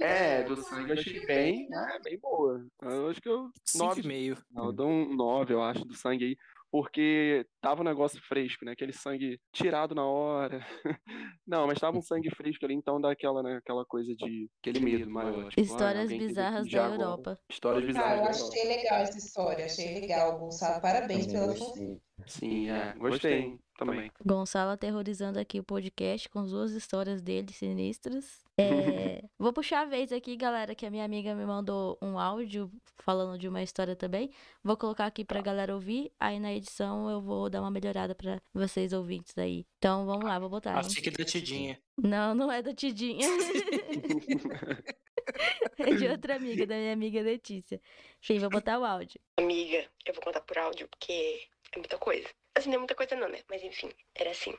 É, 0.00 0.42
do 0.42 0.56
sangue 0.56 0.90
eu 0.90 0.98
achei 0.98 1.24
bem, 1.26 1.68
né, 1.68 1.98
bem 2.02 2.18
boa. 2.18 2.64
Eu 2.82 3.08
acho 3.08 3.20
que 3.20 3.28
eu... 3.28 3.50
Nove 3.76 4.02
e 4.02 4.06
meio. 4.06 4.36
Eu 4.54 4.72
dou 4.72 4.88
um 4.88 5.14
nove, 5.14 5.54
eu 5.54 5.62
acho, 5.62 5.84
do 5.84 5.94
sangue 5.94 6.24
aí 6.24 6.36
porque 6.72 7.46
tava 7.60 7.82
um 7.82 7.84
negócio 7.84 8.18
fresco, 8.26 8.64
né? 8.64 8.72
Aquele 8.72 8.94
sangue 8.94 9.38
tirado 9.52 9.94
na 9.94 10.06
hora. 10.06 10.66
Não, 11.46 11.66
mas 11.66 11.78
tava 11.78 11.98
um 11.98 12.02
sangue 12.02 12.34
fresco 12.34 12.64
ali, 12.64 12.72
então 12.72 12.98
dá 12.98 13.12
aquela, 13.12 13.42
né, 13.42 13.56
aquela 13.56 13.84
coisa 13.84 14.14
de 14.16 14.48
aquele 14.60 14.80
medo 14.80 15.10
maior. 15.10 15.50
Tipo, 15.50 15.60
Histórias 15.60 16.10
ah, 16.10 16.16
bizarras 16.16 16.70
da 16.70 16.88
Europa. 16.88 17.38
Histórias 17.50 17.84
bizarras. 17.84 18.12
Ah, 18.12 18.24
eu 18.24 18.48
achei 18.48 18.64
legal 18.64 19.00
essa 19.00 19.18
história, 19.18 19.66
achei 19.66 20.00
legal, 20.00 20.38
Gonçalo. 20.38 20.80
Parabéns 20.80 21.26
pela 21.26 21.54
função. 21.54 22.00
Sim, 22.26 22.70
é, 22.70 22.94
gostei 22.94 23.58
também. 23.84 24.10
Gonçalo 24.24 24.70
aterrorizando 24.70 25.38
aqui 25.38 25.60
o 25.60 25.64
podcast 25.64 26.28
com 26.28 26.40
as 26.40 26.50
duas 26.50 26.72
histórias 26.72 27.22
dele 27.22 27.52
sinistras. 27.52 28.42
É... 28.58 29.22
Vou 29.38 29.52
puxar 29.52 29.82
a 29.82 29.84
vez 29.84 30.12
aqui, 30.12 30.36
galera, 30.36 30.74
que 30.74 30.86
a 30.86 30.90
minha 30.90 31.04
amiga 31.04 31.34
me 31.34 31.44
mandou 31.44 31.98
um 32.00 32.18
áudio 32.18 32.70
falando 32.98 33.38
de 33.38 33.48
uma 33.48 33.62
história 33.62 33.96
também. 33.96 34.30
Vou 34.62 34.76
colocar 34.76 35.06
aqui 35.06 35.24
pra 35.24 35.40
galera 35.40 35.74
ouvir. 35.74 36.12
Aí 36.18 36.38
na 36.38 36.52
edição 36.52 37.10
eu 37.10 37.20
vou 37.20 37.50
dar 37.50 37.60
uma 37.60 37.70
melhorada 37.70 38.14
pra 38.14 38.40
vocês 38.54 38.92
ouvintes 38.92 39.36
aí. 39.36 39.66
Então 39.78 40.06
vamos 40.06 40.24
lá, 40.24 40.38
vou 40.38 40.48
botar. 40.48 40.78
Achei 40.78 41.02
que 41.02 41.08
é 41.08 41.12
da 41.12 41.24
Tidinha. 41.24 41.78
Não, 41.96 42.34
não 42.34 42.50
é 42.50 42.62
da 42.62 42.74
Tidinha. 42.74 43.26
é 45.78 45.94
de 45.94 46.06
outra 46.08 46.36
amiga, 46.36 46.66
da 46.66 46.74
minha 46.74 46.92
amiga 46.92 47.20
Letícia. 47.22 47.80
Enfim, 48.22 48.38
vou 48.38 48.50
botar 48.50 48.78
o 48.78 48.84
áudio. 48.84 49.20
Amiga, 49.38 49.88
eu 50.06 50.14
vou 50.14 50.22
contar 50.22 50.40
por 50.40 50.58
áudio 50.58 50.88
porque 50.88 51.48
é 51.72 51.78
muita 51.78 51.98
coisa. 51.98 52.28
Assim, 52.54 52.68
não 52.68 52.76
é 52.76 52.78
muita 52.78 52.94
coisa 52.94 53.16
não, 53.16 53.28
né? 53.28 53.42
Mas 53.48 53.62
enfim, 53.62 53.90
era 54.14 54.30
assim. 54.30 54.56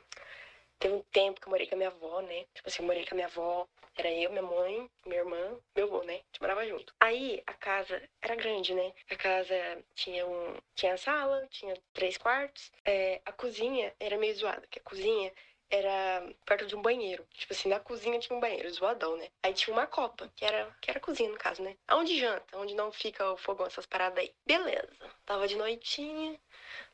Teve 0.78 0.94
um 0.94 1.02
tempo 1.12 1.40
que 1.40 1.46
eu 1.46 1.50
morei 1.50 1.66
com 1.66 1.74
a 1.74 1.78
minha 1.78 1.88
avó, 1.88 2.20
né? 2.20 2.44
Tipo 2.52 2.68
assim, 2.68 2.82
eu 2.82 2.86
morei 2.86 3.06
com 3.06 3.14
a 3.14 3.16
minha 3.16 3.26
avó. 3.26 3.66
Era 3.96 4.10
eu, 4.10 4.30
minha 4.30 4.42
mãe, 4.42 4.90
minha 5.06 5.20
irmã, 5.20 5.56
meu 5.76 5.86
avô, 5.86 6.02
né? 6.02 6.14
A 6.14 6.16
gente 6.16 6.40
morava 6.40 6.66
junto. 6.66 6.92
Aí 7.00 7.42
a 7.46 7.54
casa 7.54 8.02
era 8.20 8.34
grande, 8.34 8.74
né? 8.74 8.92
A 9.08 9.16
casa 9.16 9.84
tinha 9.94 10.26
um. 10.26 10.56
Tinha 10.74 10.94
a 10.94 10.98
sala, 10.98 11.46
tinha 11.50 11.76
três 11.92 12.16
quartos. 12.18 12.72
É, 12.84 13.20
a 13.24 13.32
cozinha 13.32 13.94
era 14.00 14.18
meio 14.18 14.34
zoada, 14.34 14.62
porque 14.62 14.80
a 14.80 14.82
cozinha 14.82 15.32
era 15.74 16.28
perto 16.46 16.66
de 16.66 16.76
um 16.76 16.82
banheiro. 16.82 17.26
Tipo 17.32 17.52
assim, 17.52 17.68
na 17.68 17.80
cozinha 17.80 18.18
tinha 18.18 18.36
um 18.36 18.40
banheiro, 18.40 18.70
zoadão, 18.70 19.16
né? 19.16 19.28
Aí 19.42 19.52
tinha 19.52 19.74
uma 19.74 19.86
copa, 19.86 20.30
que 20.36 20.44
era, 20.44 20.74
que 20.80 20.90
era 20.90 21.00
cozinha, 21.00 21.30
no 21.30 21.36
caso, 21.36 21.62
né? 21.62 21.76
Aonde 21.88 22.18
janta, 22.18 22.58
onde 22.58 22.74
não 22.74 22.92
fica 22.92 23.32
o 23.32 23.36
fogão, 23.36 23.66
essas 23.66 23.86
paradas 23.86 24.18
aí. 24.18 24.32
Beleza. 24.46 24.88
Tava 25.26 25.48
de 25.48 25.56
noitinha, 25.56 26.38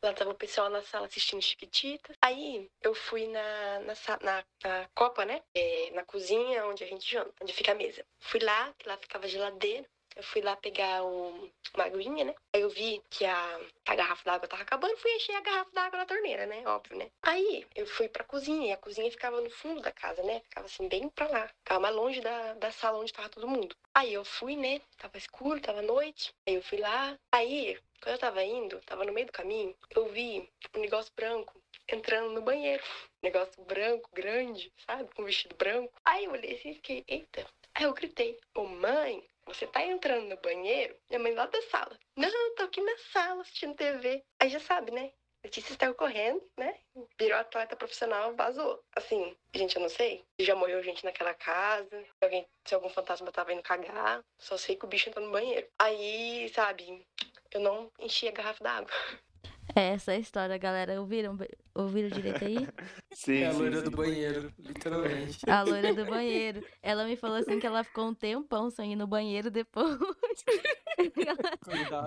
Lá 0.03 0.13
tava 0.13 0.31
o 0.31 0.35
pessoal 0.35 0.69
na 0.71 0.83
sala 0.83 1.07
assistindo 1.07 1.43
Chiquititas. 1.43 2.17
Aí 2.21 2.71
eu 2.83 2.95
fui 2.95 3.27
na, 3.27 3.81
na, 3.81 3.95
na, 4.23 4.45
na 4.65 4.89
Copa, 4.95 5.25
né? 5.25 5.43
É, 5.55 5.91
na 5.93 6.05
cozinha, 6.05 6.67
onde 6.67 6.85
a 6.85 6.87
gente 6.87 7.11
janta, 7.11 7.33
onde 7.41 7.53
fica 7.53 7.73
a 7.73 7.75
mesa. 7.75 8.05
Fui 8.19 8.41
lá, 8.41 8.73
que 8.79 8.89
lá 8.89 8.97
ficava 8.97 9.29
geladeira. 9.29 9.87
Eu 10.17 10.23
fui 10.23 10.43
lá 10.43 10.57
pegar 10.57 11.05
o, 11.05 11.51
uma 11.75 11.85
aguinha, 11.85 12.25
né? 12.25 12.35
Aí 12.53 12.61
eu 12.61 12.71
vi 12.71 13.03
que 13.11 13.25
a, 13.25 13.61
a 13.87 13.95
garrafa 13.95 14.25
d'água 14.25 14.49
tava 14.49 14.63
acabando, 14.63 14.97
fui 14.97 15.11
encher 15.13 15.37
a 15.37 15.41
garrafa 15.41 15.71
d'água 15.73 15.99
na 15.99 16.07
torneira, 16.07 16.47
né? 16.47 16.67
Óbvio, 16.67 16.99
né? 16.99 17.11
Aí 17.23 17.67
eu 17.75 17.87
fui 17.87 18.09
pra 18.09 18.25
cozinha, 18.25 18.69
e 18.69 18.73
a 18.73 18.77
cozinha 18.77 19.11
ficava 19.11 19.41
no 19.41 19.51
fundo 19.51 19.81
da 19.81 19.93
casa, 19.93 20.23
né? 20.23 20.41
Ficava 20.41 20.67
assim, 20.67 20.89
bem 20.89 21.09
pra 21.09 21.29
lá. 21.29 21.49
Ficava 21.49 21.81
mais 21.81 21.95
longe 21.95 22.21
da, 22.21 22.55
da 22.55 22.71
sala 22.73 22.99
onde 22.99 23.13
tava 23.13 23.29
todo 23.29 23.49
mundo. 23.49 23.75
Aí 23.95 24.13
eu 24.13 24.25
fui, 24.25 24.57
né? 24.57 24.81
Tava 24.99 25.17
escuro, 25.17 25.61
tava 25.61 25.83
noite. 25.83 26.33
Aí 26.47 26.55
eu 26.55 26.63
fui 26.63 26.79
lá. 26.79 27.17
Aí 27.33 27.79
quando 28.03 28.15
eu 28.15 28.19
tava 28.19 28.43
indo, 28.43 28.81
tava 28.81 29.05
no 29.05 29.13
meio 29.13 29.27
do 29.27 29.33
caminho, 29.33 29.77
eu 29.91 30.09
vi 30.09 30.49
um 30.75 30.81
negócio 30.81 31.13
branco 31.15 31.61
entrando 31.87 32.33
no 32.33 32.41
banheiro. 32.41 32.83
Negócio 33.23 33.63
branco, 33.65 34.09
grande, 34.15 34.73
sabe? 34.87 35.15
Com 35.15 35.21
um 35.21 35.27
vestido 35.27 35.55
branco. 35.55 35.93
Aí 36.03 36.25
eu 36.25 36.33
olhei 36.33 36.55
assim 36.55 36.71
e 36.71 36.75
fiquei, 36.77 37.05
eita. 37.07 37.47
Aí 37.81 37.87
eu 37.87 37.95
gritei, 37.95 38.39
ô 38.55 38.67
mãe, 38.67 39.27
você 39.47 39.67
tá 39.67 39.83
entrando 39.83 40.29
no 40.29 40.37
banheiro? 40.37 40.95
Minha 41.09 41.19
mãe 41.19 41.33
lá 41.33 41.47
da 41.47 41.63
sala. 41.63 41.99
Não, 42.15 42.55
tô 42.55 42.65
aqui 42.65 42.79
na 42.79 42.95
sala 43.11 43.41
assistindo 43.41 43.75
TV. 43.75 44.23
Aí 44.39 44.51
já 44.51 44.61
sabe, 44.61 44.91
né? 44.91 45.11
Letícia 45.43 45.73
está 45.73 45.95
correndo, 45.95 46.43
né? 46.59 46.79
Virou 47.19 47.39
atleta 47.39 47.75
profissional, 47.75 48.37
vazou. 48.37 48.85
Assim, 48.95 49.35
gente, 49.55 49.77
eu 49.77 49.81
não 49.81 49.89
sei. 49.89 50.23
Já 50.39 50.55
morreu 50.55 50.83
gente 50.83 51.07
naquela 51.07 51.33
casa. 51.33 52.05
Alguém, 52.21 52.47
se 52.67 52.75
algum 52.75 52.91
fantasma 52.91 53.33
tava 53.33 53.55
indo 53.55 53.63
cagar. 53.63 54.23
Só 54.39 54.59
sei 54.59 54.77
que 54.77 54.85
o 54.85 54.89
bicho 54.89 55.09
entrou 55.09 55.25
no 55.25 55.33
banheiro. 55.33 55.67
Aí, 55.79 56.51
sabe, 56.55 57.07
eu 57.51 57.61
não 57.61 57.91
enchi 57.99 58.29
a 58.29 58.33
garrafa 58.33 58.63
d'água. 58.63 58.91
É 59.75 59.89
essa 59.95 60.13
é 60.13 60.17
a 60.17 60.19
história, 60.19 60.59
galera. 60.59 61.01
Ouviram, 61.01 61.37
ouviram 61.75 62.09
direito 62.09 62.45
aí? 62.45 62.57
Sim. 63.13 63.39
É 63.39 63.47
a 63.47 63.53
loira 63.53 63.83
do 63.83 63.91
banheiro, 63.91 64.53
literalmente. 64.59 65.39
A 65.49 65.63
loira 65.63 65.95
do 65.95 66.05
banheiro. 66.05 66.65
Ela 66.83 67.05
me 67.05 67.17
falou 67.17 67.37
assim 67.37 67.59
que 67.59 67.67
ela 67.67 67.85
ficou 67.85 68.09
um 68.09 68.15
tempão 68.15 68.71
sem 68.71 68.93
ir 68.93 68.97
no 68.97 69.07
banheiro 69.07 69.51
depois. 69.51 69.97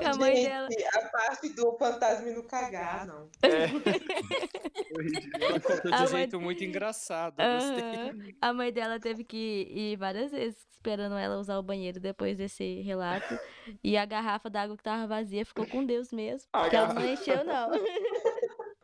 a 0.06 0.18
mãe 0.18 0.36
Gente, 0.36 0.48
dela. 0.48 0.68
A 0.94 1.00
parte 1.10 1.50
do 1.50 1.78
fantasma 1.78 2.32
no 2.32 2.44
cagar, 2.44 3.06
não. 3.08 3.30
É. 3.42 3.66
ela 5.42 5.60
contou 5.60 5.92
de 5.92 6.04
um 6.04 6.08
jeito 6.08 6.36
mãe... 6.38 6.46
muito 6.46 6.64
engraçado. 6.64 7.36
Uhum. 7.40 8.34
A 8.42 8.54
mãe 8.54 8.72
dela 8.72 9.00
teve 9.00 9.24
que 9.24 9.68
ir 9.72 9.98
várias 9.98 10.32
vezes 10.32 10.58
esperando 10.72 11.16
ela 11.16 11.40
usar 11.40 11.58
o 11.58 11.64
banheiro 11.64 12.00
depois 12.00 12.38
desse 12.38 12.82
relato. 12.82 13.38
E 13.84 13.98
a 13.98 14.06
garrafa 14.06 14.50
d'água 14.50 14.76
que 14.76 14.84
tava 14.84 15.08
vazia 15.08 15.46
ficou 15.46 15.66
com 15.66 15.86
Deus 15.86 16.12
mesmo. 16.12 16.48
A 16.52 16.62
porque 16.62 16.76
garrafa... 16.76 17.00
ela 17.00 17.08
não 17.08 17.14
encheu, 17.14 17.44
não. 17.46 17.72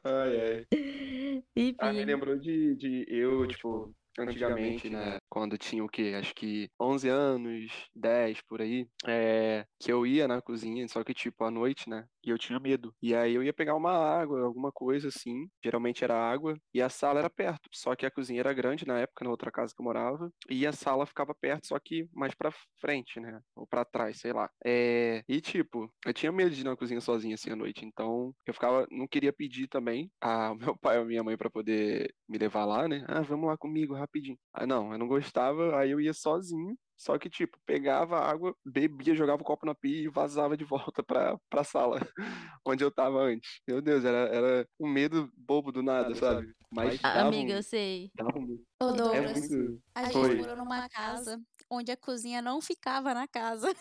Ai, 0.03 0.41
ai. 0.41 0.67
Enfim. 1.55 1.75
Ah, 1.79 1.91
me 1.91 2.05
lembrou 2.05 2.37
de, 2.37 2.75
de 2.75 3.05
eu, 3.09 3.45
tipo, 3.47 3.93
antigamente, 4.23 4.89
né? 4.89 5.17
Quando 5.29 5.57
tinha 5.57 5.83
o 5.83 5.89
quê? 5.89 6.15
Acho 6.17 6.33
que 6.33 6.69
11 6.79 7.09
anos, 7.09 7.71
10 7.95 8.41
por 8.41 8.61
aí, 8.61 8.87
é, 9.07 9.65
que 9.79 9.91
eu 9.91 10.05
ia 10.05 10.27
na 10.27 10.41
cozinha, 10.41 10.87
só 10.87 11.03
que 11.03 11.13
tipo 11.13 11.43
à 11.43 11.51
noite, 11.51 11.89
né? 11.89 12.05
E 12.25 12.29
eu 12.29 12.37
tinha 12.37 12.59
medo. 12.59 12.93
E 13.01 13.15
aí 13.15 13.33
eu 13.33 13.43
ia 13.43 13.53
pegar 13.53 13.75
uma 13.75 13.91
água, 13.91 14.41
alguma 14.41 14.71
coisa 14.71 15.07
assim. 15.07 15.47
Geralmente 15.63 16.03
era 16.03 16.15
água. 16.15 16.57
E 16.73 16.81
a 16.81 16.89
sala 16.89 17.19
era 17.19 17.29
perto. 17.29 17.69
Só 17.73 17.95
que 17.95 18.05
a 18.05 18.11
cozinha 18.11 18.41
era 18.41 18.53
grande 18.53 18.85
na 18.85 18.99
época, 18.99 19.23
na 19.23 19.31
outra 19.31 19.51
casa 19.51 19.73
que 19.73 19.81
eu 19.81 19.85
morava. 19.85 20.31
E 20.49 20.67
a 20.67 20.71
sala 20.71 21.05
ficava 21.05 21.33
perto, 21.33 21.67
só 21.67 21.79
que 21.79 22.07
mais 22.13 22.35
pra 22.35 22.51
frente, 22.79 23.19
né? 23.19 23.39
Ou 23.55 23.65
pra 23.65 23.85
trás, 23.85 24.19
sei 24.19 24.33
lá. 24.33 24.49
É... 24.65 25.23
E 25.27 25.39
tipo, 25.41 25.91
eu 26.05 26.13
tinha 26.13 26.31
medo 26.31 26.51
de 26.51 26.61
ir 26.61 26.63
na 26.65 26.75
cozinha 26.75 27.01
sozinha 27.01 27.35
assim 27.35 27.51
à 27.51 27.55
noite. 27.55 27.85
Então 27.85 28.33
eu 28.45 28.53
ficava. 28.53 28.85
Não 28.91 29.07
queria 29.07 29.33
pedir 29.33 29.67
também 29.67 30.11
a 30.21 30.53
meu 30.73 30.77
pai 30.77 30.99
ou 30.99 31.05
minha 31.05 31.23
mãe 31.23 31.37
para 31.37 31.49
poder 31.49 32.13
me 32.27 32.37
levar 32.37 32.65
lá, 32.65 32.87
né? 32.87 33.03
Ah, 33.07 33.21
vamos 33.21 33.47
lá 33.47 33.57
comigo 33.57 33.93
rapidinho. 33.95 34.08
Ah, 34.53 34.65
não, 34.65 34.91
eu 34.91 34.97
não 34.97 35.07
gostava. 35.07 35.77
Aí 35.77 35.91
eu 35.91 35.99
ia 35.99 36.13
sozinho. 36.13 36.77
Só 36.97 37.17
que, 37.17 37.29
tipo, 37.29 37.57
pegava 37.65 38.19
água, 38.19 38.53
bebia, 38.65 39.15
jogava 39.15 39.41
o 39.41 39.45
copo 39.45 39.65
na 39.65 39.73
pia 39.73 40.01
e 40.01 40.09
vazava 40.09 40.57
de 40.57 40.65
volta 40.65 41.01
pra, 41.01 41.39
pra 41.49 41.63
sala 41.63 41.97
onde 42.65 42.83
eu 42.83 42.91
tava 42.91 43.19
antes. 43.21 43.61
Meu 43.65 43.81
Deus, 43.81 44.03
era, 44.03 44.17
era 44.27 44.67
um 44.77 44.85
medo 44.85 45.31
bobo 45.37 45.71
do 45.71 45.81
nada, 45.81 46.13
sabe? 46.13 46.53
Mas 46.69 46.99
Amiga, 47.03 47.53
um, 47.53 47.55
eu 47.55 47.63
sei. 47.63 48.11
Um... 48.19 48.61
Ô, 48.83 48.91
Douglas, 48.91 49.13
é 49.13 49.57
muito... 49.57 49.81
a 49.95 50.03
gente 50.03 50.13
Foi. 50.13 50.35
morou 50.35 50.57
numa 50.57 50.89
casa 50.89 51.41
onde 51.69 51.91
a 51.91 51.97
cozinha 51.97 52.41
não 52.41 52.61
ficava 52.61 53.13
na 53.13 53.27
casa. 53.27 53.73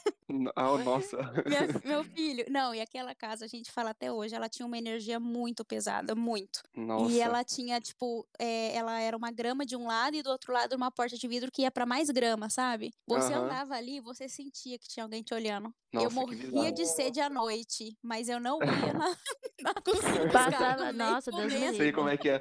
Ah, 0.55 0.77
nossa. 0.79 1.16
Minha, 1.46 1.66
meu 1.85 2.05
filho. 2.14 2.44
Não, 2.51 2.74
e 2.74 2.81
aquela 2.81 3.14
casa, 3.14 3.44
a 3.44 3.48
gente 3.48 3.72
fala 3.72 3.90
até 3.90 4.12
hoje, 4.12 4.35
ela 4.35 4.48
tinha 4.48 4.66
uma 4.66 4.77
energia 4.77 5.18
muito 5.18 5.64
pesada, 5.64 6.14
muito. 6.14 6.62
Nossa. 6.77 7.11
E 7.11 7.20
ela 7.20 7.42
tinha, 7.42 7.81
tipo, 7.81 8.27
é, 8.38 8.74
ela 8.74 9.01
era 9.01 9.16
uma 9.16 9.31
grama 9.31 9.64
de 9.64 9.74
um 9.74 9.87
lado 9.87 10.16
e 10.16 10.22
do 10.22 10.31
outro 10.31 10.53
lado 10.53 10.74
uma 10.74 10.90
porta 10.90 11.16
de 11.16 11.27
vidro 11.27 11.51
que 11.51 11.62
ia 11.62 11.70
para 11.70 11.87
mais 11.87 12.11
grama, 12.11 12.51
sabe? 12.51 12.92
Você 13.07 13.33
uhum. 13.33 13.44
andava 13.44 13.74
ali, 13.74 14.01
você 14.01 14.29
sentia 14.29 14.79
que 14.79 14.88
tinha 14.88 15.05
alguém 15.05 15.22
te 15.22 15.33
olhando. 15.33 15.72
Nossa, 15.92 16.07
eu 16.07 16.11
morria 16.11 16.70
de 16.70 16.85
sede 16.85 17.20
à 17.20 17.31
noite, 17.31 17.96
mas 18.03 18.29
eu 18.29 18.38
não 18.38 18.59
ia 18.62 18.92
na, 18.92 19.16
na 19.62 19.74
cozinha. 19.74 20.31
Passava, 20.31 20.92
nossa, 20.92 21.31
Deus 21.31 21.51
me 21.51 21.59
livre. 21.59 21.77
Sei 21.79 21.92
como 21.92 22.11
é 22.11 22.16
que 22.18 22.29
é. 22.29 22.40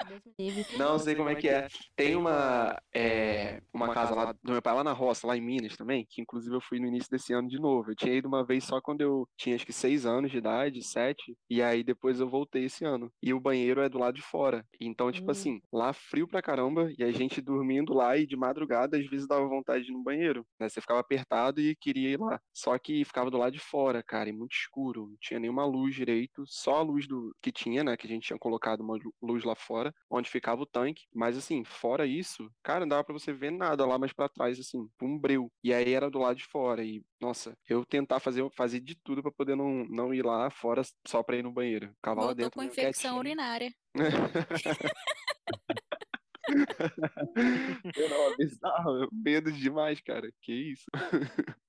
Não, 0.78 1.00
sei 1.00 1.16
como 1.16 1.30
é 1.30 1.36
que 1.36 1.48
é. 1.48 1.70
Tem 1.96 2.18
uma, 2.18 2.78
é, 2.94 3.62
uma 3.74 3.94
casa 3.94 4.14
lá 4.14 4.34
do 4.44 4.52
meu 4.52 4.62
pai, 4.62 4.76
lá 4.76 4.84
na 4.84 4.92
roça, 4.92 5.26
lá 5.26 5.37
em 5.38 5.42
Minas 5.42 5.76
também, 5.76 6.06
que 6.10 6.22
inclusive 6.22 6.56
eu 6.56 6.62
fui 6.62 6.80
no 6.80 6.88
início 6.88 7.10
desse 7.10 7.34
ano 7.34 7.48
de 7.48 7.60
novo. 7.60 7.92
Eu 7.92 7.96
tinha 7.96 8.14
ido 8.14 8.28
uma 8.28 8.46
vez 8.46 8.64
só 8.64 8.82
quando 8.82 9.02
eu 9.02 9.28
tinha 9.38 9.56
acho 9.56 9.66
que 9.66 9.74
seis 9.74 10.06
anos 10.06 10.32
de 10.32 10.38
idade, 10.38 10.84
sete, 10.84 11.38
e 11.50 11.62
aí 11.62 11.84
depois 11.84 12.20
eu 12.20 12.30
voltei 12.30 12.66
esse 12.66 12.86
ano. 12.86 13.12
E 13.22 13.34
o 13.34 13.40
banheiro 13.40 13.82
é 13.82 13.90
do 13.90 14.00
lado 14.00 14.16
de 14.16 14.22
fora. 14.22 14.66
Então, 14.80 15.12
tipo 15.12 15.28
hum. 15.28 15.32
assim, 15.32 15.62
lá 15.72 15.94
frio 15.94 16.28
pra 16.28 16.42
caramba, 16.42 16.92
e 16.98 17.04
a 17.04 17.12
gente 17.12 17.42
dormindo 17.42 17.94
lá 17.94 18.18
e 18.18 18.26
de 18.26 18.36
madrugada 18.36 18.98
às 18.98 19.06
vezes 19.08 19.28
dava 19.28 19.48
vontade 19.48 19.84
de 19.86 19.92
ir 19.92 19.94
no 19.94 20.04
banheiro. 20.04 20.46
Né? 20.60 20.70
Você 20.70 20.82
ficava 20.82 21.00
apertado 21.00 21.60
e 21.62 21.76
queria 21.76 22.10
ir 22.10 22.20
lá. 22.20 22.40
Só 22.54 22.78
que 22.78 23.04
ficava 23.06 23.32
do 23.32 23.38
lado 23.38 23.54
de 23.54 23.60
fora, 23.60 24.04
cara, 24.04 24.30
e 24.30 24.34
muito 24.34 24.54
escuro. 24.54 25.08
Não 25.08 25.18
tinha 25.22 25.40
nenhuma 25.40 25.66
luz 25.66 25.96
direito, 25.96 26.44
só 26.46 26.76
a 26.76 26.82
luz 26.82 27.08
do 27.08 27.36
que 27.42 27.52
tinha, 27.52 27.84
né? 27.84 27.98
Que 27.98 28.08
a 28.08 28.10
gente 28.10 28.28
tinha 28.28 28.40
colocado 28.40 28.82
uma 28.82 28.98
luz 29.22 29.44
lá 29.44 29.56
fora, 29.56 29.94
onde 30.10 30.30
ficava 30.30 30.62
o 30.62 30.66
tanque. 30.66 31.04
Mas 31.14 31.38
assim, 31.38 31.64
fora 31.64 32.06
isso, 32.06 32.50
cara, 32.64 32.82
não 32.82 32.90
dava 32.90 33.04
pra 33.04 33.14
você 33.14 33.34
ver 33.34 33.52
nada 33.52 33.86
lá 33.86 33.98
mais 33.98 34.14
para 34.14 34.30
trás, 34.30 34.60
assim, 34.60 34.88
um 35.02 35.20
E 35.64 35.74
aí 35.74 35.94
era 35.94 36.10
do 36.10 36.20
lado 36.20 36.38
de 36.38 36.46
fora. 36.46 36.84
E, 36.84 37.04
nossa, 37.20 37.58
eu 37.68 37.86
tentar 37.86 38.20
fazer, 38.20 38.48
fazer 38.56 38.80
de 38.80 38.96
tudo 38.96 39.22
para 39.22 39.32
poder 39.32 39.56
não, 39.56 39.86
não 39.86 40.14
ir 40.14 40.24
lá 40.26 40.50
fora 40.50 40.82
só 41.06 41.24
pra 41.24 41.38
ir 41.38 41.44
no 41.44 41.52
banheiro. 41.52 41.94
Cavalo 42.02 42.28
Voltou 42.28 42.46
dentro. 42.46 42.60
com 42.60 42.64
infecção 42.64 43.16
quietinho. 43.16 43.20
urinária. 43.20 43.74
eu 47.96 48.10
não, 48.10 48.38
bizarro, 48.38 49.10
medo 49.12 49.52
demais, 49.52 50.00
cara. 50.02 50.32
Que 50.42 50.54
isso? 50.54 50.86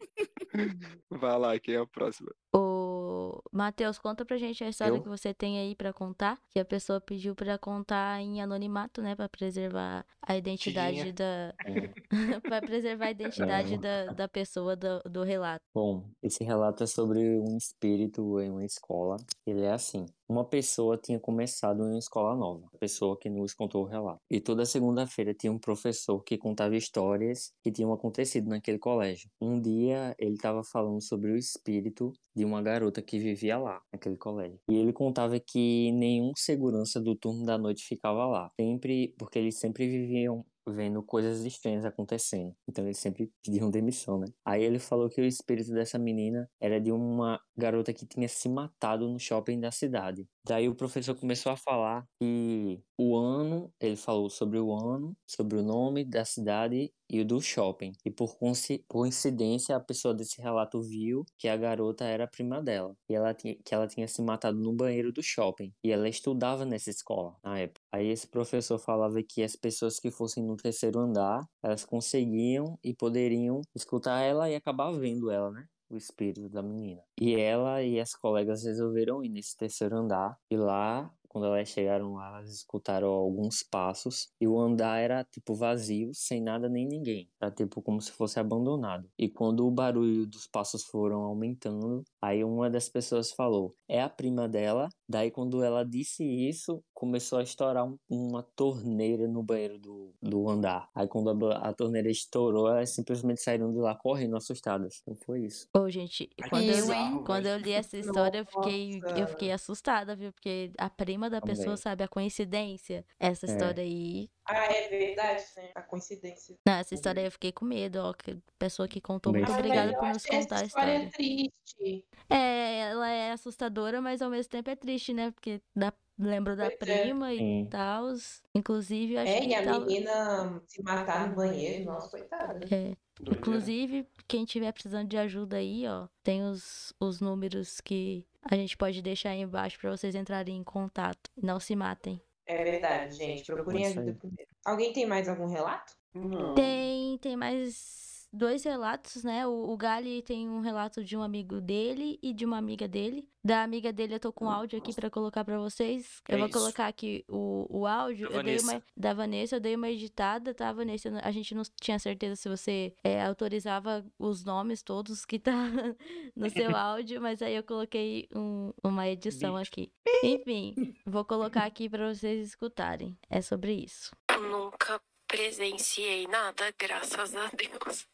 Vai 1.10 1.38
lá, 1.38 1.58
quem 1.58 1.74
é 1.74 1.78
a 1.78 1.86
próxima? 1.86 2.30
O 2.54 2.77
O 3.08 3.42
Matheus, 3.52 3.98
conta 3.98 4.24
pra 4.24 4.36
gente 4.36 4.62
a 4.62 4.68
história 4.68 4.96
Eu? 4.96 5.02
que 5.02 5.08
você 5.08 5.32
tem 5.32 5.58
aí 5.58 5.74
pra 5.74 5.92
contar, 5.92 6.38
que 6.50 6.58
a 6.60 6.64
pessoa 6.64 7.00
pediu 7.00 7.34
pra 7.34 7.56
contar 7.58 8.20
em 8.20 8.42
anonimato, 8.42 9.00
né, 9.02 9.14
Pra 9.16 9.28
preservar 9.28 10.04
a 10.20 10.36
identidade 10.36 10.98
Tinha. 11.00 11.12
da 11.14 11.54
É. 11.64 11.88
para 12.42 12.60
preservar 12.60 13.06
a 13.06 13.10
identidade 13.10 13.72
Não. 13.72 13.80
da, 13.80 14.06
da 14.12 14.28
pessoa 14.28 14.76
do, 14.76 15.00
do 15.08 15.22
relato. 15.22 15.64
Bom, 15.74 16.04
esse 16.22 16.44
relato 16.44 16.82
é 16.84 16.86
sobre 16.86 17.20
um 17.40 17.56
espírito 17.56 18.40
em 18.40 18.50
uma 18.50 18.64
escola. 18.64 19.16
Ele 19.46 19.62
é 19.62 19.72
assim: 19.72 20.04
uma 20.28 20.44
pessoa 20.44 20.98
tinha 20.98 21.18
começado 21.18 21.82
em 21.82 21.90
uma 21.90 21.98
escola 21.98 22.36
nova, 22.36 22.68
a 22.74 22.78
pessoa 22.78 23.18
que 23.18 23.30
nos 23.30 23.54
contou 23.54 23.84
o 23.84 23.86
relato. 23.86 24.20
E 24.30 24.40
toda 24.40 24.66
segunda-feira 24.66 25.32
tinha 25.32 25.52
um 25.52 25.58
professor 25.58 26.22
que 26.22 26.36
contava 26.36 26.76
histórias 26.76 27.52
que 27.62 27.72
tinham 27.72 27.92
acontecido 27.92 28.48
naquele 28.48 28.78
colégio. 28.78 29.30
Um 29.40 29.60
dia 29.60 30.14
ele 30.18 30.34
estava 30.34 30.62
falando 30.62 31.00
sobre 31.00 31.32
o 31.32 31.36
espírito 31.36 32.12
de 32.36 32.44
uma 32.44 32.62
garota 32.62 33.02
que 33.02 33.18
vivia 33.18 33.58
lá, 33.58 33.80
naquele 33.92 34.16
colégio. 34.16 34.60
E 34.68 34.76
ele 34.76 34.92
contava 34.92 35.40
que 35.40 35.90
nenhum 35.92 36.32
segurança 36.36 37.00
do 37.00 37.16
turno 37.16 37.44
da 37.44 37.58
noite 37.58 37.84
ficava 37.84 38.26
lá, 38.26 38.50
sempre 38.60 39.14
porque 39.18 39.38
eles 39.38 39.58
sempre 39.58 39.88
viviam 39.88 40.44
vendo 40.72 41.02
coisas 41.02 41.44
estranhas 41.44 41.84
acontecendo. 41.84 42.54
Então 42.68 42.84
eles 42.84 42.98
sempre 42.98 43.30
pediam 43.44 43.70
demissão, 43.70 44.18
né? 44.18 44.26
Aí 44.44 44.62
ele 44.62 44.78
falou 44.78 45.08
que 45.08 45.20
o 45.20 45.24
espírito 45.24 45.72
dessa 45.72 45.98
menina 45.98 46.48
era 46.60 46.80
de 46.80 46.92
uma 46.92 47.40
garota 47.56 47.92
que 47.92 48.06
tinha 48.06 48.28
se 48.28 48.48
matado 48.48 49.08
no 49.08 49.18
shopping 49.18 49.60
da 49.60 49.70
cidade. 49.70 50.26
Daí 50.48 50.66
o 50.66 50.74
professor 50.74 51.14
começou 51.14 51.52
a 51.52 51.56
falar 51.56 52.04
que 52.18 52.80
o 52.98 53.14
ano, 53.16 53.70
ele 53.78 53.96
falou 53.96 54.30
sobre 54.30 54.58
o 54.58 54.72
ano, 54.74 55.14
sobre 55.26 55.58
o 55.58 55.62
nome 55.62 56.06
da 56.06 56.24
cidade 56.24 56.90
e 57.10 57.20
o 57.20 57.24
do 57.24 57.38
shopping. 57.40 57.92
E 58.02 58.10
por 58.10 58.38
coinci- 58.38 58.82
coincidência, 58.88 59.76
a 59.76 59.80
pessoa 59.80 60.14
desse 60.14 60.40
relato 60.40 60.80
viu 60.80 61.22
que 61.38 61.48
a 61.48 61.56
garota 61.56 62.04
era 62.06 62.26
prima 62.26 62.62
dela. 62.62 62.94
E 63.10 63.14
ela 63.14 63.34
tinha, 63.34 63.56
que 63.62 63.74
ela 63.74 63.86
tinha 63.86 64.08
se 64.08 64.22
matado 64.22 64.58
no 64.58 64.72
banheiro 64.74 65.12
do 65.12 65.22
shopping. 65.22 65.70
E 65.84 65.92
ela 65.92 66.08
estudava 66.08 66.64
nessa 66.64 66.88
escola 66.88 67.36
na 67.44 67.58
época. 67.58 67.80
Aí 67.92 68.08
esse 68.08 68.26
professor 68.26 68.78
falava 68.78 69.22
que 69.22 69.42
as 69.42 69.54
pessoas 69.54 70.00
que 70.00 70.10
fossem 70.10 70.42
no 70.46 70.56
terceiro 70.56 70.98
andar, 70.98 71.44
elas 71.62 71.84
conseguiam 71.84 72.78
e 72.82 72.94
poderiam 72.94 73.60
escutar 73.76 74.22
ela 74.22 74.48
e 74.48 74.54
acabar 74.54 74.92
vendo 74.92 75.30
ela, 75.30 75.50
né? 75.50 75.66
O 75.90 75.96
espírito 75.96 76.48
da 76.48 76.62
menina. 76.62 77.02
E 77.20 77.34
ela 77.34 77.82
e 77.82 77.98
as 77.98 78.14
colegas 78.14 78.64
resolveram 78.64 79.24
ir 79.24 79.28
nesse 79.30 79.56
terceiro 79.56 79.96
andar. 79.96 80.38
E 80.50 80.56
lá, 80.56 81.10
quando 81.38 81.46
elas 81.54 81.68
chegaram 81.68 82.14
lá, 82.14 82.28
elas 82.28 82.50
escutaram 82.50 83.08
alguns 83.08 83.62
passos. 83.62 84.28
E 84.40 84.46
o 84.46 84.58
andar 84.58 84.98
era, 84.98 85.24
tipo, 85.24 85.54
vazio, 85.54 86.10
sem 86.14 86.40
nada 86.42 86.68
nem 86.68 86.86
ninguém. 86.86 87.28
Era, 87.40 87.50
tipo, 87.50 87.80
como 87.82 88.00
se 88.00 88.10
fosse 88.12 88.38
abandonado. 88.40 89.08
E 89.18 89.28
quando 89.28 89.66
o 89.66 89.70
barulho 89.70 90.26
dos 90.26 90.46
passos 90.46 90.84
foram 90.84 91.20
aumentando, 91.22 92.02
aí 92.22 92.42
uma 92.44 92.68
das 92.70 92.88
pessoas 92.88 93.32
falou: 93.32 93.74
é 93.88 94.02
a 94.02 94.08
prima 94.08 94.48
dela. 94.48 94.88
Daí, 95.08 95.30
quando 95.30 95.62
ela 95.62 95.84
disse 95.84 96.22
isso, 96.24 96.82
começou 96.92 97.38
a 97.38 97.42
estourar 97.42 97.86
um- 97.86 97.96
uma 98.10 98.42
torneira 98.54 99.26
no 99.26 99.42
banheiro 99.42 99.78
do, 99.78 100.12
do 100.20 100.48
andar. 100.48 100.88
Aí, 100.94 101.06
quando 101.08 101.50
a, 101.50 101.56
a 101.68 101.72
torneira 101.72 102.10
estourou, 102.10 102.68
elas 102.68 102.90
simplesmente 102.94 103.40
saíram 103.42 103.72
de 103.72 103.78
lá 103.78 103.94
correndo, 103.94 104.36
assustadas. 104.36 105.00
Então, 105.02 105.16
foi 105.24 105.44
isso. 105.46 105.66
Ô, 105.74 105.88
gente, 105.88 106.28
Ai, 106.42 106.48
quando 106.50 106.70
eu, 106.70 106.86
quando 107.24 107.46
eu 107.46 107.56
li 107.56 107.70
essa 107.72 107.96
história, 107.96 108.38
eu 108.38 108.46
fiquei, 108.46 109.02
eu 109.14 109.26
fiquei 109.26 109.50
assustada, 109.52 110.14
viu? 110.16 110.32
Porque 110.32 110.72
a 110.78 110.90
prima 110.90 111.27
da 111.28 111.40
pessoa, 111.40 111.76
sabe, 111.76 112.02
a 112.04 112.08
coincidência. 112.08 113.04
Essa 113.18 113.46
É. 113.46 113.48
história 113.50 113.82
aí. 113.82 114.30
Ah, 114.46 114.64
é 114.64 114.88
verdade, 114.88 115.44
né? 115.56 115.70
A 115.74 115.82
coincidência. 115.82 116.56
Não, 116.66 116.74
essa 116.74 116.94
história 116.94 117.20
aí 117.20 117.26
eu 117.26 117.32
fiquei 117.32 117.52
com 117.52 117.64
medo, 117.64 117.96
ó. 118.00 118.12
Que 118.14 118.38
pessoa 118.58 118.88
que 118.88 119.00
contou, 119.00 119.32
muito 119.32 119.50
obrigada 119.52 119.92
por 119.98 120.08
nos 120.08 120.24
essa 120.24 120.28
contar 120.28 120.60
a 120.60 120.64
história 120.64 120.96
história. 120.96 121.06
é 121.06 121.10
triste. 121.10 122.04
É, 122.30 122.78
ela 122.90 123.08
é 123.10 123.32
assustadora, 123.32 124.00
mas 124.00 124.22
ao 124.22 124.30
mesmo 124.30 124.50
tempo 124.50 124.70
é 124.70 124.76
triste, 124.76 125.12
né? 125.12 125.30
Porque 125.30 125.60
dá, 125.76 125.92
lembro 126.18 126.56
da 126.56 126.70
Pois 126.70 126.90
é. 126.90 127.02
prima 127.02 127.32
e 127.34 127.38
Sim. 127.38 127.68
tal. 127.70 128.06
Inclusive, 128.54 129.14
eu 129.14 129.20
acho 129.20 129.32
É, 129.32 129.40
que 129.40 129.46
e 129.48 129.54
a 129.54 129.64
tava- 129.64 129.80
menina 129.84 130.62
se 130.66 130.82
matar 130.82 131.28
no 131.28 131.36
banheiro, 131.36 131.84
nossa, 131.84 132.08
coitada. 132.10 132.60
É. 132.74 132.96
Doideira. 133.20 133.38
Inclusive, 133.38 134.06
quem 134.26 134.44
tiver 134.44 134.72
precisando 134.72 135.08
de 135.08 135.16
ajuda 135.16 135.56
aí, 135.56 135.86
ó, 135.86 136.06
tem 136.22 136.42
os, 136.44 136.92
os 137.00 137.20
números 137.20 137.80
que 137.80 138.24
a 138.42 138.54
gente 138.54 138.76
pode 138.76 139.02
deixar 139.02 139.30
aí 139.30 139.40
embaixo 139.40 139.78
pra 139.78 139.90
vocês 139.90 140.14
entrarem 140.14 140.56
em 140.56 140.64
contato. 140.64 141.30
Não 141.36 141.58
se 141.58 141.74
matem. 141.74 142.20
É 142.46 142.64
verdade, 142.64 143.14
gente. 143.14 143.44
Procurem 143.44 143.86
ajuda 143.86 144.14
primeiro. 144.14 144.50
Alguém 144.64 144.92
tem 144.92 145.06
mais 145.06 145.28
algum 145.28 145.46
relato? 145.46 145.92
Não. 146.14 146.54
Tem, 146.54 147.18
tem 147.18 147.36
mais 147.36 147.97
dois 148.32 148.64
relatos, 148.64 149.24
né? 149.24 149.46
O, 149.46 149.70
o 149.70 149.76
Gali 149.76 150.22
tem 150.22 150.48
um 150.48 150.60
relato 150.60 151.02
de 151.02 151.16
um 151.16 151.22
amigo 151.22 151.60
dele 151.60 152.18
e 152.22 152.32
de 152.32 152.44
uma 152.44 152.58
amiga 152.58 152.86
dele. 152.88 153.28
Da 153.44 153.62
amiga 153.62 153.92
dele 153.92 154.14
eu 154.14 154.20
tô 154.20 154.32
com 154.32 154.50
áudio 154.50 154.78
aqui 154.78 154.92
pra 154.94 155.08
colocar 155.08 155.44
pra 155.44 155.58
vocês. 155.58 156.20
Eu 156.28 156.34
É 156.34 156.38
vou 156.38 156.48
isso. 156.48 156.58
colocar 156.58 156.86
aqui 156.86 157.24
o, 157.28 157.66
o 157.70 157.86
áudio. 157.86 158.28
Da 158.28 158.36
eu 158.36 158.42
dei 158.42 158.56
uma 158.58 158.66
Vanessa. 158.72 158.86
da 158.96 159.14
Vanessa, 159.14 159.56
eu 159.56 159.60
dei 159.60 159.74
uma 159.76 159.88
editada, 159.88 160.52
tá, 160.54 160.72
Vanessa? 160.72 161.08
A 161.22 161.30
gente 161.30 161.54
não 161.54 161.62
tinha 161.80 161.98
certeza 161.98 162.36
se 162.36 162.48
você 162.48 162.94
é, 163.02 163.24
autorizava 163.24 164.04
os 164.18 164.44
nomes 164.44 164.82
todos 164.82 165.24
que 165.24 165.38
tá 165.38 165.52
no 166.36 166.50
seu 166.50 166.74
áudio, 166.76 167.20
mas 167.22 167.40
aí 167.40 167.54
eu 167.54 167.62
coloquei 167.62 168.28
um- 168.34 168.72
uma 168.84 169.08
edição 169.08 169.56
aqui. 169.56 169.90
Enfim, 170.22 170.74
vou 171.06 171.24
colocar 171.24 171.64
aqui 171.64 171.88
pra 171.88 172.12
vocês 172.12 172.48
escutarem. 172.48 173.16
É 173.30 173.40
sobre 173.40 173.72
isso. 173.72 174.10
Eu 174.30 174.42
nunca 174.50 175.00
presenciei 175.26 176.26
nada, 176.26 176.72
graças 176.78 177.34
a 177.34 177.48
Deus. 177.48 178.06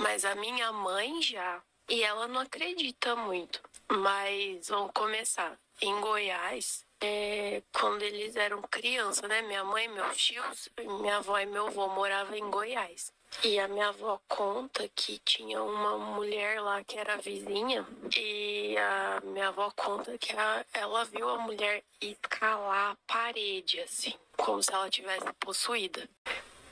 Mas 0.00 0.24
a 0.24 0.34
minha 0.34 0.72
mãe 0.72 1.20
já. 1.22 1.62
E 1.88 2.02
ela 2.02 2.26
não 2.28 2.40
acredita 2.40 3.14
muito. 3.16 3.60
Mas 3.90 4.68
vamos 4.68 4.92
começar. 4.94 5.58
Em 5.80 6.00
Goiás, 6.00 6.84
é, 7.00 7.62
quando 7.72 8.02
eles 8.02 8.36
eram 8.36 8.62
criança, 8.62 9.26
né? 9.26 9.42
Minha 9.42 9.64
mãe, 9.64 9.88
meus 9.88 10.16
tios, 10.16 10.68
minha 10.78 11.16
avó 11.16 11.38
e 11.38 11.46
meu 11.46 11.66
avô 11.66 11.88
moravam 11.88 12.36
em 12.36 12.48
Goiás. 12.50 13.12
E 13.42 13.58
a 13.58 13.66
minha 13.66 13.88
avó 13.88 14.20
conta 14.28 14.88
que 14.94 15.18
tinha 15.24 15.62
uma 15.62 15.98
mulher 15.98 16.60
lá 16.60 16.84
que 16.84 16.98
era 16.98 17.16
vizinha. 17.16 17.84
E 18.16 18.76
a 18.78 19.20
minha 19.24 19.48
avó 19.48 19.70
conta 19.74 20.16
que 20.18 20.36
a- 20.36 20.64
ela 20.72 21.04
viu 21.06 21.28
a 21.28 21.38
mulher 21.38 21.82
escalar 22.00 22.92
a 22.92 22.96
parede, 23.12 23.80
assim, 23.80 24.14
como 24.36 24.62
se 24.62 24.72
ela 24.72 24.88
tivesse 24.90 25.32
possuída. 25.40 26.08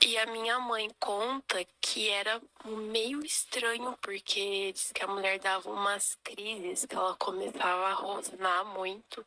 E 0.03 0.17
a 0.17 0.25
minha 0.25 0.59
mãe 0.59 0.89
conta 0.99 1.63
que 1.79 2.09
era 2.09 2.41
meio 2.65 3.23
estranho, 3.23 3.95
porque 4.01 4.71
diz 4.73 4.91
que 4.91 5.03
a 5.03 5.07
mulher 5.07 5.39
dava 5.39 5.69
umas 5.69 6.17
crises, 6.23 6.85
que 6.85 6.95
ela 6.95 7.15
começava 7.15 7.87
a 7.87 7.93
rosnar 7.93 8.65
muito. 8.65 9.23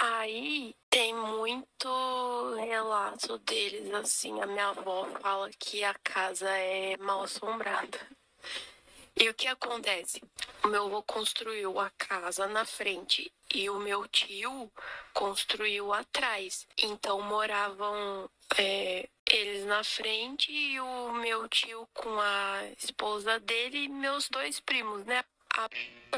Aí 0.00 0.74
tem 0.88 1.14
muito 1.14 2.54
relato 2.56 3.38
deles, 3.38 3.92
assim. 3.92 4.40
A 4.40 4.46
minha 4.46 4.68
avó 4.68 5.06
fala 5.20 5.50
que 5.58 5.84
a 5.84 5.94
casa 6.02 6.48
é 6.48 6.96
mal 6.96 7.24
assombrada. 7.24 7.98
E 9.20 9.28
o 9.28 9.34
que 9.34 9.48
acontece? 9.48 10.22
O 10.64 10.68
meu 10.68 10.86
avô 10.86 11.02
construiu 11.02 11.78
a 11.80 11.90
casa 11.90 12.46
na 12.46 12.64
frente 12.64 13.32
e 13.52 13.68
o 13.68 13.78
meu 13.78 14.06
tio 14.06 14.70
construiu 15.12 15.92
atrás. 15.92 16.66
Então 16.76 17.20
moravam 17.22 18.30
é, 18.56 19.08
eles 19.30 19.64
na 19.66 19.82
frente 19.82 20.52
e 20.52 20.78
o 20.80 21.12
meu 21.14 21.48
tio 21.48 21.88
com 21.94 22.20
a 22.20 22.62
esposa 22.78 23.40
dele 23.40 23.84
e 23.84 23.88
meus 23.88 24.28
dois 24.28 24.60
primos, 24.60 25.04
né? 25.04 25.24
A- 25.54 25.68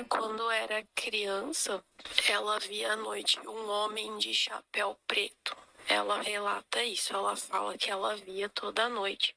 Quando 0.08 0.50
era 0.50 0.86
criança, 0.94 1.82
ela 2.28 2.58
via 2.58 2.92
à 2.92 2.96
noite 2.96 3.40
um 3.40 3.68
homem 3.70 4.18
de 4.18 4.34
chapéu 4.34 4.96
preto. 5.06 5.56
Ela 5.88 6.20
relata 6.20 6.84
isso, 6.84 7.12
ela 7.14 7.34
fala 7.34 7.76
que 7.78 7.90
ela 7.90 8.14
via 8.16 8.48
toda 8.50 8.88
noite 8.88 9.34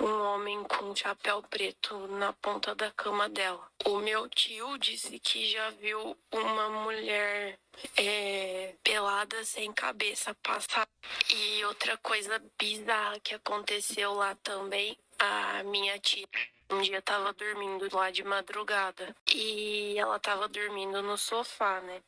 um 0.00 0.22
homem 0.22 0.62
com 0.64 0.86
um 0.86 0.96
chapéu 0.96 1.42
preto 1.42 2.06
na 2.08 2.32
ponta 2.32 2.74
da 2.74 2.90
cama 2.90 3.28
dela. 3.28 3.66
O 3.84 3.98
meu 3.98 4.28
tio 4.28 4.78
disse 4.78 5.18
que 5.18 5.50
já 5.50 5.70
viu 5.70 6.16
uma 6.32 6.68
mulher 6.68 7.58
é, 7.96 8.74
pelada 8.82 9.44
sem 9.44 9.72
cabeça 9.72 10.34
passar. 10.42 10.88
E 11.34 11.64
outra 11.64 11.96
coisa 11.98 12.42
bizarra 12.58 13.20
que 13.20 13.34
aconteceu 13.34 14.14
lá 14.14 14.34
também, 14.36 14.96
a 15.18 15.62
minha 15.64 15.98
tia 15.98 16.26
um 16.70 16.82
dia 16.82 17.00
tava 17.00 17.32
dormindo 17.32 17.88
lá 17.96 18.10
de 18.10 18.22
madrugada 18.22 19.16
e 19.34 19.94
ela 19.98 20.18
tava 20.18 20.46
dormindo 20.48 21.02
no 21.02 21.16
sofá, 21.16 21.80
né? 21.80 22.02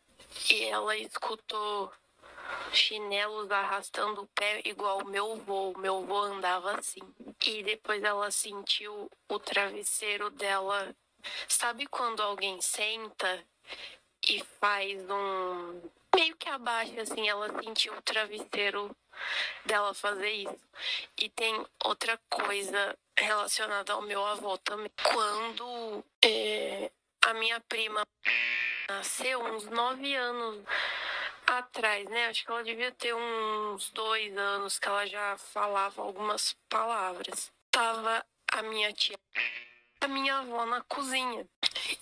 E 0.51 0.65
ela 0.65 0.97
escutou 0.97 1.91
chinelos 2.73 3.51
arrastando 3.51 4.23
o 4.23 4.27
pé 4.29 4.63
igual 4.65 5.05
meu 5.05 5.37
vô. 5.37 5.73
Meu 5.79 6.05
vô 6.05 6.19
andava 6.19 6.79
assim. 6.79 7.01
E 7.47 7.63
depois 7.63 8.03
ela 8.03 8.31
sentiu 8.31 9.11
o 9.29 9.39
travesseiro 9.39 10.31
dela. 10.31 10.95
Sabe 11.49 11.87
quando 11.87 12.23
alguém 12.23 12.61
senta 12.61 13.45
e 14.27 14.43
faz 14.61 14.99
um. 15.11 15.83
meio 16.15 16.37
que 16.37 16.49
abaixa 16.49 17.03
assim? 17.03 17.29
Ela 17.29 17.49
sentiu 17.63 17.95
o 17.95 18.03
travesseiro 18.03 18.95
dela 19.65 19.95
fazer 19.95 20.31
isso. 20.31 20.69
E 21.19 21.29
tem 21.29 21.65
outra 21.85 22.19
coisa 22.29 22.97
relacionada 23.19 23.93
ao 23.93 24.03
meu 24.03 24.25
avô 24.25 24.57
também. 24.59 24.91
Quando 25.03 26.05
é, 26.25 26.91
a 27.27 27.35
minha 27.35 27.61
prima 27.61 28.07
nasceu 28.89 29.43
uns 29.45 29.67
nove 29.67 30.15
anos 30.15 30.65
atrás, 31.59 32.09
né? 32.09 32.27
Acho 32.27 32.45
que 32.45 32.51
ela 32.51 32.65
devia 32.65 32.93
ter 32.93 33.15
uns 33.15 33.91
dois 33.91 34.37
anos 34.37 34.79
que 34.79 34.89
ela 34.89 35.07
já 35.07 35.37
falava 35.39 36.03
algumas 36.03 36.57
palavras. 36.69 37.53
Tava 37.71 38.25
a 38.53 38.63
minha 38.63 38.93
tia, 38.93 39.19
a 40.01 40.09
minha 40.09 40.39
avó 40.39 40.67
na 40.67 40.81
cozinha 40.83 41.47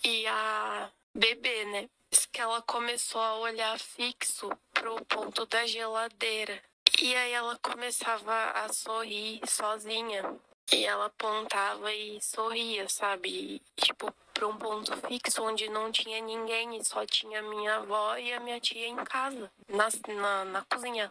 e 0.04 0.26
a 0.26 0.90
bebê, 1.14 1.64
né? 1.66 1.88
Que 2.32 2.40
ela 2.40 2.62
começou 2.62 3.20
a 3.20 3.38
olhar 3.38 3.78
fixo 3.78 4.50
pro 4.72 5.04
ponto 5.04 5.44
da 5.46 5.66
geladeira. 5.66 6.62
E 7.00 7.14
aí 7.14 7.32
ela 7.32 7.58
começava 7.58 8.50
a 8.52 8.72
sorrir 8.72 9.40
sozinha. 9.46 10.38
E 10.70 10.84
ela 10.84 11.06
apontava 11.06 11.92
e 11.92 12.20
sorria, 12.20 12.88
sabe? 12.88 13.28
E, 13.30 13.62
tipo, 13.80 14.12
para 14.38 14.46
um 14.46 14.56
ponto 14.56 14.96
fixo 15.08 15.42
onde 15.42 15.68
não 15.68 15.90
tinha 15.90 16.22
ninguém 16.22 16.76
e 16.76 16.84
só 16.84 17.04
tinha 17.04 17.42
minha 17.42 17.74
avó 17.78 18.16
e 18.16 18.32
a 18.32 18.38
minha 18.38 18.60
tia 18.60 18.86
em 18.86 18.94
casa, 18.98 19.50
na, 19.68 19.88
na, 20.14 20.44
na 20.44 20.62
cozinha. 20.62 21.10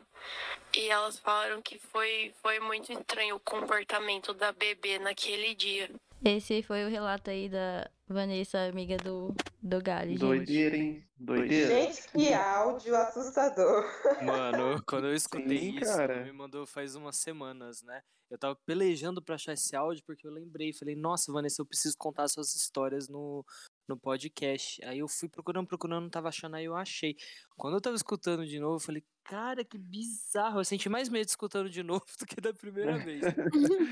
E 0.74 0.88
elas 0.88 1.20
falaram 1.20 1.62
que 1.62 1.78
foi, 1.78 2.34
foi 2.42 2.62
muito 2.62 2.90
estranho 2.94 3.36
o 3.36 3.40
comportamento 3.42 4.34
da 4.34 4.54
bebê 4.54 4.98
naquele 4.98 5.54
dia. 5.54 5.92
Esse 6.24 6.64
foi 6.64 6.84
o 6.84 6.90
relato 6.90 7.30
aí 7.30 7.48
da 7.48 7.90
Vanessa, 8.08 8.60
amiga 8.68 8.98
do, 8.98 9.36
do 9.62 9.82
Gali, 9.82 10.12
gente. 10.12 10.20
Doideira, 10.20 10.78
hein? 10.78 11.08
Doideira. 11.20 11.68
Gente, 11.68 12.08
que 12.12 12.34
áudio 12.34 12.96
assustador. 12.96 13.86
Mano, 14.24 14.82
quando 14.88 15.08
eu 15.08 15.16
escutei 15.16 15.60
Sim, 15.60 15.78
isso, 15.78 15.96
cara. 15.96 16.24
me 16.24 16.32
mandou 16.32 16.66
faz 16.66 16.96
umas 16.96 17.18
semanas, 17.18 17.82
né? 17.84 18.02
Eu 18.30 18.38
tava 18.38 18.56
pelejando 18.56 19.22
pra 19.22 19.36
achar 19.36 19.54
esse 19.54 19.76
áudio 19.76 20.04
porque 20.06 20.28
eu 20.28 20.32
lembrei. 20.32 20.74
Falei, 20.74 20.96
nossa, 20.96 21.32
Vanessa, 21.32 21.62
eu 21.62 21.66
preciso 21.66 21.98
contar 21.98 22.28
suas 22.28 22.54
histórias 22.56 23.08
no, 23.08 23.46
no 23.88 23.98
podcast. 23.98 24.84
Aí 24.86 25.00
eu 25.00 25.08
fui 25.08 25.30
procurando, 25.30 25.68
procurando, 25.68 26.04
não 26.04 26.10
tava 26.10 26.28
achando, 26.30 26.56
aí 26.56 26.66
eu 26.66 26.76
achei. 26.76 27.16
Quando 27.56 27.76
eu 27.76 27.82
tava 27.82 27.96
escutando 27.96 28.46
de 28.46 28.60
novo, 28.60 28.76
eu 28.76 28.80
falei, 28.80 29.04
cara, 29.28 29.64
que 29.64 29.78
bizarro. 29.78 30.62
Eu 30.62 30.66
senti 30.66 30.88
mais 30.88 31.10
medo 31.10 31.28
escutando 31.28 31.70
de 31.70 31.84
novo 31.84 32.06
do 32.18 32.26
que 32.26 32.40
da 32.40 32.54
primeira 32.54 32.98
vez. 32.98 33.22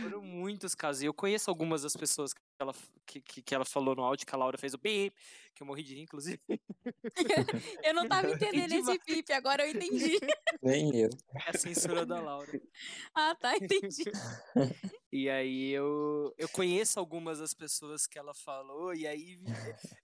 Foram 0.01 0.21
muitos 0.21 0.73
casos. 0.73 1.03
E 1.03 1.05
eu 1.05 1.13
conheço 1.13 1.49
algumas 1.49 1.81
das 1.81 1.95
pessoas 1.95 2.33
que 2.33 2.39
ela, 2.57 2.73
que, 3.05 3.19
que, 3.19 3.41
que 3.41 3.53
ela 3.53 3.65
falou 3.65 3.93
no 3.95 4.01
áudio, 4.01 4.25
que 4.25 4.33
a 4.33 4.37
Laura 4.37 4.57
fez 4.57 4.73
o 4.73 4.77
bip, 4.77 5.13
que 5.53 5.61
eu 5.61 5.67
morri 5.67 5.83
de 5.83 5.95
rir, 5.95 6.01
inclusive. 6.01 6.39
Eu 7.83 7.93
não 7.93 8.07
tava 8.07 8.31
entendendo 8.31 8.71
esse 8.71 8.97
pipe, 8.99 9.33
agora 9.33 9.67
eu 9.67 9.75
entendi. 9.75 10.17
Nem 10.63 10.95
eu. 10.95 11.09
É 11.45 11.49
a 11.49 11.57
censura 11.57 12.05
da 12.05 12.19
Laura. 12.19 12.49
Ah, 13.13 13.33
tá, 13.35 13.55
entendi. 13.55 14.03
E 15.11 15.29
aí 15.29 15.71
eu, 15.71 16.33
eu 16.37 16.49
conheço 16.49 16.99
algumas 16.99 17.39
das 17.39 17.53
pessoas 17.53 18.05
que 18.05 18.19
ela 18.19 18.33
falou, 18.33 18.93
e 18.93 19.07
aí 19.07 19.39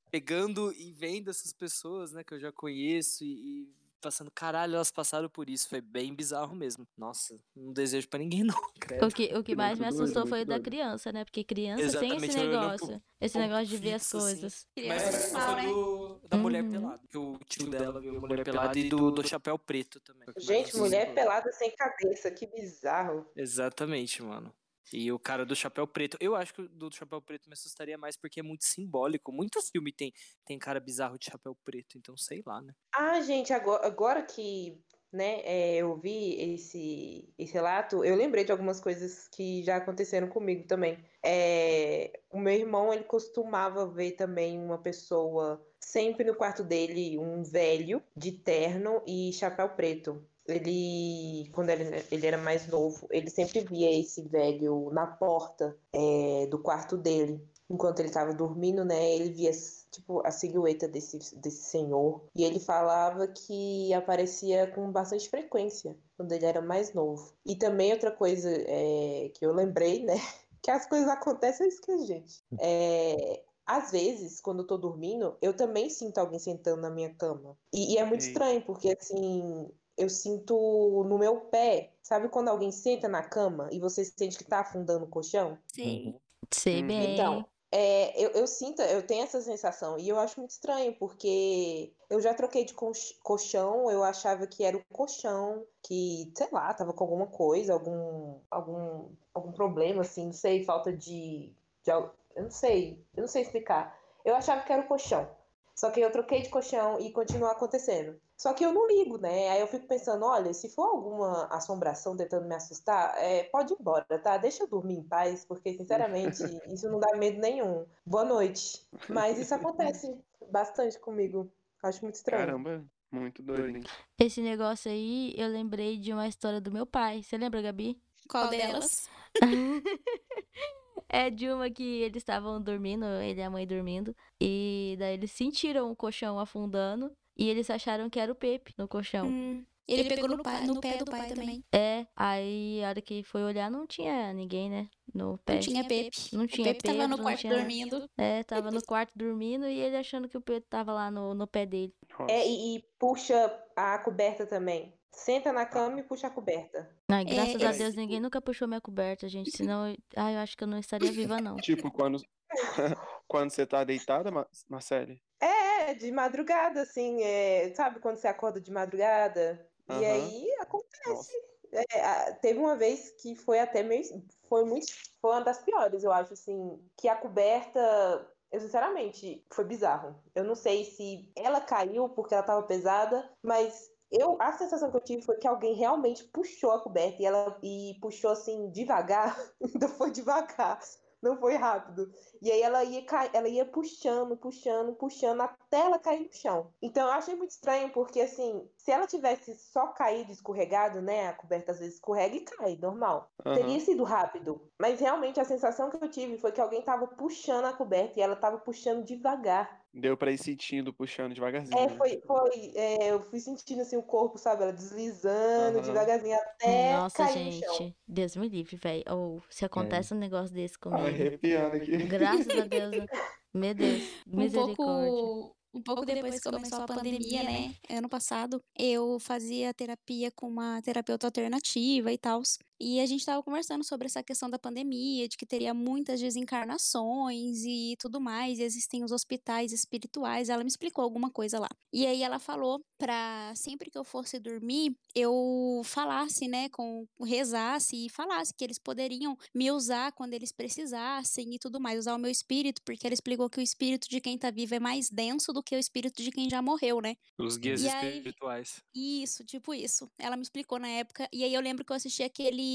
pegando 0.09 0.71
e 0.73 0.91
vendo 0.93 1.29
essas 1.29 1.51
pessoas, 1.51 2.11
né, 2.11 2.23
que 2.23 2.34
eu 2.34 2.39
já 2.39 2.51
conheço 2.51 3.23
e, 3.23 3.63
e 3.63 3.80
passando, 4.02 4.32
caralho, 4.32 4.76
elas 4.76 4.91
passaram 4.91 5.30
por 5.30 5.49
isso. 5.49 5.70
Foi 5.70 5.80
bem 5.80 6.14
bizarro 6.14 6.56
mesmo. 6.56 6.88
Nossa, 6.97 7.39
não 7.56 7.72
desejo 7.72 8.10
pra 8.10 8.20
ninguém, 8.20 8.43
não, 8.43 8.56
credo. 8.80 9.06
O 9.08 9.12
que, 9.12 9.26
o 9.38 9.43
que 9.43 9.56
mais 9.56 9.80
me 9.80 9.86
assustou 9.86 10.26
foi 10.28 10.41
o 10.41 10.45
da 10.45 10.60
criança, 10.60 11.12
né? 11.12 11.24
Porque 11.24 11.43
criança 11.43 11.78
tem 11.99 12.10
Exatamente, 12.12 12.26
esse 12.32 12.38
ela 12.39 12.47
olhando 12.49 12.62
negócio. 12.72 12.88
pro 12.88 13.02
Esse 13.22 13.38
negócio 13.38 13.66
de 13.68 13.78
ver 13.78 13.93
as 13.93 14.02
assim. 14.02 14.18
coisas. 14.18 14.68
Mas 14.88 15.32
foi 15.32 15.56
né? 15.56 15.68
do, 15.68 16.20
da 16.28 16.38
mulher 16.38 16.64
Uhum. 16.64 16.72
pelada. 16.72 17.02
Que 17.10 17.18
o 17.18 17.38
tio 17.45 17.70
dela 17.70 18.02
viu 18.02 18.18
a 18.18 18.20
mulher 18.20 18.43
pelada 18.43 18.78
e 18.78 18.89
do, 18.89 19.12
do 19.12 19.28
chapéu 19.28 19.58
preto 19.60 19.99
também. 19.99 20.28
Gente, 20.38 20.76
mulher 20.76 21.14
pelada 21.14 21.52
sem 21.52 21.72
cabeça, 21.76 22.32
que 22.32 22.47
bizarro. 22.47 23.26
Exatamente, 23.36 24.22
mano. 24.24 24.52
E 24.93 25.11
o 25.11 25.19
cara 25.19 25.45
do 25.45 25.55
chapéu 25.55 25.88
preto, 25.88 26.17
eu 26.19 26.36
acho 26.36 26.53
que 26.53 26.61
o 26.61 26.69
do 26.69 26.91
chapéu 26.91 27.21
preto 27.21 27.47
me 27.47 27.53
assustaria 27.53 27.97
mais 27.97 28.17
porque 28.17 28.39
é 28.39 28.43
muito 28.43 28.65
simbólico. 28.65 29.32
Muito 29.32 29.61
filme 29.61 29.91
tem, 29.91 30.13
tem 30.45 30.59
cara 30.59 30.79
bizarro 30.79 31.17
de 31.17 31.25
chapéu 31.25 31.55
preto, 31.63 31.97
então 31.97 32.15
sei 32.17 32.41
lá, 32.45 32.61
né? 32.61 32.73
Ah, 32.93 33.21
gente, 33.21 33.53
agora, 33.53 33.86
agora 33.88 34.23
que 34.23 34.84
né, 35.11 35.41
é, 35.43 35.77
eu 35.77 35.97
vi 35.97 36.36
esse, 36.53 37.34
esse 37.38 37.53
relato, 37.53 38.03
eu 38.03 38.15
lembrei 38.15 38.43
de 38.43 38.51
algumas 38.51 38.79
coisas 38.79 39.27
que 39.27 39.63
já 39.63 39.77
aconteceram 39.77 40.27
comigo 40.29 40.65
também. 40.67 41.03
É, 41.23 42.19
o 42.29 42.39
meu 42.39 42.53
irmão, 42.53 42.93
ele 42.93 43.03
costumava 43.03 43.86
ver 43.88 44.11
também 44.13 44.57
uma 44.59 44.77
pessoa 44.77 45.65
sempre 45.79 46.23
no 46.23 46.36
quarto 46.36 46.63
dele, 46.63 47.17
um 47.17 47.43
velho 47.43 48.03
de 48.15 48.32
terno 48.32 49.01
e 49.07 49.32
chapéu 49.34 49.69
preto. 49.69 50.25
Ele, 50.47 51.49
quando 51.53 51.69
ele, 51.69 52.03
ele 52.11 52.27
era 52.27 52.37
mais 52.37 52.67
novo, 52.67 53.07
ele 53.11 53.29
sempre 53.29 53.61
via 53.61 53.99
esse 53.99 54.21
velho 54.23 54.89
na 54.91 55.05
porta 55.05 55.77
é, 55.93 56.47
do 56.47 56.59
quarto 56.59 56.97
dele. 56.97 57.41
Enquanto 57.69 57.99
ele 57.99 58.09
estava 58.09 58.33
dormindo, 58.33 58.83
né, 58.83 59.15
ele 59.15 59.29
via 59.29 59.51
tipo 59.91 60.25
a 60.25 60.31
silhueta 60.31 60.87
desse, 60.87 61.17
desse 61.37 61.69
senhor 61.69 62.23
e 62.35 62.43
ele 62.43 62.59
falava 62.59 63.27
que 63.27 63.93
aparecia 63.93 64.67
com 64.67 64.91
bastante 64.91 65.29
frequência 65.29 65.97
quando 66.17 66.31
ele 66.31 66.45
era 66.45 66.61
mais 66.61 66.93
novo. 66.93 67.33
E 67.45 67.55
também 67.55 67.93
outra 67.93 68.11
coisa 68.11 68.49
é, 68.49 69.31
que 69.33 69.45
eu 69.45 69.53
lembrei, 69.53 70.03
né, 70.03 70.15
que 70.61 70.71
as 70.71 70.85
coisas 70.85 71.07
acontecem 71.07 71.67
isso 71.67 71.81
que 71.81 71.91
a 71.91 71.97
gente. 71.97 72.43
É, 72.59 73.41
às 73.65 73.91
vezes, 73.91 74.41
quando 74.41 74.63
eu 74.63 74.67
tô 74.67 74.77
dormindo, 74.77 75.37
eu 75.41 75.53
também 75.55 75.89
sinto 75.89 76.17
alguém 76.17 76.39
sentando 76.39 76.81
na 76.81 76.89
minha 76.89 77.13
cama. 77.13 77.57
E, 77.73 77.93
e 77.93 77.97
é 77.97 78.03
muito 78.03 78.21
estranho, 78.21 78.61
porque 78.65 78.89
assim, 78.99 79.71
eu 79.97 80.09
sinto 80.09 81.03
no 81.07 81.17
meu 81.17 81.41
pé. 81.41 81.91
Sabe 82.01 82.29
quando 82.29 82.49
alguém 82.49 82.71
senta 82.71 83.07
na 83.07 83.23
cama 83.23 83.69
e 83.71 83.79
você 83.79 84.03
sente 84.03 84.37
que 84.37 84.43
tá 84.43 84.59
afundando 84.61 85.05
o 85.05 85.09
colchão? 85.09 85.57
Sei. 85.67 86.15
Sei 86.51 86.81
Uhum. 86.81 86.87
bem. 86.87 87.13
Então, 87.13 87.45
é, 87.71 88.21
eu, 88.21 88.31
eu 88.31 88.47
sinto, 88.47 88.81
eu 88.81 89.05
tenho 89.05 89.23
essa 89.23 89.41
sensação. 89.41 89.97
E 89.97 90.09
eu 90.09 90.19
acho 90.19 90.39
muito 90.39 90.51
estranho, 90.51 90.93
porque 90.97 91.93
eu 92.09 92.19
já 92.19 92.33
troquei 92.33 92.65
de 92.65 92.73
colch- 92.73 93.17
colchão, 93.23 93.89
eu 93.89 94.03
achava 94.03 94.45
que 94.47 94.63
era 94.63 94.75
o 94.77 94.83
colchão, 94.91 95.65
que, 95.83 96.31
sei 96.35 96.47
lá, 96.51 96.73
tava 96.73 96.93
com 96.93 97.03
alguma 97.03 97.27
coisa, 97.27 97.73
algum, 97.73 98.39
algum, 98.49 99.09
algum 99.33 99.51
problema, 99.51 100.01
assim, 100.01 100.25
não 100.25 100.33
sei, 100.33 100.63
falta 100.65 100.91
de, 100.91 101.53
de. 101.83 101.91
Eu 101.91 102.43
não 102.43 102.51
sei, 102.51 103.05
eu 103.15 103.21
não 103.21 103.27
sei 103.27 103.41
explicar. 103.43 103.97
Eu 104.23 104.35
achava 104.35 104.61
que 104.63 104.71
era 104.71 104.81
o 104.83 104.87
colchão. 104.87 105.29
Só 105.76 105.89
que 105.89 105.99
eu 105.99 106.11
troquei 106.11 106.41
de 106.41 106.49
colchão 106.49 106.99
e 106.99 107.11
continua 107.11 107.51
acontecendo. 107.51 108.19
Só 108.38 108.53
que 108.53 108.65
eu 108.65 108.74
não 108.74 108.88
ligo, 108.88 109.17
né? 109.17 109.49
Aí 109.49 109.61
eu 109.61 109.67
fico 109.67 109.88
pensando, 109.88 110.26
olha, 110.26 110.53
se 110.53 110.69
for 110.69 110.84
alguma 110.84 111.45
assombração 111.47 112.17
tentando 112.17 112.47
me 112.47 112.55
assustar, 112.55 113.15
é, 113.17 113.43
pode 113.45 113.74
ir 113.74 113.78
embora, 113.80 114.19
tá? 114.19 114.38
Deixa 114.38 114.63
eu 114.63 114.67
dormir 114.67 114.97
em 114.97 115.03
paz, 115.03 115.45
porque, 115.45 115.74
sinceramente, 115.74 116.43
isso 116.74 116.89
não 116.89 116.99
dá 116.99 117.15
medo 117.15 117.39
nenhum. 117.39 117.86
Boa 118.05 118.26
noite. 118.26 118.86
Mas 119.07 119.38
isso 119.38 119.53
acontece 119.53 120.15
bastante 120.51 120.99
comigo. 120.99 121.51
Acho 121.84 122.03
muito 122.03 122.15
estranho. 122.15 122.47
Caramba, 122.47 122.86
muito 123.11 123.41
doido, 123.41 123.78
hein? 123.78 123.84
Esse 124.19 124.41
negócio 124.41 124.91
aí, 124.91 125.34
eu 125.38 125.47
lembrei 125.47 125.97
de 125.97 126.13
uma 126.13 126.28
história 126.28 126.61
do 126.61 126.72
meu 126.72 126.86
pai. 126.86 127.24
Você 127.24 127.38
lembra, 127.38 127.61
Gabi? 127.61 128.01
Qual 128.28 128.49
delas? 128.49 129.09
É 131.14 131.30
de 131.30 131.49
uma 131.49 131.70
que 131.70 131.84
eles 131.84 132.18
estavam 132.22 132.62
dormindo, 132.62 133.05
ele 133.05 133.41
e 133.41 133.43
a 133.43 133.49
mãe 133.49 133.68
dormindo, 133.68 134.16
e 134.39 134.95
daí 134.97 135.16
eles 135.16 135.32
sentiram 135.32 135.91
o 135.91 135.95
colchão 135.95 136.39
afundando 136.39 137.12
e 137.38 137.49
eles 137.49 137.70
acharam 137.70 138.09
que 138.09 138.18
era 138.18 138.32
o 138.32 138.36
Pepe 138.36 138.74
no 138.78 138.88
colchão. 138.88 139.28
Hum, 139.28 139.66
ele, 139.86 140.07
pegou 140.07 140.30
no, 140.30 140.41
pai, 140.41 140.66
no 140.66 140.80
pé 140.80 140.97
do 140.97 141.05
pai 141.05 141.28
também. 141.28 141.62
É, 141.70 142.07
aí 142.16 142.82
a 142.82 142.89
hora 142.89 143.01
que 143.01 143.24
foi 143.24 143.43
olhar 143.43 143.70
não 143.70 143.86
tinha 143.86 144.32
ninguém, 144.32 144.70
né? 144.70 144.88
No 145.14 145.38
pé. 145.39 145.55
Não 145.55 145.59
tinha 145.59 145.84
Pepe. 145.84 146.18
Não 146.32 146.43
O 146.45 146.47
tinha 146.47 146.68
Pepe 146.68 146.84
tava 146.84 147.07
no 147.09 147.18
quarto 147.18 147.41
tinha- 147.41 147.55
dormindo. 147.55 148.09
É, 148.18 148.43
tava 148.43 148.72
no 148.72 148.82
quarto 148.82 149.12
dormindo 149.18 149.68
e 149.68 149.80
ele 149.80 149.97
achando 149.97 150.30
que 150.30 150.38
o 150.38 150.41
Pedro 150.41 150.66
tava 150.70 150.93
lá 150.93 151.12
no, 151.12 151.34
no 151.34 151.45
pé 151.45 151.66
dele. 151.66 151.93
É, 152.30 152.47
e, 152.47 152.78
e 152.78 152.86
puxa 152.97 153.53
a 153.76 153.97
coberta 153.99 154.45
também. 154.45 154.93
Senta 155.14 155.51
na 155.51 155.66
cama 155.66 155.99
e 155.99 156.03
puxa 156.03 156.28
a 156.28 156.30
coberta. 156.30 156.89
Ai, 157.09 157.26
graças 157.26 157.62
a 157.62 157.70
é, 157.70 157.78
Deus 157.78 157.95
ninguém 157.95 158.20
nunca 158.20 158.41
puxou 158.41 158.68
minha 158.68 158.82
coberta, 158.82 159.28
gente. 159.28 159.51
Senão, 159.70 159.88
eu- 159.89 159.97
ai, 160.16 160.36
eu 160.36 160.39
acho 160.39 160.57
que 160.57 160.64
eu 160.64 160.68
não 160.68 160.78
estaria 160.80 161.12
viva, 161.12 161.39
não. 161.39 161.57
Tipo, 161.57 161.91
quando, 161.91 162.22
quando 163.28 163.49
você 163.51 163.66
tá 163.66 163.84
deitada, 163.84 164.32
Ma- 164.32 164.47
Marcele? 164.70 165.22
É, 165.39 165.93
de 165.93 166.12
madrugada, 166.12 166.82
assim, 166.82 167.22
é, 167.24 167.74
sabe 167.76 167.99
quando 167.99 168.18
você 168.18 168.28
acorda 168.28 168.62
de 168.62 168.72
madrugada? 168.72 169.68
E 169.89 170.05
aí 170.05 170.47
acontece. 170.62 171.34
É, 171.74 172.01
a- 172.05 172.34
teve 172.36 172.59
uma 172.59 172.78
vez 172.78 173.12
que 173.22 173.36
foi 173.36 173.59
até 173.59 173.84
meio. 173.84 174.03
Foi 174.47 174.64
muito. 174.64 174.88
Foi 175.22 175.32
uma 175.32 175.43
das 175.43 175.59
piores, 175.62 176.03
eu 176.03 176.12
acho, 176.12 176.34
assim. 176.34 176.82
Que 176.97 177.09
a 177.09 177.16
coberta. 177.16 178.28
Eu, 178.51 178.59
sinceramente, 178.59 179.45
foi 179.53 179.64
bizarro. 179.66 180.22
Eu 180.36 180.43
não 180.43 180.55
sei 180.55 180.86
se 180.86 181.32
ela 181.36 181.59
caiu 181.62 182.09
porque 182.09 182.34
ela 182.34 182.43
tava 182.43 182.64
pesada, 182.64 183.30
mas 183.41 183.89
eu, 184.12 184.38
a 184.41 184.51
sensação 184.51 184.91
que 184.91 184.97
eu 184.97 185.03
tive 185.03 185.22
foi 185.22 185.38
que 185.38 185.47
alguém 185.47 185.74
realmente 185.74 186.24
puxou 186.26 186.72
a 186.72 186.82
coberta 186.82 187.22
e 187.22 187.26
ela 187.26 187.57
e 187.64 187.97
puxou 188.01 188.32
assim 188.32 188.70
devagar. 188.72 189.38
Ainda 189.64 189.88
foi 189.89 190.12
devagar. 190.12 190.80
Não 191.22 191.38
foi 191.38 191.55
rápido. 191.55 192.12
E 192.41 192.51
aí 192.51 192.61
ela 192.61 192.83
ia, 192.83 193.05
cai- 193.05 193.29
ela 193.33 193.47
ia 193.47 193.65
puxando, 193.65 194.35
puxando, 194.37 194.95
puxando 194.95 195.41
até 195.41 195.79
ela 195.81 195.99
cair 195.99 196.21
no 196.27 196.33
chão. 196.33 196.73
Então 196.81 197.07
eu 197.07 197.13
achei 197.13 197.35
muito 197.35 197.51
estranho, 197.51 197.91
porque 197.91 198.19
assim, 198.21 198.67
se 198.77 198.91
ela 198.91 199.05
tivesse 199.07 199.53
só 199.55 199.87
caído 199.93 200.31
escorregado, 200.31 201.01
né? 201.01 201.27
A 201.27 201.33
coberta 201.33 201.71
às 201.71 201.79
vezes 201.79 201.95
escorrega 201.95 202.35
e 202.35 202.41
cai, 202.45 202.75
normal. 202.77 203.31
Aham. 203.45 203.53
Teria 203.53 203.79
sido 203.79 204.03
rápido. 204.03 204.71
Mas 204.79 204.99
realmente 204.99 205.39
a 205.39 205.45
sensação 205.45 205.89
que 205.89 206.03
eu 206.03 206.09
tive 206.09 206.37
foi 206.37 206.51
que 206.51 206.61
alguém 206.61 206.81
tava 206.81 207.07
puxando 207.07 207.65
a 207.65 207.73
coberta 207.73 208.19
e 208.19 208.21
ela 208.23 208.35
tava 208.35 208.59
puxando 208.59 209.03
devagar. 209.05 209.81
Deu 209.93 210.17
pra 210.17 210.31
ir 210.31 210.37
sentindo, 210.37 210.93
puxando 210.93 211.33
devagarzinho. 211.33 211.83
É, 211.83 211.87
né? 211.87 211.95
foi, 211.97 212.21
foi. 212.27 212.71
é, 212.75 213.11
eu 213.11 213.21
fui 213.29 213.39
sentindo 213.39 213.81
assim 213.81 213.95
o 213.97 214.03
corpo, 214.03 214.37
sabe? 214.37 214.63
Ela 214.63 214.73
deslizando 214.73 215.79
Aham. 215.79 215.81
devagarzinho 215.81 216.35
até 216.37 216.75
Nossa, 216.89 217.13
cair 217.13 217.39
no 217.39 217.51
chão. 217.51 217.81
gente. 217.81 217.97
Deus 218.07 218.35
me 218.35 218.47
livre, 218.49 218.75
velho. 218.77 219.03
Ou 219.09 219.43
se 219.49 219.65
acontece 219.65 220.13
um 220.13 220.17
negócio 220.17 220.53
desse 220.53 220.77
comigo. 220.79 221.07
Arrepiando 221.07 221.75
aqui. 221.77 221.91
Graças 222.32 222.57
a 222.57 222.65
Deus. 222.65 223.05
Meu 223.53 223.73
Deus. 223.73 224.03
Um 224.34 224.38
Misericórdia. 224.38 224.75
pouco, 224.75 225.55
um 225.73 225.82
pouco 225.82 226.05
depois 226.05 226.39
que 226.39 226.49
começou 226.49 226.79
a 226.79 226.88
pandemia, 226.88 227.43
né? 227.43 227.75
Ano 227.89 228.09
passado, 228.09 228.63
eu 228.77 229.19
fazia 229.19 229.73
terapia 229.73 230.32
com 230.32 230.47
uma 230.47 230.82
terapeuta 230.82 231.27
alternativa 231.27 232.11
e 232.11 232.17
tal. 232.17 232.41
E 232.84 232.99
a 232.99 233.05
gente 233.05 233.23
tava 233.23 233.43
conversando 233.43 233.84
sobre 233.84 234.07
essa 234.07 234.23
questão 234.23 234.49
da 234.49 234.57
pandemia, 234.57 235.27
de 235.27 235.38
que 235.38 235.45
teria 235.45 235.71
muitas 235.73 236.19
desencarnações 236.19 237.63
e 237.63 237.95
tudo 237.99 238.19
mais, 238.19 238.57
e 238.57 238.63
existem 238.63 239.03
os 239.03 239.11
hospitais 239.11 239.71
espirituais. 239.71 240.49
Ela 240.49 240.63
me 240.63 240.67
explicou 240.69 241.03
alguma 241.03 241.29
coisa 241.29 241.59
lá. 241.59 241.69
E 241.93 242.05
aí 242.07 242.23
ela 242.23 242.39
falou 242.39 242.84
pra 242.97 243.53
sempre 243.55 243.91
que 243.91 243.97
eu 243.97 244.03
fosse 244.03 244.39
dormir, 244.39 244.95
eu 245.13 245.82
falasse, 245.84 246.47
né, 246.47 246.69
com 246.69 247.05
rezasse 247.23 248.05
e 248.05 248.09
falasse 248.09 248.53
que 248.53 248.63
eles 248.63 248.79
poderiam 248.79 249.38
me 249.53 249.69
usar 249.71 250.11
quando 250.13 250.34
eles 250.34 250.51
precisassem 250.51 251.53
e 251.53 251.59
tudo 251.59 251.79
mais, 251.79 251.99
usar 251.99 252.15
o 252.15 252.19
meu 252.19 252.32
espírito, 252.32 252.82
porque 252.84 253.05
ela 253.05 253.13
explicou 253.13 253.49
que 253.49 253.59
o 253.59 253.61
espírito 253.61 254.07
de 254.09 254.19
quem 254.19 254.38
tá 254.38 254.49
vivo 254.49 254.73
é 254.75 254.79
mais 254.79 255.09
denso 255.09 255.53
do 255.53 255.61
que 255.61 255.75
o 255.75 255.79
espírito 255.79 256.21
de 256.23 256.32
quem 256.32 256.49
já 256.49 256.61
morreu, 256.61 256.99
né? 256.99 257.15
Os 257.39 257.57
guias 257.57 257.84
E 257.84 257.89
aí- 257.89 258.17
espirituais. 258.17 258.82
Isso, 258.95 259.43
tipo 259.43 259.73
isso. 259.73 260.09
Ela 260.17 260.36
me 260.36 260.41
explicou 260.43 260.79
na 260.79 260.88
época. 260.88 261.27
E 261.32 261.43
aí 261.43 261.53
eu 261.53 261.61
lembro 261.61 261.86
que 261.86 261.91
eu 261.91 261.95
assisti 261.95 262.23
aquele. 262.23 262.70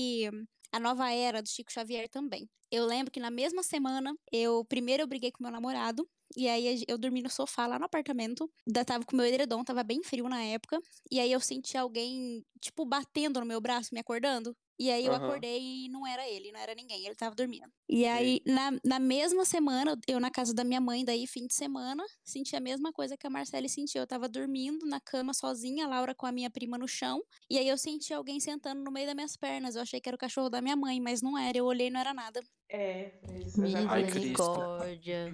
A 0.72 0.80
Nova 0.80 1.10
Era 1.10 1.42
do 1.42 1.48
Chico 1.48 1.72
Xavier 1.72 2.08
também. 2.08 2.48
Eu 2.70 2.84
lembro 2.84 3.12
que 3.12 3.20
na 3.20 3.30
mesma 3.30 3.62
semana, 3.62 4.14
eu 4.32 4.64
primeiro 4.64 5.02
eu 5.02 5.06
briguei 5.06 5.30
com 5.30 5.42
meu 5.42 5.52
namorado. 5.52 6.08
E 6.36 6.48
aí 6.48 6.84
eu 6.88 6.98
dormi 6.98 7.22
no 7.22 7.30
sofá 7.30 7.66
lá 7.66 7.78
no 7.78 7.84
apartamento. 7.84 8.50
Da, 8.66 8.84
tava 8.84 9.04
com 9.04 9.16
meu 9.16 9.24
edredom, 9.24 9.62
tava 9.62 9.84
bem 9.84 10.02
frio 10.02 10.28
na 10.28 10.42
época. 10.42 10.80
E 11.10 11.20
aí 11.20 11.30
eu 11.30 11.40
senti 11.40 11.78
alguém, 11.78 12.44
tipo, 12.60 12.84
batendo 12.84 13.40
no 13.40 13.46
meu 13.46 13.60
braço, 13.60 13.90
me 13.92 14.00
acordando. 14.00 14.54
E 14.78 14.90
aí 14.90 15.06
eu 15.06 15.12
Aham. 15.12 15.14
acordei 15.14 15.86
e 15.86 15.88
não 15.88 16.06
era 16.06 16.28
ele, 16.28 16.52
não 16.52 16.60
era 16.60 16.74
ninguém, 16.74 17.04
ele 17.06 17.14
tava 17.14 17.34
dormindo. 17.34 17.70
E 17.88 18.04
aí, 18.04 18.40
na, 18.46 18.72
na 18.84 18.98
mesma 18.98 19.44
semana, 19.44 19.98
eu 20.08 20.20
na 20.20 20.30
casa 20.30 20.52
da 20.52 20.64
minha 20.64 20.80
mãe, 20.80 21.04
daí, 21.04 21.26
fim 21.26 21.46
de 21.46 21.54
semana, 21.54 22.04
senti 22.24 22.54
a 22.56 22.60
mesma 22.60 22.92
coisa 22.92 23.16
que 23.16 23.26
a 23.26 23.30
Marcele 23.30 23.68
sentiu. 23.68 24.02
Eu 24.02 24.06
tava 24.06 24.28
dormindo 24.28 24.84
na 24.86 25.00
cama 25.00 25.32
sozinha, 25.32 25.86
a 25.86 25.88
Laura 25.88 26.14
com 26.14 26.26
a 26.26 26.32
minha 26.32 26.50
prima 26.50 26.76
no 26.76 26.88
chão. 26.88 27.22
E 27.48 27.58
aí 27.58 27.68
eu 27.68 27.78
senti 27.78 28.12
alguém 28.12 28.40
sentando 28.40 28.82
no 28.82 28.90
meio 28.90 29.06
das 29.06 29.14
minhas 29.14 29.36
pernas. 29.36 29.76
Eu 29.76 29.82
achei 29.82 30.00
que 30.00 30.08
era 30.08 30.16
o 30.16 30.18
cachorro 30.18 30.50
da 30.50 30.60
minha 30.60 30.76
mãe, 30.76 31.00
mas 31.00 31.22
não 31.22 31.38
era. 31.38 31.56
Eu 31.58 31.64
olhei 31.64 31.86
e 31.88 31.90
não 31.90 32.00
era 32.00 32.12
nada. 32.12 32.40
É, 32.68 33.12
isso. 33.38 33.60
Misericórdia. 33.60 35.32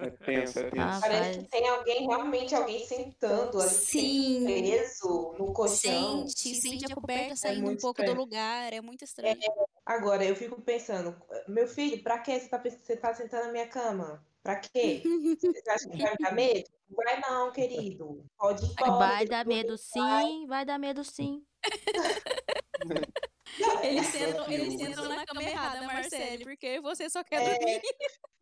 É 0.00 0.10
tenso, 0.10 0.58
é 0.60 0.70
tenso. 0.70 1.00
Parece 1.00 1.40
que 1.40 1.48
tem 1.50 1.68
alguém, 1.68 2.06
realmente 2.06 2.54
alguém 2.54 2.84
sentando 2.86 3.60
ali, 3.60 3.74
Sim. 3.74 4.44
preso 4.44 5.17
no 5.38 5.52
colchão. 5.52 6.26
Sente, 6.28 6.60
sente 6.60 6.84
a 6.90 6.94
coberta 6.94 7.32
É 7.32 7.36
saindo 7.36 7.60
um 7.60 7.64
muito 7.66 7.80
pouco 7.80 8.02
do 8.02 8.06
estranho. 8.06 8.20
lugar. 8.20 8.72
É 8.72 8.80
muito 8.80 9.04
estranho. 9.04 9.38
Agora, 9.86 10.24
eu 10.24 10.36
fico 10.36 10.60
pensando, 10.60 11.16
meu 11.46 11.66
filho, 11.66 12.02
pra 12.02 12.18
que 12.18 12.38
você 12.38 12.48
tá, 12.48 12.62
você 12.62 12.96
tá 12.96 13.14
sentando 13.14 13.46
na 13.46 13.52
minha 13.52 13.68
cama? 13.68 14.26
Pra 14.42 14.56
quê? 14.56 15.02
Você 15.40 15.70
acha 15.70 15.88
que 15.88 15.96
vai 15.98 16.10
me 16.12 16.18
dar 16.24 16.34
medo? 16.34 16.68
Vai 16.90 17.20
não, 17.20 17.52
querido. 17.52 18.24
Pode 18.38 18.64
ir 18.64 18.70
embora. 18.70 18.92
Vai 18.96 19.26
dar 19.26 19.46
medo 19.46 19.76
sim, 19.76 20.46
vai 20.46 20.64
dar 20.64 20.78
medo 20.78 21.04
sim. 21.04 21.44
Eles 23.82 24.06
sentam, 24.06 24.48
eles 24.50 24.74
sentam 24.76 25.08
na 25.08 25.26
cama 25.26 25.42
errada, 25.42 25.82
Marcele, 25.86 26.44
porque 26.44 26.80
você 26.80 27.10
só 27.10 27.24
quer 27.24 27.42
É. 27.42 27.56
dormir. 27.56 27.80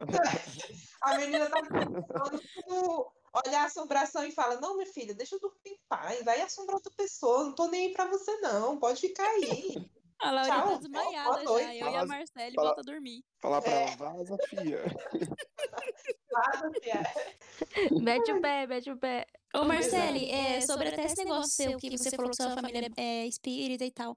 A 1.02 1.16
menina 1.18 1.48
tá 1.48 1.60
olha 3.44 3.60
a 3.60 3.64
assombração 3.64 4.24
e 4.24 4.32
fala: 4.32 4.60
Não, 4.60 4.76
minha 4.76 4.92
filha, 4.92 5.14
deixa 5.14 5.36
eu 5.36 5.40
dormir 5.40 5.60
em 5.66 5.78
paz. 5.88 6.24
Vai 6.24 6.40
assombrar 6.40 6.76
outra 6.76 6.92
pessoa. 6.96 7.44
Não 7.44 7.54
tô 7.54 7.68
nem 7.68 7.88
aí 7.88 7.92
pra 7.92 8.06
você, 8.06 8.36
não. 8.38 8.78
Pode 8.78 9.00
ficar 9.00 9.26
aí. 9.28 9.74
A 10.18 10.30
Laura 10.30 10.48
tá 10.48 10.62
Tchau, 10.62 10.78
desmaiada 10.78 11.44
já. 11.44 11.74
Eu 11.74 11.88
e 11.90 11.96
a 11.96 12.06
Marcele 12.06 12.56
volta 12.56 12.80
a 12.80 12.84
dormir. 12.84 13.22
Falar 13.40 13.60
pra 13.60 13.70
É. 13.72 13.82
ela, 13.82 13.96
vaza, 13.96 14.36
fia. 14.48 14.82
Nada, 16.36 16.70
filha. 16.80 18.00
Mete 18.00 18.32
o 18.32 18.40
pé, 18.40 18.66
mete 18.66 18.90
o 18.90 18.96
pé. 18.96 19.26
Ô, 19.54 19.64
Marcele, 19.64 20.26
Exato. 20.30 20.34
é, 20.48 20.60
sobre 20.60 20.88
até 20.88 21.04
esse 21.06 21.16
negócio 21.16 21.50
seu 21.50 21.78
que 21.78 21.96
você 21.96 22.10
falou 22.10 22.30
que 22.30 22.36
sua 22.36 22.50
família 22.50 22.90
é 22.96 23.26
espírita 23.26 23.84
e 23.86 23.90
tal. 23.90 24.14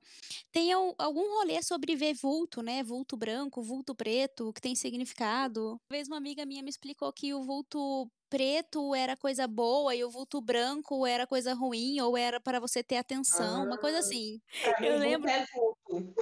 Tem 0.52 0.74
al- 0.74 0.94
algum 0.98 1.22
rolê 1.38 1.62
sobre 1.64 1.96
ver 1.96 2.14
vulto, 2.14 2.62
né? 2.62 2.84
Vulto 2.84 3.16
branco, 3.16 3.62
vulto 3.62 3.96
preto, 3.96 4.52
que 4.52 4.60
tem 4.60 4.76
significado? 4.76 5.70
Uma 5.70 5.80
vez 5.92 6.08
uma 6.10 6.18
amiga 6.18 6.46
minha 6.46 6.62
me 6.62 6.70
explicou 6.70 7.14
que 7.14 7.34
o 7.34 7.42
vulto 7.42 8.10
preto 8.30 8.94
era 8.94 9.16
coisa 9.16 9.48
boa 9.48 9.96
e 9.96 10.04
o 10.04 10.10
vulto 10.10 10.42
branco 10.42 11.06
era 11.06 11.26
coisa 11.26 11.54
ruim, 11.54 12.02
ou 12.02 12.18
era 12.18 12.40
para 12.42 12.60
você 12.60 12.84
ter 12.84 12.98
atenção, 12.98 13.64
uma 13.66 13.78
coisa 13.78 13.98
Ah. 13.98 14.02
assim. 14.02 14.42
Eu 14.82 14.98
lembro- 15.00 15.30
É 15.30 15.46
vulto. 15.54 16.14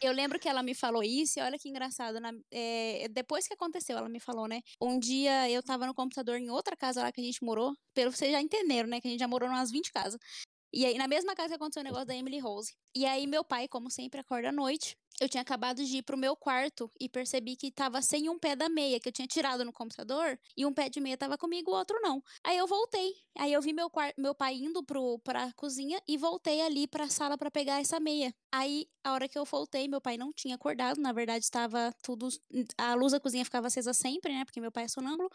Eu 0.00 0.12
lembro 0.12 0.38
que 0.38 0.48
ela 0.48 0.62
me 0.62 0.74
falou 0.74 1.02
isso, 1.02 1.38
e 1.38 1.42
olha 1.42 1.58
que 1.58 1.68
engraçado. 1.68 2.20
na- 2.20 2.32
é, 2.50 3.08
depois 3.10 3.46
que 3.46 3.54
aconteceu, 3.54 3.96
ela 3.96 4.08
me 4.08 4.20
falou, 4.20 4.46
né? 4.48 4.60
Um 4.80 4.98
dia 4.98 5.50
eu 5.50 5.62
tava 5.62 5.86
no 5.86 5.94
computador 5.94 6.36
em 6.38 6.50
outra 6.50 6.76
casa 6.76 7.02
lá 7.02 7.12
que 7.12 7.20
a 7.20 7.24
gente 7.24 7.42
morou. 7.44 7.72
Pelo 7.94 8.12
vocês 8.12 8.30
já 8.32 8.40
entenderam, 8.40 8.88
né? 8.88 9.00
Que 9.00 9.08
a 9.08 9.10
gente 9.10 9.20
já 9.20 9.28
morou 9.28 9.48
em 9.48 9.52
umas 9.52 9.70
20 9.70 9.90
casas. 9.92 10.18
E 10.72 10.84
aí, 10.84 10.98
na 10.98 11.08
mesma 11.08 11.34
casa 11.34 11.48
que 11.50 11.54
aconteceu 11.54 11.80
o 11.80 11.84
negócio 11.84 12.06
da 12.06 12.14
Emily 12.14 12.38
Rose. 12.38 12.72
E 12.96 13.04
aí, 13.04 13.26
meu 13.26 13.44
pai, 13.44 13.68
como 13.68 13.90
sempre, 13.90 14.20
acorda 14.20 14.48
à 14.48 14.52
noite. 14.52 14.96
Eu 15.20 15.28
tinha 15.28 15.40
acabado 15.40 15.82
de 15.84 15.98
ir 15.98 16.02
pro 16.02 16.16
meu 16.16 16.36
quarto 16.36 16.90
e 17.00 17.08
percebi 17.08 17.56
que 17.56 17.70
tava 17.70 18.02
sem 18.02 18.28
um 18.28 18.38
pé 18.38 18.54
da 18.54 18.68
meia, 18.68 19.00
que 19.00 19.08
eu 19.08 19.12
tinha 19.12 19.26
tirado 19.26 19.64
no 19.64 19.72
computador, 19.72 20.38
e 20.54 20.66
um 20.66 20.72
pé 20.74 20.90
de 20.90 21.00
meia 21.00 21.16
tava 21.16 21.38
comigo, 21.38 21.70
o 21.70 21.74
outro 21.74 21.98
não. 22.02 22.22
Aí 22.44 22.56
eu 22.56 22.66
voltei. 22.66 23.14
Aí 23.38 23.52
eu 23.52 23.60
vi 23.62 23.72
meu, 23.72 23.90
meu 24.16 24.34
pai 24.34 24.54
indo 24.54 24.82
pro, 24.82 25.18
pra 25.20 25.52
cozinha 25.54 26.00
e 26.06 26.16
voltei 26.18 26.60
ali 26.62 26.86
pra 26.86 27.08
sala 27.08 27.36
pra 27.38 27.50
pegar 27.50 27.80
essa 27.80 27.98
meia. 27.98 28.34
Aí, 28.52 28.86
a 29.04 29.12
hora 29.12 29.28
que 29.28 29.38
eu 29.38 29.44
voltei, 29.44 29.88
meu 29.88 30.00
pai 30.00 30.16
não 30.16 30.32
tinha 30.32 30.54
acordado. 30.54 31.00
Na 31.00 31.12
verdade, 31.12 31.44
estava 31.44 31.94
tudo. 32.02 32.28
A 32.78 32.94
luz 32.94 33.12
da 33.12 33.20
cozinha 33.20 33.44
ficava 33.44 33.66
acesa 33.68 33.92
sempre, 33.94 34.32
né? 34.32 34.44
Porque 34.44 34.60
meu 34.60 34.72
pai 34.72 34.84
é 34.84 34.88
sonâmbulo. 34.88 35.30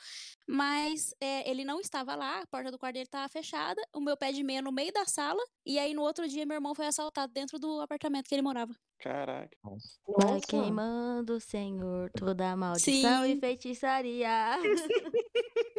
Mas 0.47 1.14
é, 1.20 1.49
ele 1.49 1.64
não 1.64 1.80
estava 1.80 2.16
lá, 2.16 2.41
a 2.41 2.47
porta 2.47 2.72
do 2.72 2.78
quarto 2.78 2.93
dele 2.93 3.05
estava 3.05 3.28
fechada, 3.30 3.82
o 3.93 3.99
meu 3.99 4.18
pé 4.18 4.32
de 4.32 4.43
meia 4.43 4.62
no 4.62 4.72
meio 4.72 4.91
da 4.91 5.05
sala. 5.05 5.41
E 5.66 5.80
aí, 5.80 5.93
no 5.93 6.01
outro 6.01 6.28
dia, 6.28 6.45
meu 6.45 6.55
irmão 6.55 6.76
foi 6.76 6.88
assaltado 6.88 7.32
dentro 7.34 7.51
do 7.60 7.82
apartamento 7.82 8.28
que 8.28 8.36
ele 8.36 8.41
morava. 8.41 8.76
Caraca. 8.99 9.58
Vai 9.64 10.34
Nossa. 10.34 10.47
queimando, 10.47 11.39
Senhor, 11.39 12.12
toda 12.12 12.56
maldição 12.56 13.26
e 13.26 13.34
Sim. 13.34 13.39
feitiçaria. 13.39 14.58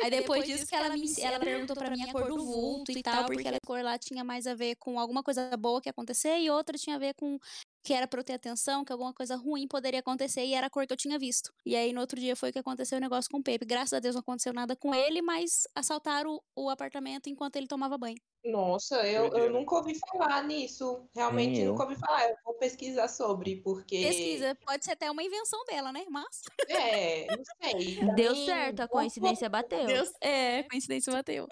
Aí 0.03 0.11
depois 0.11 0.45
disso 0.45 0.67
que 0.67 0.75
ela, 0.75 0.97
me, 0.97 1.07
ela 1.21 1.39
perguntou 1.39 1.77
pra 1.77 1.91
mim 1.91 2.03
a 2.03 2.13
cor 2.13 2.27
do 2.27 2.45
vulto 2.45 2.91
e 2.91 3.01
tal, 3.03 3.27
porque 3.27 3.47
a 3.47 3.61
cor 3.65 3.83
lá 3.83 3.97
tinha 3.97 4.25
mais 4.25 4.49
a 4.49 4.55
ver 4.55 4.75
com 4.77 4.99
alguma 4.99 5.23
coisa 5.23 5.57
boa 5.57 5.81
que 5.81 5.89
ia 5.89 5.93
acontecer 5.93 6.41
e 6.41 6.51
outra 6.51 6.77
tinha 6.77 6.97
a 6.97 6.99
ver 6.99 7.15
com 7.15 7.39
que 7.85 7.93
era 7.93 8.07
pra 8.07 8.21
eu 8.21 8.25
ter 8.25 8.35
atenção, 8.35 8.85
que 8.85 8.93
alguma 8.93 9.13
coisa 9.13 9.37
ruim 9.37 9.67
poderia 9.67 10.01
acontecer 10.01 10.45
e 10.45 10.55
era 10.55 10.69
a 10.69 10.71
cor 10.71 10.87
que 10.87 10.93
eu 10.93 10.97
tinha 10.97 11.19
visto. 11.19 11.53
E 11.67 11.77
aí 11.77 11.93
no 11.93 12.01
outro 12.01 12.19
dia 12.19 12.35
foi 12.35 12.53
que 12.53 12.59
aconteceu 12.59 12.99
o 12.99 13.01
negócio 13.01 13.31
com 13.31 13.39
o 13.39 13.43
Pepe. 13.43 13.65
Graças 13.65 13.93
a 13.93 14.01
Deus 14.01 14.15
não 14.15 14.21
aconteceu 14.21 14.53
nada 14.53 14.75
com 14.77 14.95
ele, 14.95 15.21
mas 15.21 15.63
assaltaram 15.75 16.41
o, 16.57 16.65
o 16.65 16.71
apartamento 16.71 17.29
enquanto 17.29 17.57
ele 17.57 17.67
tomava 17.67 17.99
banho. 17.99 18.19
Nossa, 18.45 19.07
eu, 19.07 19.29
eu 19.37 19.51
nunca 19.51 19.77
ouvi 19.77 19.99
falar 19.99 20.43
nisso. 20.43 21.09
Realmente 21.15 21.63
nunca 21.65 21.85
ouvi 21.85 21.97
falar. 21.97 22.29
Eu 22.29 22.37
vou 22.45 22.55
pesquisar 22.55 23.09
sobre, 23.09 23.57
porque. 23.57 24.03
Pesquisa, 24.03 24.57
pode 24.67 24.85
ser 24.85 24.93
até 24.93 25.11
uma 25.11 25.23
invenção 25.23 25.65
dela, 25.65 25.93
né? 25.93 26.05
Mas. 26.11 26.43
É, 26.69 27.27
não 27.27 27.45
sei. 27.63 27.95
Deu 28.17 28.33
também 28.33 28.47
certo, 28.47 28.81
a 28.81 28.83
nunca- 28.83 28.89
coincidência 28.89 29.49
bateu. 29.49 29.87
É, 30.21 30.65
coincidência 30.65 31.13
bateu. 31.13 31.47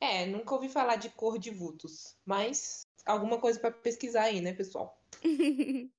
É, 0.00 0.26
nunca 0.26 0.54
ouvi 0.54 0.68
falar 0.68 0.96
de 0.96 1.08
cor 1.10 1.38
de 1.38 1.50
vultos. 1.50 2.16
Mas 2.24 2.86
alguma 3.06 3.38
coisa 3.38 3.60
pra 3.60 3.70
pesquisar 3.70 4.22
aí, 4.24 4.40
né, 4.40 4.52
pessoal? 4.52 5.00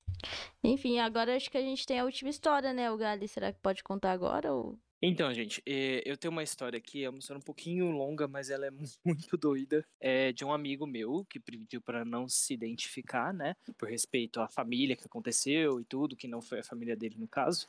Enfim, 0.62 0.98
agora 0.98 1.36
acho 1.36 1.50
que 1.50 1.58
a 1.58 1.62
gente 1.62 1.86
tem 1.86 1.98
a 2.00 2.04
última 2.04 2.30
história, 2.30 2.72
né, 2.72 2.90
o 2.90 2.96
Gali? 2.96 3.28
Será 3.28 3.52
que 3.52 3.60
pode 3.60 3.82
contar 3.82 4.12
agora? 4.12 4.52
Ou... 4.52 4.78
Então, 5.02 5.32
gente, 5.34 5.62
eh, 5.66 6.02
eu 6.06 6.16
tenho 6.16 6.32
uma 6.32 6.42
história 6.42 6.78
aqui, 6.78 7.04
é 7.04 7.10
uma 7.10 7.18
história 7.18 7.38
um 7.38 7.42
pouquinho 7.42 7.90
longa, 7.90 8.26
mas 8.26 8.48
ela 8.50 8.66
é 8.66 8.70
mu- 8.70 8.78
muito 9.04 9.36
doida. 9.36 9.86
É 10.00 10.32
de 10.32 10.44
um 10.44 10.52
amigo 10.52 10.86
meu 10.86 11.24
que 11.28 11.38
pediu 11.38 11.82
para 11.82 12.04
não 12.04 12.26
se 12.28 12.54
identificar, 12.54 13.32
né? 13.34 13.54
Por 13.76 13.88
respeito 13.90 14.40
à 14.40 14.48
família 14.48 14.96
que 14.96 15.04
aconteceu 15.04 15.80
e 15.80 15.84
tudo, 15.84 16.16
que 16.16 16.26
não 16.26 16.40
foi 16.40 16.60
a 16.60 16.64
família 16.64 16.96
dele 16.96 17.16
no 17.18 17.28
caso. 17.28 17.68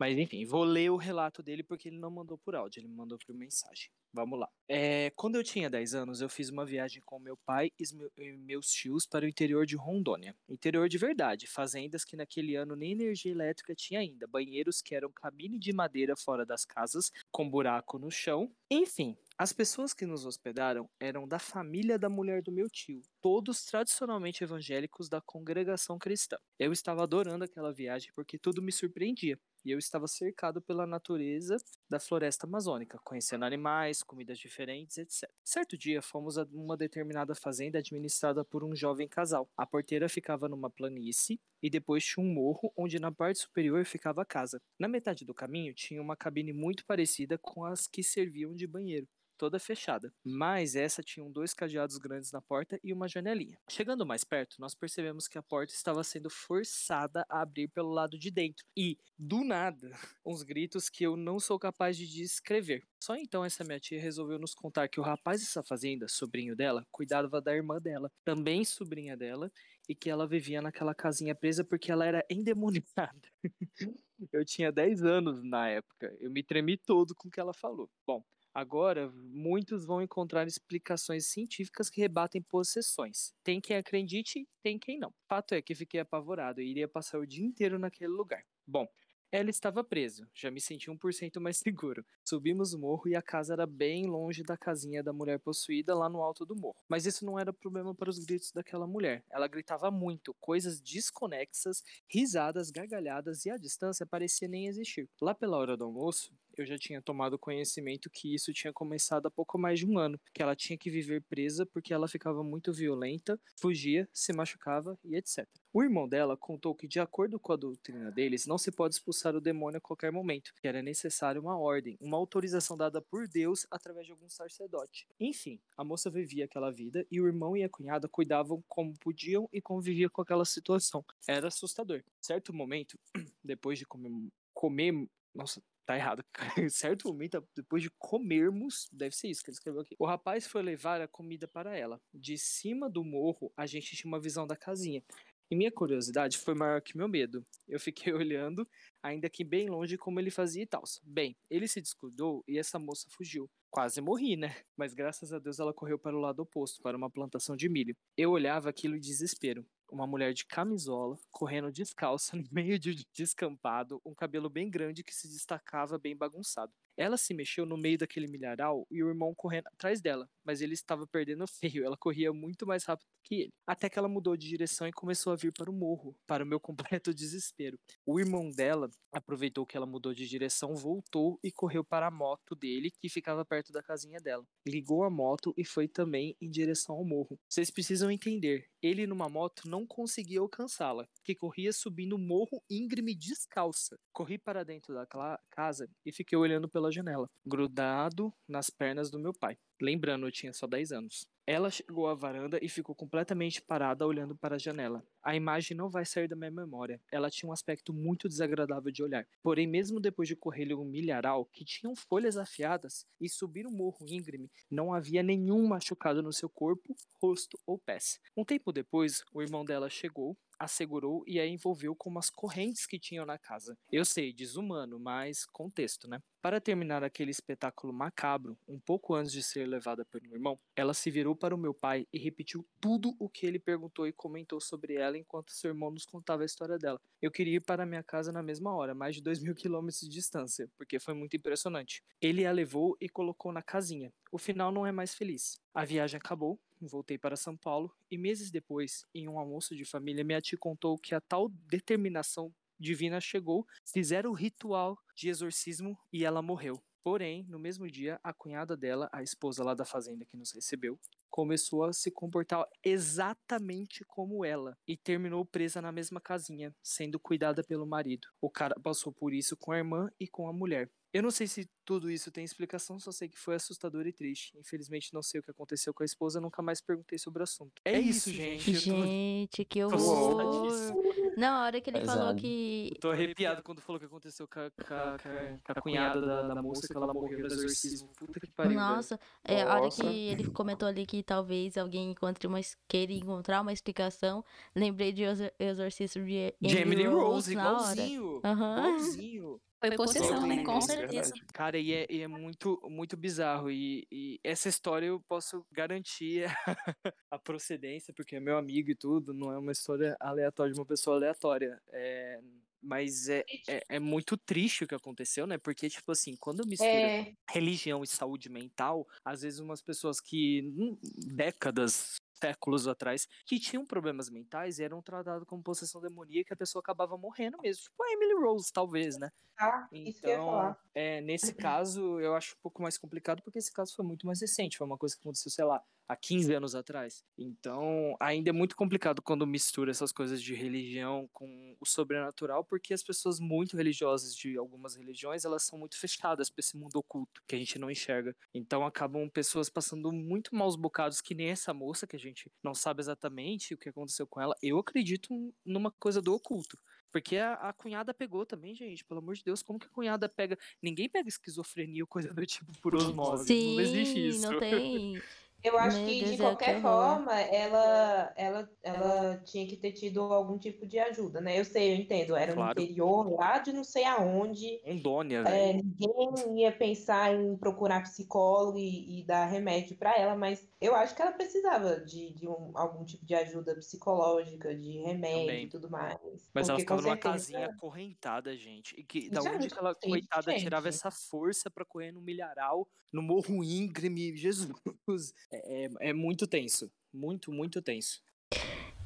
Mas 0.00 0.16
enfim, 0.16 0.46
vou 0.46 0.64
ler 0.64 0.90
o 0.90 0.96
relato 0.96 1.42
dele 1.42 1.62
porque 1.62 1.86
ele 1.90 1.98
não 1.98 2.10
mandou 2.10 2.38
por 2.38 2.54
áudio, 2.54 2.80
ele 2.80 2.88
mandou 2.88 3.18
por 3.18 3.34
mensagem. 3.34 3.90
Vamos 4.14 4.40
lá. 4.40 4.48
É, 4.66 5.10
quando 5.10 5.36
eu 5.36 5.44
tinha 5.44 5.68
10 5.68 5.94
anos, 5.94 6.22
eu 6.22 6.28
fiz 6.28 6.48
uma 6.48 6.64
viagem 6.64 7.02
com 7.04 7.18
meu 7.18 7.36
pai 7.36 7.70
e 7.78 8.32
meus 8.32 8.70
tios 8.70 9.06
para 9.06 9.26
o 9.26 9.28
interior 9.28 9.66
de 9.66 9.76
Rondônia. 9.76 10.34
Interior 10.48 10.88
de 10.88 10.96
verdade, 10.96 11.46
fazendas 11.46 12.02
que 12.02 12.16
naquele 12.16 12.56
ano 12.56 12.74
nem 12.74 12.92
energia 12.92 13.30
elétrica 13.30 13.74
tinha 13.74 14.00
ainda, 14.00 14.26
banheiros 14.26 14.80
que 14.80 14.94
eram 14.94 15.12
cabine 15.12 15.58
de 15.58 15.70
madeira 15.72 16.16
fora 16.16 16.46
das 16.46 16.64
casas, 16.64 17.12
com 17.30 17.48
buraco 17.48 17.98
no 17.98 18.10
chão. 18.10 18.50
Enfim, 18.70 19.16
as 19.36 19.52
pessoas 19.52 19.92
que 19.92 20.06
nos 20.06 20.24
hospedaram 20.24 20.88
eram 20.98 21.28
da 21.28 21.38
família 21.38 21.98
da 21.98 22.08
mulher 22.08 22.42
do 22.42 22.50
meu 22.50 22.70
tio, 22.70 23.02
todos 23.20 23.64
tradicionalmente 23.64 24.42
evangélicos 24.42 25.08
da 25.08 25.20
congregação 25.20 25.98
cristã. 25.98 26.36
Eu 26.58 26.72
estava 26.72 27.02
adorando 27.02 27.44
aquela 27.44 27.72
viagem 27.72 28.10
porque 28.14 28.38
tudo 28.38 28.62
me 28.62 28.72
surpreendia. 28.72 29.38
E 29.64 29.70
eu 29.70 29.78
estava 29.78 30.06
cercado 30.06 30.60
pela 30.60 30.86
natureza 30.86 31.56
da 31.88 32.00
floresta 32.00 32.46
amazônica, 32.46 32.98
conhecendo 33.04 33.44
animais, 33.44 34.02
comidas 34.02 34.38
diferentes, 34.38 34.98
etc. 34.98 35.30
Certo 35.44 35.76
dia, 35.76 36.00
fomos 36.00 36.38
a 36.38 36.46
uma 36.52 36.76
determinada 36.76 37.34
fazenda 37.34 37.78
administrada 37.78 38.44
por 38.44 38.64
um 38.64 38.74
jovem 38.74 39.08
casal. 39.08 39.48
A 39.56 39.66
porteira 39.66 40.08
ficava 40.08 40.48
numa 40.48 40.70
planície 40.70 41.40
e 41.62 41.68
depois 41.68 42.04
tinha 42.04 42.24
um 42.24 42.32
morro 42.32 42.72
onde 42.76 42.98
na 42.98 43.12
parte 43.12 43.40
superior 43.40 43.84
ficava 43.84 44.22
a 44.22 44.26
casa. 44.26 44.60
Na 44.78 44.88
metade 44.88 45.24
do 45.24 45.34
caminho 45.34 45.74
tinha 45.74 46.00
uma 46.00 46.16
cabine 46.16 46.52
muito 46.52 46.84
parecida 46.84 47.38
com 47.38 47.64
as 47.64 47.86
que 47.86 48.02
serviam 48.02 48.54
de 48.54 48.66
banheiro 48.66 49.08
toda 49.40 49.58
fechada, 49.58 50.12
mas 50.22 50.76
essa 50.76 51.02
tinha 51.02 51.26
dois 51.30 51.54
cadeados 51.54 51.96
grandes 51.96 52.30
na 52.30 52.42
porta 52.42 52.78
e 52.84 52.92
uma 52.92 53.08
janelinha. 53.08 53.56
Chegando 53.70 54.04
mais 54.04 54.22
perto, 54.22 54.56
nós 54.58 54.74
percebemos 54.74 55.26
que 55.26 55.38
a 55.38 55.42
porta 55.42 55.72
estava 55.72 56.04
sendo 56.04 56.28
forçada 56.28 57.24
a 57.26 57.40
abrir 57.40 57.68
pelo 57.68 57.88
lado 57.88 58.18
de 58.18 58.30
dentro 58.30 58.66
e, 58.76 58.98
do 59.18 59.42
nada, 59.42 59.92
uns 60.26 60.42
gritos 60.42 60.90
que 60.90 61.04
eu 61.04 61.16
não 61.16 61.40
sou 61.40 61.58
capaz 61.58 61.96
de 61.96 62.06
descrever. 62.06 62.84
Só 63.02 63.16
então 63.16 63.42
essa 63.42 63.64
minha 63.64 63.80
tia 63.80 63.98
resolveu 63.98 64.38
nos 64.38 64.52
contar 64.52 64.88
que 64.88 65.00
o 65.00 65.02
rapaz 65.02 65.40
dessa 65.40 65.62
fazenda, 65.62 66.06
sobrinho 66.06 66.54
dela, 66.54 66.86
cuidava 66.92 67.40
da 67.40 67.54
irmã 67.54 67.80
dela, 67.80 68.12
também 68.22 68.62
sobrinha 68.62 69.16
dela, 69.16 69.50
e 69.88 69.94
que 69.94 70.10
ela 70.10 70.28
vivia 70.28 70.60
naquela 70.60 70.94
casinha 70.94 71.34
presa 71.34 71.64
porque 71.64 71.90
ela 71.90 72.04
era 72.04 72.22
endemoniada. 72.28 73.26
eu 74.32 74.44
tinha 74.44 74.70
10 74.70 75.02
anos 75.02 75.42
na 75.42 75.66
época. 75.68 76.14
Eu 76.20 76.30
me 76.30 76.42
tremi 76.42 76.76
todo 76.76 77.14
com 77.14 77.28
o 77.28 77.30
que 77.30 77.40
ela 77.40 77.54
falou. 77.54 77.90
Bom, 78.06 78.22
Agora, 78.52 79.12
muitos 79.14 79.84
vão 79.84 80.02
encontrar 80.02 80.46
explicações 80.46 81.26
científicas 81.26 81.88
que 81.88 82.00
rebatem 82.00 82.42
possessões. 82.42 83.32
Tem 83.44 83.60
quem 83.60 83.76
acredite, 83.76 84.48
tem 84.62 84.78
quem 84.78 84.98
não. 84.98 85.14
Fato 85.28 85.54
é 85.54 85.62
que 85.62 85.74
fiquei 85.74 86.00
apavorado 86.00 86.60
e 86.60 86.68
iria 86.68 86.88
passar 86.88 87.18
o 87.18 87.26
dia 87.26 87.44
inteiro 87.44 87.78
naquele 87.78 88.12
lugar. 88.12 88.44
Bom, 88.66 88.88
ela 89.32 89.48
estava 89.48 89.84
presa, 89.84 90.28
já 90.34 90.50
me 90.50 90.60
senti 90.60 90.90
1% 90.90 91.40
mais 91.40 91.58
seguro. 91.62 92.04
Subimos 92.24 92.74
o 92.74 92.80
morro 92.80 93.06
e 93.06 93.14
a 93.14 93.22
casa 93.22 93.52
era 93.52 93.64
bem 93.64 94.06
longe 94.06 94.42
da 94.42 94.56
casinha 94.56 95.04
da 95.04 95.12
mulher 95.12 95.38
possuída 95.38 95.94
lá 95.94 96.08
no 96.08 96.20
alto 96.20 96.44
do 96.44 96.56
morro. 96.56 96.82
Mas 96.88 97.06
isso 97.06 97.24
não 97.24 97.38
era 97.38 97.52
problema 97.52 97.94
para 97.94 98.10
os 98.10 98.18
gritos 98.18 98.50
daquela 98.50 98.88
mulher. 98.88 99.24
Ela 99.30 99.46
gritava 99.46 99.88
muito, 99.88 100.34
coisas 100.40 100.80
desconexas, 100.80 101.84
risadas, 102.08 102.72
gargalhadas 102.72 103.44
e 103.44 103.50
a 103.50 103.56
distância 103.56 104.04
parecia 104.04 104.48
nem 104.48 104.66
existir. 104.66 105.08
Lá 105.20 105.32
pela 105.32 105.56
hora 105.56 105.76
do 105.76 105.84
almoço, 105.84 106.34
eu 106.60 106.66
já 106.66 106.78
tinha 106.78 107.00
tomado 107.00 107.38
conhecimento 107.38 108.10
que 108.10 108.34
isso 108.34 108.52
tinha 108.52 108.72
começado 108.72 109.26
há 109.26 109.30
pouco 109.30 109.58
mais 109.58 109.78
de 109.78 109.86
um 109.86 109.98
ano, 109.98 110.20
que 110.32 110.42
ela 110.42 110.54
tinha 110.54 110.76
que 110.76 110.90
viver 110.90 111.22
presa 111.22 111.64
porque 111.64 111.92
ela 111.92 112.08
ficava 112.08 112.42
muito 112.42 112.72
violenta, 112.72 113.40
fugia, 113.56 114.08
se 114.12 114.32
machucava 114.32 114.98
e 115.04 115.16
etc. 115.16 115.46
O 115.72 115.82
irmão 115.82 116.08
dela 116.08 116.36
contou 116.36 116.74
que, 116.74 116.88
de 116.88 116.98
acordo 116.98 117.38
com 117.38 117.52
a 117.52 117.56
doutrina 117.56 118.10
deles, 118.10 118.46
não 118.46 118.58
se 118.58 118.72
pode 118.72 118.94
expulsar 118.94 119.36
o 119.36 119.40
demônio 119.40 119.78
a 119.78 119.80
qualquer 119.80 120.10
momento, 120.10 120.52
que 120.60 120.66
era 120.66 120.82
necessário 120.82 121.40
uma 121.40 121.56
ordem, 121.56 121.96
uma 122.00 122.16
autorização 122.16 122.76
dada 122.76 123.00
por 123.00 123.28
Deus 123.28 123.66
através 123.70 124.06
de 124.06 124.12
algum 124.12 124.28
sacerdote. 124.28 125.06
Enfim, 125.18 125.60
a 125.76 125.84
moça 125.84 126.10
vivia 126.10 126.44
aquela 126.44 126.70
vida 126.70 127.06
e 127.10 127.20
o 127.20 127.26
irmão 127.26 127.56
e 127.56 127.62
a 127.62 127.68
cunhada 127.68 128.08
cuidavam 128.08 128.62
como 128.68 128.98
podiam 128.98 129.48
e 129.52 129.62
conviviam 129.62 130.10
com 130.10 130.22
aquela 130.22 130.44
situação. 130.44 131.04
Era 131.28 131.48
assustador. 131.48 132.02
Certo 132.20 132.52
momento, 132.52 132.98
depois 133.44 133.78
de 133.78 133.86
comer, 133.86 134.10
comer 134.52 135.08
nossa, 135.34 135.62
tá 135.86 135.96
errado. 135.96 136.24
em 136.58 136.68
certo 136.70 137.08
momento, 137.08 137.42
depois 137.54 137.82
de 137.82 137.90
comermos, 137.98 138.88
deve 138.92 139.14
ser 139.14 139.28
isso 139.28 139.42
que 139.42 139.50
ele 139.50 139.56
escreveu 139.56 139.80
aqui. 139.82 139.96
O 139.98 140.06
rapaz 140.06 140.46
foi 140.46 140.62
levar 140.62 141.00
a 141.00 141.08
comida 141.08 141.48
para 141.48 141.76
ela. 141.76 142.00
De 142.12 142.36
cima 142.38 142.88
do 142.88 143.04
morro, 143.04 143.52
a 143.56 143.66
gente 143.66 143.96
tinha 143.96 144.10
uma 144.10 144.20
visão 144.20 144.46
da 144.46 144.56
casinha. 144.56 145.02
E 145.50 145.56
minha 145.56 145.72
curiosidade 145.72 146.38
foi 146.38 146.54
maior 146.54 146.80
que 146.80 146.96
meu 146.96 147.08
medo. 147.08 147.44
Eu 147.66 147.80
fiquei 147.80 148.12
olhando, 148.14 148.66
ainda 149.02 149.28
que 149.28 149.42
bem 149.42 149.68
longe, 149.68 149.98
como 149.98 150.20
ele 150.20 150.30
fazia 150.30 150.62
e 150.62 150.66
tal. 150.66 150.84
Bem, 151.02 151.36
ele 151.50 151.66
se 151.66 151.80
descuidou 151.80 152.44
e 152.46 152.56
essa 152.58 152.78
moça 152.78 153.08
fugiu. 153.10 153.50
Quase 153.68 154.00
morri, 154.00 154.36
né? 154.36 154.56
Mas 154.76 154.94
graças 154.94 155.32
a 155.32 155.38
Deus 155.38 155.58
ela 155.58 155.74
correu 155.74 155.98
para 155.98 156.16
o 156.16 156.20
lado 156.20 156.40
oposto, 156.40 156.80
para 156.82 156.96
uma 156.96 157.10
plantação 157.10 157.56
de 157.56 157.68
milho. 157.68 157.96
Eu 158.16 158.30
olhava 158.30 158.68
aquilo 158.68 158.96
em 158.96 159.00
desespero 159.00 159.66
uma 159.90 160.06
mulher 160.06 160.32
de 160.32 160.44
camisola, 160.44 161.18
correndo 161.30 161.72
descalça 161.72 162.36
no 162.36 162.44
meio 162.50 162.78
de 162.78 163.06
descampado, 163.12 164.00
um 164.04 164.14
cabelo 164.14 164.48
bem 164.48 164.70
grande 164.70 165.04
que 165.04 165.14
se 165.14 165.28
destacava 165.28 165.98
bem 165.98 166.16
bagunçado. 166.16 166.72
Ela 167.00 167.16
se 167.16 167.32
mexeu 167.32 167.64
no 167.64 167.78
meio 167.78 167.96
daquele 167.96 168.26
milharal 168.26 168.86
e 168.90 169.02
o 169.02 169.08
irmão 169.08 169.34
correndo 169.34 169.68
atrás 169.68 170.02
dela, 170.02 170.28
mas 170.44 170.60
ele 170.60 170.74
estava 170.74 171.06
perdendo 171.06 171.46
feio, 171.48 171.82
ela 171.82 171.96
corria 171.96 172.30
muito 172.30 172.66
mais 172.66 172.84
rápido 172.84 173.08
que 173.24 173.36
ele. 173.36 173.54
Até 173.66 173.88
que 173.88 173.98
ela 173.98 174.06
mudou 174.06 174.36
de 174.36 174.46
direção 174.46 174.86
e 174.86 174.92
começou 174.92 175.32
a 175.32 175.36
vir 175.36 175.50
para 175.50 175.70
o 175.70 175.72
morro, 175.72 176.14
para 176.26 176.44
o 176.44 176.46
meu 176.46 176.60
completo 177.00 177.14
desespero. 177.14 177.78
O 178.04 178.20
irmão 178.20 178.50
dela 178.50 178.90
aproveitou 179.10 179.64
que 179.64 179.78
ela 179.78 179.86
mudou 179.86 180.12
de 180.12 180.28
direção, 180.28 180.74
voltou 180.74 181.38
e 181.42 181.50
correu 181.50 181.82
para 181.82 182.06
a 182.06 182.10
moto 182.10 182.54
dele, 182.54 182.90
que 183.00 183.08
ficava 183.08 183.46
perto 183.46 183.72
da 183.72 183.82
casinha 183.82 184.20
dela. 184.20 184.44
Ligou 184.68 185.02
a 185.02 185.10
moto 185.10 185.54
e 185.56 185.64
foi 185.64 185.88
também 185.88 186.36
em 186.38 186.50
direção 186.50 186.96
ao 186.96 187.04
morro. 187.04 187.38
Vocês 187.48 187.70
precisam 187.70 188.10
entender, 188.10 188.68
ele 188.82 189.06
numa 189.06 189.28
moto 189.28 189.62
não 189.66 189.86
conseguia 189.86 190.40
alcançá-la, 190.40 191.08
que 191.24 191.34
corria 191.34 191.72
subindo 191.72 192.16
o 192.16 192.18
morro 192.18 192.62
íngreme 192.68 193.14
descalça. 193.14 193.98
Corri 194.12 194.38
para 194.38 194.64
dentro 194.64 194.92
da 194.92 195.06
casa 195.50 195.88
e 196.04 196.12
fiquei 196.12 196.36
olhando 196.36 196.68
pela 196.68 196.89
janela, 196.90 197.28
grudado 197.44 198.32
nas 198.48 198.70
pernas 198.70 199.10
do 199.10 199.18
meu 199.18 199.32
pai. 199.32 199.56
Lembrando, 199.80 200.26
eu 200.26 200.32
tinha 200.32 200.52
só 200.52 200.66
10 200.66 200.92
anos. 200.92 201.26
Ela 201.46 201.70
chegou 201.70 202.06
à 202.06 202.14
varanda 202.14 202.58
e 202.62 202.68
ficou 202.68 202.94
completamente 202.94 203.60
parada 203.62 204.06
olhando 204.06 204.36
para 204.36 204.54
a 204.54 204.58
janela. 204.58 205.02
A 205.22 205.34
imagem 205.34 205.76
não 205.76 205.90
vai 205.90 206.04
sair 206.04 206.28
da 206.28 206.36
minha 206.36 206.50
memória. 206.50 207.00
Ela 207.10 207.30
tinha 207.30 207.48
um 207.48 207.52
aspecto 207.52 207.92
muito 207.92 208.28
desagradável 208.28 208.92
de 208.92 209.02
olhar. 209.02 209.26
Porém, 209.42 209.66
mesmo 209.66 209.98
depois 209.98 210.28
de 210.28 210.36
correr 210.36 210.72
um 210.74 210.84
milharal 210.84 211.46
que 211.46 211.64
tinham 211.64 211.96
folhas 211.96 212.36
afiadas 212.36 213.06
e 213.20 213.28
subir 213.28 213.66
um 213.66 213.72
morro 213.72 214.06
íngreme, 214.06 214.50
não 214.70 214.92
havia 214.92 215.22
nenhum 215.22 215.66
machucado 215.66 216.22
no 216.22 216.32
seu 216.32 216.48
corpo, 216.48 216.94
rosto 217.20 217.58
ou 217.66 217.78
pés. 217.78 218.20
Um 218.36 218.44
tempo 218.44 218.72
depois, 218.72 219.24
o 219.32 219.42
irmão 219.42 219.64
dela 219.64 219.88
chegou, 219.90 220.36
assegurou 220.60 221.24
e 221.26 221.40
a 221.40 221.46
envolveu 221.46 221.96
com 221.96 222.10
umas 222.10 222.28
correntes 222.28 222.86
que 222.86 222.98
tinham 222.98 223.24
na 223.24 223.38
casa. 223.38 223.76
Eu 223.90 224.04
sei, 224.04 224.32
desumano, 224.32 225.00
mas 225.00 225.46
contexto, 225.46 226.06
né? 226.06 226.22
Para 226.42 226.60
terminar 226.60 227.02
aquele 227.02 227.30
espetáculo 227.30 227.92
macabro, 227.92 228.56
um 228.68 228.78
pouco 228.78 229.14
antes 229.14 229.32
de 229.32 229.42
ser 229.42 229.66
levada 229.66 230.04
pelo 230.04 230.26
irmão, 230.26 230.58
ela 230.76 230.94
se 230.94 231.10
virou 231.10 231.34
para 231.34 231.54
o 231.54 231.58
meu 231.58 231.74
pai 231.74 232.06
e 232.12 232.18
repetiu 232.18 232.66
tudo 232.80 233.14
o 233.18 233.28
que 233.28 233.46
ele 233.46 233.58
perguntou 233.58 234.06
e 234.06 234.12
comentou 234.12 234.60
sobre 234.60 234.94
ela 234.94 235.18
enquanto 235.18 235.52
seu 235.52 235.70
irmão 235.70 235.90
nos 235.90 236.06
contava 236.06 236.42
a 236.42 236.46
história 236.46 236.78
dela. 236.78 237.00
Eu 237.20 237.30
queria 237.30 237.56
ir 237.56 237.60
para 237.60 237.84
minha 237.84 238.02
casa 238.02 238.32
na 238.32 238.42
mesma 238.42 238.74
hora, 238.74 238.94
mais 238.94 239.14
de 239.16 239.22
dois 239.22 239.40
mil 239.42 239.54
quilômetros 239.54 240.00
de 240.00 240.08
distância, 240.08 240.70
porque 240.76 240.98
foi 240.98 241.14
muito 241.14 241.36
impressionante. 241.36 242.02
Ele 242.20 242.46
a 242.46 242.52
levou 242.52 242.96
e 243.00 243.08
colocou 243.08 243.52
na 243.52 243.62
casinha. 243.62 244.12
O 244.32 244.38
final 244.38 244.72
não 244.72 244.86
é 244.86 244.92
mais 244.92 245.14
feliz. 245.14 245.60
A 245.74 245.84
viagem 245.84 246.18
acabou, 246.18 246.58
voltei 246.88 247.18
para 247.18 247.36
São 247.36 247.56
Paulo 247.56 247.94
e 248.10 248.16
meses 248.16 248.50
depois, 248.50 249.04
em 249.14 249.28
um 249.28 249.38
almoço 249.38 249.74
de 249.74 249.84
família, 249.84 250.24
minha 250.24 250.40
tia 250.40 250.58
contou 250.58 250.98
que 250.98 251.14
a 251.14 251.20
tal 251.20 251.48
determinação 251.48 252.52
divina 252.78 253.20
chegou, 253.20 253.66
fizeram 253.84 254.30
o 254.30 254.34
ritual 254.34 254.98
de 255.14 255.28
exorcismo 255.28 255.98
e 256.12 256.24
ela 256.24 256.40
morreu. 256.40 256.82
Porém, 257.02 257.44
no 257.48 257.58
mesmo 257.58 257.90
dia, 257.90 258.18
a 258.22 258.32
cunhada 258.32 258.76
dela, 258.76 259.08
a 259.12 259.22
esposa 259.22 259.64
lá 259.64 259.74
da 259.74 259.84
fazenda 259.84 260.24
que 260.24 260.36
nos 260.36 260.52
recebeu, 260.52 260.98
começou 261.30 261.84
a 261.84 261.92
se 261.92 262.10
comportar 262.10 262.66
exatamente 262.84 264.04
como 264.04 264.44
ela 264.44 264.76
e 264.86 264.96
terminou 264.96 265.44
presa 265.44 265.80
na 265.80 265.92
mesma 265.92 266.20
casinha, 266.20 266.74
sendo 266.82 267.18
cuidada 267.18 267.62
pelo 267.62 267.86
marido. 267.86 268.28
O 268.40 268.50
cara 268.50 268.74
passou 268.82 269.12
por 269.12 269.32
isso 269.32 269.56
com 269.56 269.72
a 269.72 269.78
irmã 269.78 270.10
e 270.18 270.26
com 270.26 270.48
a 270.48 270.52
mulher. 270.52 270.90
Eu 271.12 271.24
não 271.24 271.30
sei 271.30 271.48
se 271.48 271.68
tudo 271.84 272.08
isso 272.08 272.30
tem 272.30 272.44
explicação, 272.44 273.00
só 273.00 273.10
sei 273.10 273.28
que 273.28 273.38
foi 273.38 273.56
assustador 273.56 274.06
e 274.06 274.12
triste. 274.12 274.56
Infelizmente 274.56 275.12
não 275.12 275.22
sei 275.22 275.40
o 275.40 275.42
que 275.42 275.50
aconteceu 275.50 275.92
com 275.92 276.04
a 276.04 276.06
esposa, 276.06 276.40
nunca 276.40 276.62
mais 276.62 276.80
perguntei 276.80 277.18
sobre 277.18 277.40
o 277.40 277.42
assunto. 277.42 277.82
É, 277.84 277.94
é 277.94 278.00
isso, 278.00 278.30
gente. 278.30 278.72
Gente, 278.74 279.64
que 279.64 279.82
horror. 279.82 280.94
Na 281.36 281.64
hora 281.64 281.80
que 281.80 281.90
ele 281.90 282.00
Pesado. 282.00 282.20
falou 282.20 282.36
que. 282.36 282.90
Eu 282.94 283.00
tô 283.00 283.10
arrepiado 283.10 283.62
quando 283.62 283.80
falou 283.80 283.98
que 283.98 284.06
aconteceu 284.06 284.46
com 284.46 284.60
a, 284.60 284.70
com 284.70 284.94
a, 284.94 285.18
com 285.18 285.72
a 285.72 285.82
cunhada 285.82 286.20
da, 286.20 286.42
da, 286.54 286.62
moça, 286.62 286.86
que 286.86 286.96
ela 286.96 287.12
morreu 287.12 287.40
do 287.40 287.46
exorcismo. 287.46 288.08
Puta 288.16 288.38
que 288.38 288.52
pariu. 288.52 288.78
Nossa, 288.78 289.18
é, 289.42 289.62
a 289.62 289.74
hora 289.74 289.90
que 289.90 290.06
ele 290.06 290.48
comentou 290.50 290.86
ali 290.86 291.04
que 291.04 291.19
talvez 291.22 291.76
alguém 291.76 292.10
encontre 292.10 292.46
uma, 292.46 292.60
queira 292.88 293.12
encontrar 293.12 293.60
uma 293.60 293.72
explicação, 293.72 294.44
lembrei 294.74 295.12
de 295.12 295.22
Exorcismo 295.58 296.24
de 296.24 296.54
Emily 296.62 297.06
Rose, 297.06 297.52
igualzinho. 297.52 298.40
Uhum. 298.44 298.78
Igualzinho. 298.78 299.60
Foi 299.80 299.96
possessão, 299.96 300.46
né? 300.46 300.62
Com 300.62 300.78
certeza. 300.80 301.32
Cara, 301.54 301.78
e 301.78 301.92
é, 301.92 302.06
e 302.10 302.20
é, 302.20 302.28
muito, 302.28 302.78
muito 302.84 303.16
bizarro. 303.16 303.70
E, 303.70 304.06
e, 304.12 304.38
essa 304.44 304.68
história 304.68 305.06
eu 305.06 305.18
posso 305.26 305.64
garantir 305.72 306.44
a 307.30 307.38
procedência, 307.38 308.12
porque 308.12 308.36
é 308.36 308.40
meu 308.40 308.58
amigo 308.58 308.90
e 308.90 308.94
tudo, 308.94 309.32
não 309.32 309.50
é 309.50 309.58
uma 309.58 309.72
história 309.72 310.14
aleatória 310.20 310.74
de 310.74 310.78
uma 310.78 310.84
pessoa 310.84 311.16
aleatória. 311.16 311.80
É, 311.92 312.40
mas 312.82 313.28
é, 313.28 313.44
é, 313.68 313.82
é, 313.88 313.98
muito 313.98 314.36
triste 314.36 314.84
o 314.84 314.88
que 314.88 314.94
aconteceu, 314.94 315.46
né? 315.46 315.58
Porque, 315.58 315.88
tipo 315.88 316.12
assim, 316.12 316.34
quando 316.36 316.66
mistura 316.66 317.08
é... 317.08 317.34
religião 317.50 318.02
e 318.02 318.06
saúde 318.06 318.48
mental, 318.48 319.06
às 319.24 319.42
vezes 319.42 319.60
umas 319.60 319.82
pessoas 319.82 320.20
que 320.20 320.62
hum, 320.76 320.96
décadas 321.02 322.20
séculos 322.40 322.88
atrás, 322.88 323.28
que 323.44 323.60
tinham 323.60 323.84
problemas 323.84 324.30
mentais 324.30 324.78
e 324.78 324.82
eram 324.82 325.02
tratados 325.02 325.46
como 325.46 325.62
possessão 325.62 326.00
demoníaca 326.00 326.52
e 326.52 326.54
a 326.54 326.56
pessoa 326.56 326.80
acabava 326.80 327.16
morrendo 327.18 327.58
mesmo. 327.60 327.82
Tipo 327.82 328.02
a 328.02 328.12
Emily 328.12 328.34
Rose, 328.34 328.72
talvez, 328.72 329.18
né? 329.18 329.30
Ah, 329.58 329.86
então, 329.92 330.74
é, 330.94 331.20
nesse 331.20 331.52
caso, 331.54 332.18
eu 332.18 332.34
acho 332.34 332.54
um 332.54 332.62
pouco 332.62 332.80
mais 332.80 332.96
complicado, 332.96 333.42
porque 333.42 333.58
esse 333.58 333.70
caso 333.70 333.94
foi 333.94 334.06
muito 334.06 334.26
mais 334.26 334.40
recente. 334.40 334.78
Foi 334.78 334.86
uma 334.86 334.96
coisa 334.96 335.14
que 335.14 335.20
aconteceu, 335.20 335.50
sei 335.50 335.66
lá, 335.66 335.84
há 336.10 336.16
15 336.16 336.52
anos 336.52 336.74
atrás. 336.74 337.24
Então, 337.38 338.16
ainda 338.18 338.50
é 338.50 338.52
muito 338.52 338.74
complicado 338.74 339.22
quando 339.22 339.46
mistura 339.46 339.92
essas 339.92 340.10
coisas 340.10 340.42
de 340.42 340.54
religião 340.54 341.30
com 341.32 341.76
o 341.80 341.86
sobrenatural, 341.86 342.64
porque 342.64 342.92
as 342.92 343.02
pessoas 343.02 343.38
muito 343.38 343.76
religiosas 343.76 344.34
de 344.34 344.58
algumas 344.58 344.96
religiões, 344.96 345.44
elas 345.44 345.62
são 345.62 345.78
muito 345.78 345.96
fechadas 345.96 346.50
para 346.50 346.60
esse 346.60 346.76
mundo 346.76 346.96
oculto 346.96 347.40
que 347.46 347.54
a 347.54 347.58
gente 347.58 347.78
não 347.78 347.88
enxerga. 347.88 348.34
Então, 348.52 348.84
acabam 348.84 349.28
pessoas 349.30 349.68
passando 349.70 350.10
muito 350.10 350.52
maus 350.52 350.74
bocados, 350.74 351.20
que 351.20 351.32
nem 351.32 351.50
essa 351.50 351.72
moça, 351.72 352.08
que 352.08 352.16
a 352.16 352.18
gente 352.18 352.50
não 352.60 352.74
sabe 352.74 353.00
exatamente 353.00 353.74
o 353.74 353.78
que 353.78 353.88
aconteceu 353.88 354.26
com 354.26 354.40
ela. 354.40 354.56
Eu 354.60 354.80
acredito 354.80 355.54
numa 355.64 355.92
coisa 355.92 356.20
do 356.20 356.34
oculto. 356.34 356.76
Porque 357.12 357.36
a, 357.36 357.54
a, 357.54 357.72
cunhada 357.72 358.14
pegou 358.14 358.46
também, 358.46 358.74
gente. 358.74 359.04
Pelo 359.04 359.18
amor 359.18 359.34
de 359.34 359.42
Deus, 359.42 359.62
como 359.62 359.78
que 359.80 359.86
a 359.86 359.90
cunhada 359.90 360.28
pega. 360.28 360.56
Ninguém 360.80 361.08
pega 361.08 361.28
esquizofrenia 361.28 362.04
ou 362.04 362.06
coisa 362.06 362.32
do 362.32 362.46
tipo 362.46 362.72
por 362.80 362.94
osmose. 362.94 363.46
Sim, 363.46 363.74
não 363.74 363.82
existe 363.82 364.28
isso. 364.28 364.50
Não 364.50 364.60
tem. 364.60 365.20
Eu 365.62 365.78
acho 365.78 365.98
Meu 365.98 366.06
que, 366.06 366.20
Deus 366.20 366.36
de 366.36 366.42
é 366.42 366.44
qualquer 366.44 366.76
que 366.76 366.82
forma, 366.82 367.40
ela, 367.40 368.32
ela, 368.36 368.70
ela 368.82 369.36
tinha 369.44 369.66
que 369.66 369.76
ter 369.76 369.92
tido 369.92 370.20
algum 370.20 370.58
tipo 370.58 370.86
de 370.86 370.98
ajuda, 370.98 371.40
né? 371.40 371.58
Eu 371.58 371.64
sei, 371.64 371.92
eu 371.92 371.96
entendo. 371.96 372.34
Era 372.34 372.52
claro. 372.52 372.74
no 372.74 372.82
interior, 372.82 373.32
lá 373.32 373.58
de 373.58 373.72
não 373.72 373.84
sei 373.84 374.04
aonde. 374.04 374.80
Rondônia, 374.86 375.38
é, 375.46 375.74
Ninguém 375.74 376.62
ia 376.62 376.72
pensar 376.72 377.34
em 377.34 377.56
procurar 377.56 378.02
psicólogo 378.02 378.78
e, 378.78 379.20
e 379.20 379.24
dar 379.24 379.46
remédio 379.46 379.96
para 379.96 380.16
ela, 380.16 380.34
mas 380.34 380.66
eu 380.80 380.94
acho 380.94 381.14
que 381.14 381.20
ela 381.20 381.32
precisava 381.32 382.00
de, 382.00 382.32
de 382.32 382.48
um, 382.48 382.72
algum 382.74 383.04
tipo 383.04 383.24
de 383.24 383.34
ajuda 383.34 383.74
psicológica, 383.74 384.74
de 384.74 385.02
remédio 385.02 385.46
Também. 385.46 385.64
e 385.64 385.68
tudo 385.68 385.90
mais. 385.90 386.18
Mas 386.54 386.66
Porque, 386.66 386.70
ela 386.70 386.78
ficava 386.78 387.02
numa 387.02 387.14
certeza... 387.14 387.32
casinha 387.32 387.66
acorrentada, 387.66 388.56
gente. 388.56 388.98
E 388.98 389.04
que, 389.04 389.28
da 389.28 389.42
onde 389.42 389.66
aquela 389.66 389.94
coitada 389.94 390.52
gente. 390.52 390.62
tirava 390.62 390.88
essa 390.88 391.10
força 391.10 391.70
para 391.70 391.84
correr 391.84 392.12
no 392.12 392.22
milharal, 392.22 392.88
no 393.12 393.20
morro 393.20 393.62
íngreme? 393.62 394.34
Jesus. 394.36 395.34
É, 395.50 395.84
é, 395.84 395.90
é 396.10 396.12
muito 396.12 396.46
tenso. 396.46 396.90
Muito, 397.12 397.50
muito 397.52 397.82
tenso. 397.82 398.22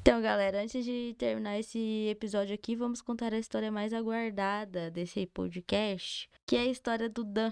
Então, 0.01 0.21
galera, 0.21 0.61
antes 0.61 0.85
de 0.85 1.15
terminar 1.17 1.57
esse 1.57 2.07
episódio 2.09 2.53
aqui, 2.53 2.75
vamos 2.75 3.01
contar 3.01 3.33
a 3.33 3.39
história 3.39 3.71
mais 3.71 3.91
aguardada 3.91 4.91
desse 4.91 5.25
podcast, 5.25 6.29
que 6.45 6.55
é 6.55 6.59
a 6.59 6.65
história 6.67 7.09
do 7.09 7.23
Dan, 7.23 7.51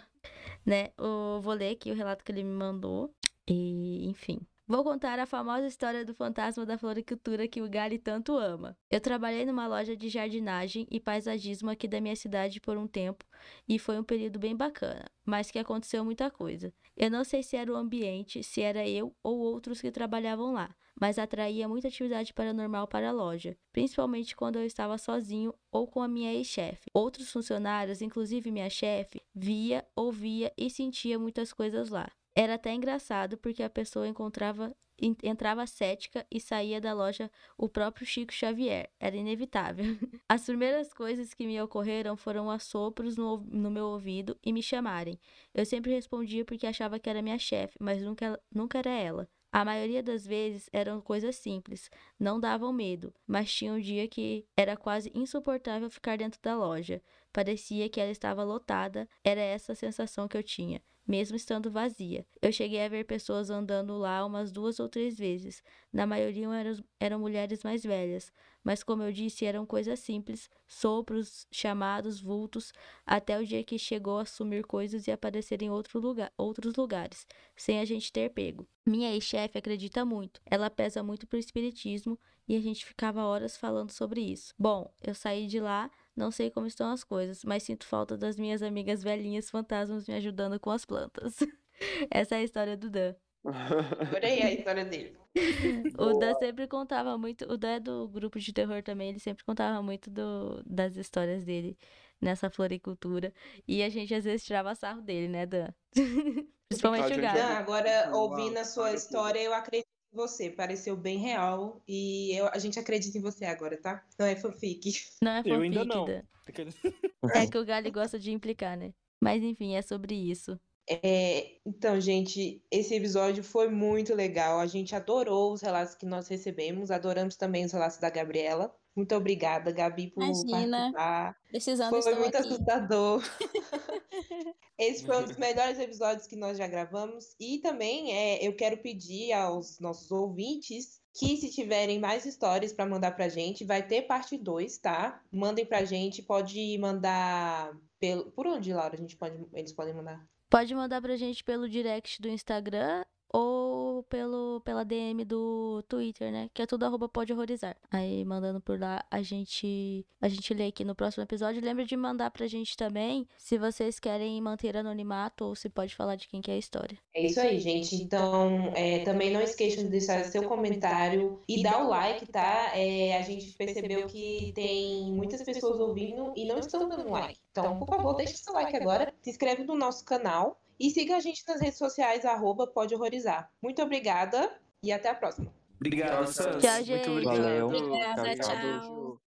né? 0.64 0.92
Eu 0.96 1.42
vou 1.42 1.54
ler 1.54 1.72
aqui 1.72 1.92
o 1.92 1.96
relato 1.96 2.24
que 2.24 2.32
ele 2.32 2.44
me 2.44 2.54
mandou. 2.54 3.12
E, 3.48 4.08
enfim. 4.08 4.40
Vou 4.68 4.84
contar 4.84 5.20
a 5.20 5.26
famosa 5.26 5.68
história 5.68 6.06
do 6.06 6.14
fantasma 6.14 6.66
da 6.66 6.78
floricultura 6.78 7.48
que 7.48 7.62
o 7.62 7.70
Gali 7.70 8.00
tanto 8.00 8.38
ama. 8.38 8.78
Eu 8.90 9.02
trabalhei 9.02 9.46
numa 9.46 9.68
loja 9.68 9.96
de 9.96 10.08
jardinagem 10.08 10.88
e 10.90 11.00
paisagismo 11.00 11.70
aqui 11.70 11.88
da 11.88 12.00
minha 12.00 12.16
cidade 12.16 12.62
por 12.62 12.78
um 12.78 12.88
tempo 12.88 13.26
e 13.68 13.78
foi 13.78 14.00
um 14.00 14.04
período 14.04 14.40
bem 14.40 14.56
bacana, 14.56 15.06
mas 15.26 15.52
que 15.52 15.60
aconteceu 15.60 16.06
muita 16.06 16.32
coisa. 16.32 16.74
Eu 16.96 17.10
não 17.10 17.24
sei 17.24 17.42
se 17.42 17.56
era 17.56 17.72
o 17.72 17.76
ambiente, 17.76 18.44
se 18.44 18.62
era 18.62 18.88
eu 18.88 19.16
ou 19.24 19.40
outros 19.40 19.82
que 19.82 19.92
trabalhavam 19.92 20.54
lá, 20.54 20.76
mas 21.00 21.18
atraía 21.18 21.68
muita 21.68 21.88
atividade 21.88 22.34
paranormal 22.34 22.88
para 22.88 23.10
a 23.10 23.12
loja, 23.12 23.58
principalmente 23.72 24.36
quando 24.36 24.58
eu 24.58 24.66
estava 24.66 24.98
sozinho 24.98 25.54
ou 25.72 25.88
com 25.88 26.02
a 26.02 26.08
minha 26.08 26.32
ex-chefe. 26.32 26.90
Outros 26.94 27.32
funcionários, 27.32 28.02
inclusive 28.02 28.52
minha 28.52 28.70
chefe, 28.70 29.22
via, 29.34 29.86
ouvia 29.96 30.54
e 30.58 30.70
sentia 30.70 31.18
muitas 31.18 31.52
coisas 31.52 31.90
lá. 31.90 32.12
Era 32.36 32.56
até 32.56 32.74
engraçado 32.74 33.38
porque 33.38 33.62
a 33.62 33.70
pessoa 33.70 34.08
encontrava 34.08 34.76
entrava 35.24 35.66
cética 35.68 36.26
e 36.32 36.40
saía 36.40 36.80
da 36.80 36.94
loja 36.94 37.30
o 37.58 37.68
próprio 37.68 38.06
Chico 38.06 38.32
Xavier. 38.32 38.90
Era 39.00 39.16
inevitável. 39.16 39.86
As 40.30 40.46
primeiras 40.46 40.94
coisas 40.94 41.34
que 41.34 41.46
me 41.46 41.62
ocorreram 41.62 42.16
foram 42.16 42.50
assopros 42.50 43.18
no, 43.18 43.38
no 43.38 43.72
meu 43.72 43.88
ouvido 43.88 44.38
e 44.44 44.54
me 44.54 44.62
chamarem. 44.62 45.20
Eu 45.54 45.66
sempre 45.66 45.92
respondia 45.92 46.46
porque 46.46 46.68
achava 46.68 47.00
que 47.00 47.10
era 47.10 47.22
minha 47.22 47.40
chefe, 47.40 47.76
mas 47.80 48.02
nunca, 48.02 48.40
nunca 48.54 48.78
era 48.78 48.92
ela. 48.92 49.28
A 49.52 49.64
maioria 49.64 50.02
das 50.02 50.26
vezes 50.26 50.68
eram 50.74 51.00
coisas 51.00 51.36
simples, 51.36 51.92
não 52.20 52.40
davam 52.40 52.74
medo, 52.74 53.14
mas 53.28 53.54
tinha 53.54 53.74
um 53.74 53.80
dia 53.80 54.08
que 54.08 54.48
era 54.58 54.76
quase 54.76 55.12
insuportável 55.14 55.92
ficar 55.92 56.18
dentro 56.18 56.40
da 56.42 56.56
loja. 56.56 57.02
Parecia 57.32 57.88
que 57.88 58.02
ela 58.02 58.10
estava 58.10 58.44
lotada, 58.44 59.08
era 59.24 59.42
essa 59.42 59.74
a 59.74 59.76
sensação 59.76 60.28
que 60.28 60.38
eu 60.38 60.42
tinha 60.44 60.82
mesmo 61.08 61.36
estando 61.36 61.72
vazia. 61.72 62.26
Eu 62.42 62.52
cheguei 62.52 62.84
a 62.84 62.90
ver 62.90 63.06
pessoas 63.06 63.50
andando 63.50 63.98
lá 63.98 64.26
umas 64.26 64.52
duas 64.52 64.80
ou 64.80 64.88
três 64.88 65.18
vezes. 65.18 65.62
Na 65.92 66.06
maioria 66.08 66.48
eram, 66.48 66.84
eram 67.00 67.20
mulheres 67.20 67.64
mais 67.64 67.84
velhas, 67.84 68.32
mas 68.64 68.82
como 68.82 69.04
eu 69.04 69.12
disse, 69.12 69.46
eram 69.46 69.66
coisas 69.66 70.00
simples, 70.00 70.50
sopros, 70.68 71.46
chamados, 71.52 72.22
vultos, 72.22 72.72
até 73.06 73.38
o 73.38 73.46
dia 73.46 73.64
que 73.64 73.78
chegou 73.78 74.20
a 74.20 74.26
sumir 74.26 74.66
coisas 74.66 75.06
e 75.08 75.12
aparecer 75.12 75.62
em 75.62 75.70
outro 75.70 76.00
lugar, 76.00 76.32
outros 76.38 76.76
lugares, 76.76 77.28
sem 77.56 77.80
a 77.80 77.86
gente 77.86 78.12
ter 78.12 78.30
pego. 78.30 78.68
Minha 78.86 79.12
ex-chefe 79.12 79.58
acredita 79.58 80.06
muito. 80.06 80.42
Ela 80.46 80.70
pesa 80.70 81.04
muito 81.04 81.28
pro 81.28 81.38
espiritismo 81.38 82.18
e 82.48 82.56
a 82.56 82.60
gente 82.62 82.86
ficava 82.86 83.24
horas 83.24 83.58
falando 83.58 83.92
sobre 83.92 84.22
isso. 84.22 84.54
Bom, 84.58 84.94
eu 85.02 85.14
saí 85.14 85.48
de 85.48 85.60
lá 85.60 85.90
não 86.16 86.32
sei 86.32 86.50
como 86.50 86.68
estão 86.68 86.92
as 86.92 87.04
coisas, 87.04 87.44
mas 87.44 87.64
sinto 87.64 87.86
falta 87.86 88.18
das 88.18 88.38
minhas 88.38 88.62
amigas 88.62 89.04
velhinhas 89.04 89.50
fantasmas 89.50 90.08
me 90.08 90.14
ajudando 90.16 90.60
com 90.60 90.70
as 90.70 90.86
plantas. 90.86 91.36
Essa 92.12 92.36
é 92.36 92.40
a 92.40 92.44
história 92.44 92.78
do 92.78 92.90
Dan. 92.90 93.16
Adorei 93.46 94.42
a 94.42 94.54
história 94.54 94.86
dele. 94.86 95.18
o 95.98 96.18
Dan 96.18 96.34
sempre 96.36 96.68
contava 96.68 97.18
muito. 97.18 97.46
O 97.52 97.58
Dan 97.58 97.76
é 97.76 97.80
do 97.80 98.08
grupo 98.08 98.40
de 98.40 98.54
terror 98.54 98.82
também, 98.84 99.10
ele 99.10 99.20
sempre 99.20 99.44
contava 99.44 99.82
muito 99.82 100.10
do, 100.10 100.64
das 100.66 100.96
histórias 100.96 101.44
dele 101.44 101.78
nessa 102.22 102.50
floricultura. 102.50 103.34
E 103.68 103.84
a 103.84 103.90
gente 103.90 104.14
às 104.14 104.24
vezes 104.24 104.46
tirava 104.46 104.76
sarro 104.76 105.02
dele, 105.02 105.28
né, 105.28 105.46
Dan? 105.46 105.68
Principalmente 106.70 107.14
o 107.14 107.22
gato. 107.22 107.36
Dan, 107.36 107.54
agora, 107.58 108.10
ouvindo 108.14 108.58
a 108.58 108.64
sua 108.64 108.94
história, 108.94 109.40
eu 109.40 109.54
acredito 109.54 109.93
você, 110.14 110.50
pareceu 110.50 110.96
bem 110.96 111.18
real 111.18 111.82
e 111.88 112.32
eu, 112.38 112.48
a 112.48 112.58
gente 112.58 112.80
acredita 112.80 113.18
em 113.18 113.22
você 113.22 113.46
agora, 113.46 113.78
tá? 113.78 114.06
Não 114.18 114.26
é 114.26 114.36
fanfic. 114.36 114.94
Não 115.22 115.32
é 115.32 115.44
fanfic. 115.44 115.56
Eu 115.56 115.62
ainda 115.62 115.86
não. 115.86 116.06
É 117.34 117.48
que 117.48 117.58
o 117.58 117.66
Gali 117.66 117.90
gosta 117.90 118.20
de 118.20 118.32
implicar, 118.32 118.76
né? 118.76 118.94
Mas 119.22 119.42
enfim, 119.42 119.76
é 119.76 119.82
sobre 119.82 120.14
isso. 120.14 120.60
É, 120.90 121.58
então, 121.66 122.00
gente, 122.00 122.62
esse 122.70 122.94
episódio 122.94 123.44
foi 123.44 123.70
muito 123.70 124.14
legal. 124.14 124.60
A 124.60 124.66
gente 124.66 124.96
adorou 124.96 125.54
os 125.54 125.62
relatos 125.62 125.96
que 125.96 126.06
nós 126.06 126.28
recebemos, 126.28 126.92
adoramos 126.92 127.36
também 127.36 127.66
os 127.66 127.72
relatos 127.72 127.98
da 127.98 128.10
Gabriela. 128.10 128.76
Muito 128.96 129.16
obrigada, 129.16 129.72
Gabi, 129.72 130.12
por 130.12 130.24
Imagina. 130.24 130.78
participar. 130.78 131.36
Precisando 131.50 132.02
Foi 132.02 132.16
muito 132.16 132.36
aqui. 132.36 132.48
assustador. 132.48 133.24
Esse 134.78 135.06
foi 135.06 135.18
um 135.18 135.26
dos 135.26 135.38
melhores 135.38 135.80
episódios 135.80 136.28
que 136.28 136.36
nós 136.36 136.58
já 136.58 136.68
gravamos. 136.68 137.36
E 137.40 137.60
também 137.60 138.12
é, 138.16 138.46
eu 138.46 138.56
quero 138.56 138.78
pedir 138.78 139.32
aos 139.32 139.80
nossos 139.80 140.12
ouvintes 140.12 141.02
que 141.16 141.38
se 141.38 141.50
tiverem 141.52 142.00
mais 142.00 142.26
histórias 142.26 142.74
para 142.74 142.86
mandar 142.86 143.12
pra 143.12 143.30
gente, 143.30 143.64
vai 143.64 143.86
ter 143.86 144.04
parte 144.04 144.38
2, 144.38 144.80
tá? 144.80 145.22
Mandem 145.32 145.66
pra 145.66 145.86
gente, 145.86 146.24
pode 146.24 146.78
mandar 146.80 147.72
pelo 148.00 148.32
por 148.32 148.48
onde, 148.48 148.74
Laura, 148.74 148.96
a 148.96 148.98
gente 148.98 149.16
pode 149.16 149.38
eles 149.54 149.72
podem 149.72 149.94
mandar? 149.94 150.28
Pode 150.54 150.76
mandar 150.76 151.02
pra 151.02 151.16
gente 151.16 151.44
pelo 151.44 151.68
direct 151.68 152.22
do 152.22 152.30
Instagram 152.30 153.04
ou 153.34 154.04
pelo, 154.04 154.62
pela 154.62 154.86
DM 154.86 155.26
do 155.26 155.84
Twitter, 155.90 156.32
né? 156.32 156.50
Que 156.54 156.62
é 156.62 156.66
tudo 156.68 156.86
arroba 156.86 157.10
pode 157.10 157.34
horrorizar. 157.34 157.76
Aí 157.92 158.24
mandando 158.24 158.62
por 158.62 158.80
lá, 158.80 159.04
a 159.10 159.24
gente 159.24 160.06
a 160.22 160.30
gente 160.30 160.54
lê 160.54 160.68
aqui 160.68 160.86
no 160.86 160.94
próximo 160.94 161.24
episódio. 161.24 161.62
Lembra 161.62 161.84
de 161.84 161.98
mandar 161.98 162.30
pra 162.30 162.46
gente 162.46 162.78
também 162.78 163.28
se 163.36 163.58
vocês 163.58 164.00
querem 164.00 164.40
manter 164.40 164.78
anonimato 164.78 165.46
ou 165.46 165.56
se 165.56 165.68
pode 165.68 165.96
falar 165.96 166.16
de 166.16 166.28
quem 166.28 166.42
que 166.42 166.52
é 166.52 166.54
a 166.54 166.58
história. 166.58 166.98
É 167.14 167.26
isso 167.26 167.40
aí, 167.42 167.60
gente. 167.60 167.96
Então, 167.96 168.72
é, 168.76 169.00
também 169.00 169.34
não 169.34 169.42
esqueçam 169.42 169.84
de 169.84 169.90
deixar 169.90 170.24
seu 170.26 170.44
comentário 170.44 171.42
e 171.48 171.64
dar 171.64 171.84
o 171.84 171.90
like, 171.90 172.28
tá? 172.28 172.72
É, 172.76 173.18
a 173.18 173.22
gente 173.24 173.52
percebeu 173.54 174.06
que 174.06 174.52
tem 174.54 175.12
muitas 175.12 175.42
pessoas 175.42 175.80
ouvindo 175.80 176.32
e 176.36 176.46
não 176.46 176.60
estão 176.60 176.88
dando 176.88 177.10
like. 177.10 177.40
Então, 177.52 177.78
por 177.80 177.88
favor, 177.88 178.16
deixe 178.16 178.38
seu 178.38 178.54
like 178.54 178.76
agora. 178.76 179.14
Se 179.22 179.32
inscreve 179.32 179.64
no 179.64 179.76
nosso 179.76 180.06
canal 180.06 180.60
e 180.80 180.90
siga 180.90 181.16
a 181.16 181.20
gente 181.20 181.44
nas 181.48 181.62
redes 181.62 181.78
sociais, 181.78 182.26
arroba 182.26 182.68
pode 182.68 182.94
horrorizar. 182.96 183.50
Muito 183.62 183.82
obrigada 183.82 184.52
e 184.84 184.92
até 184.92 185.10
a 185.10 185.16
próxima. 185.16 185.54
Obrigado, 185.76 186.32
Tchau, 186.34 186.84
gente. 186.84 187.10
Muito 187.10 187.30
obrigado. 187.30 187.66
Obrigada, 187.66 188.36
tchau. 188.38 189.20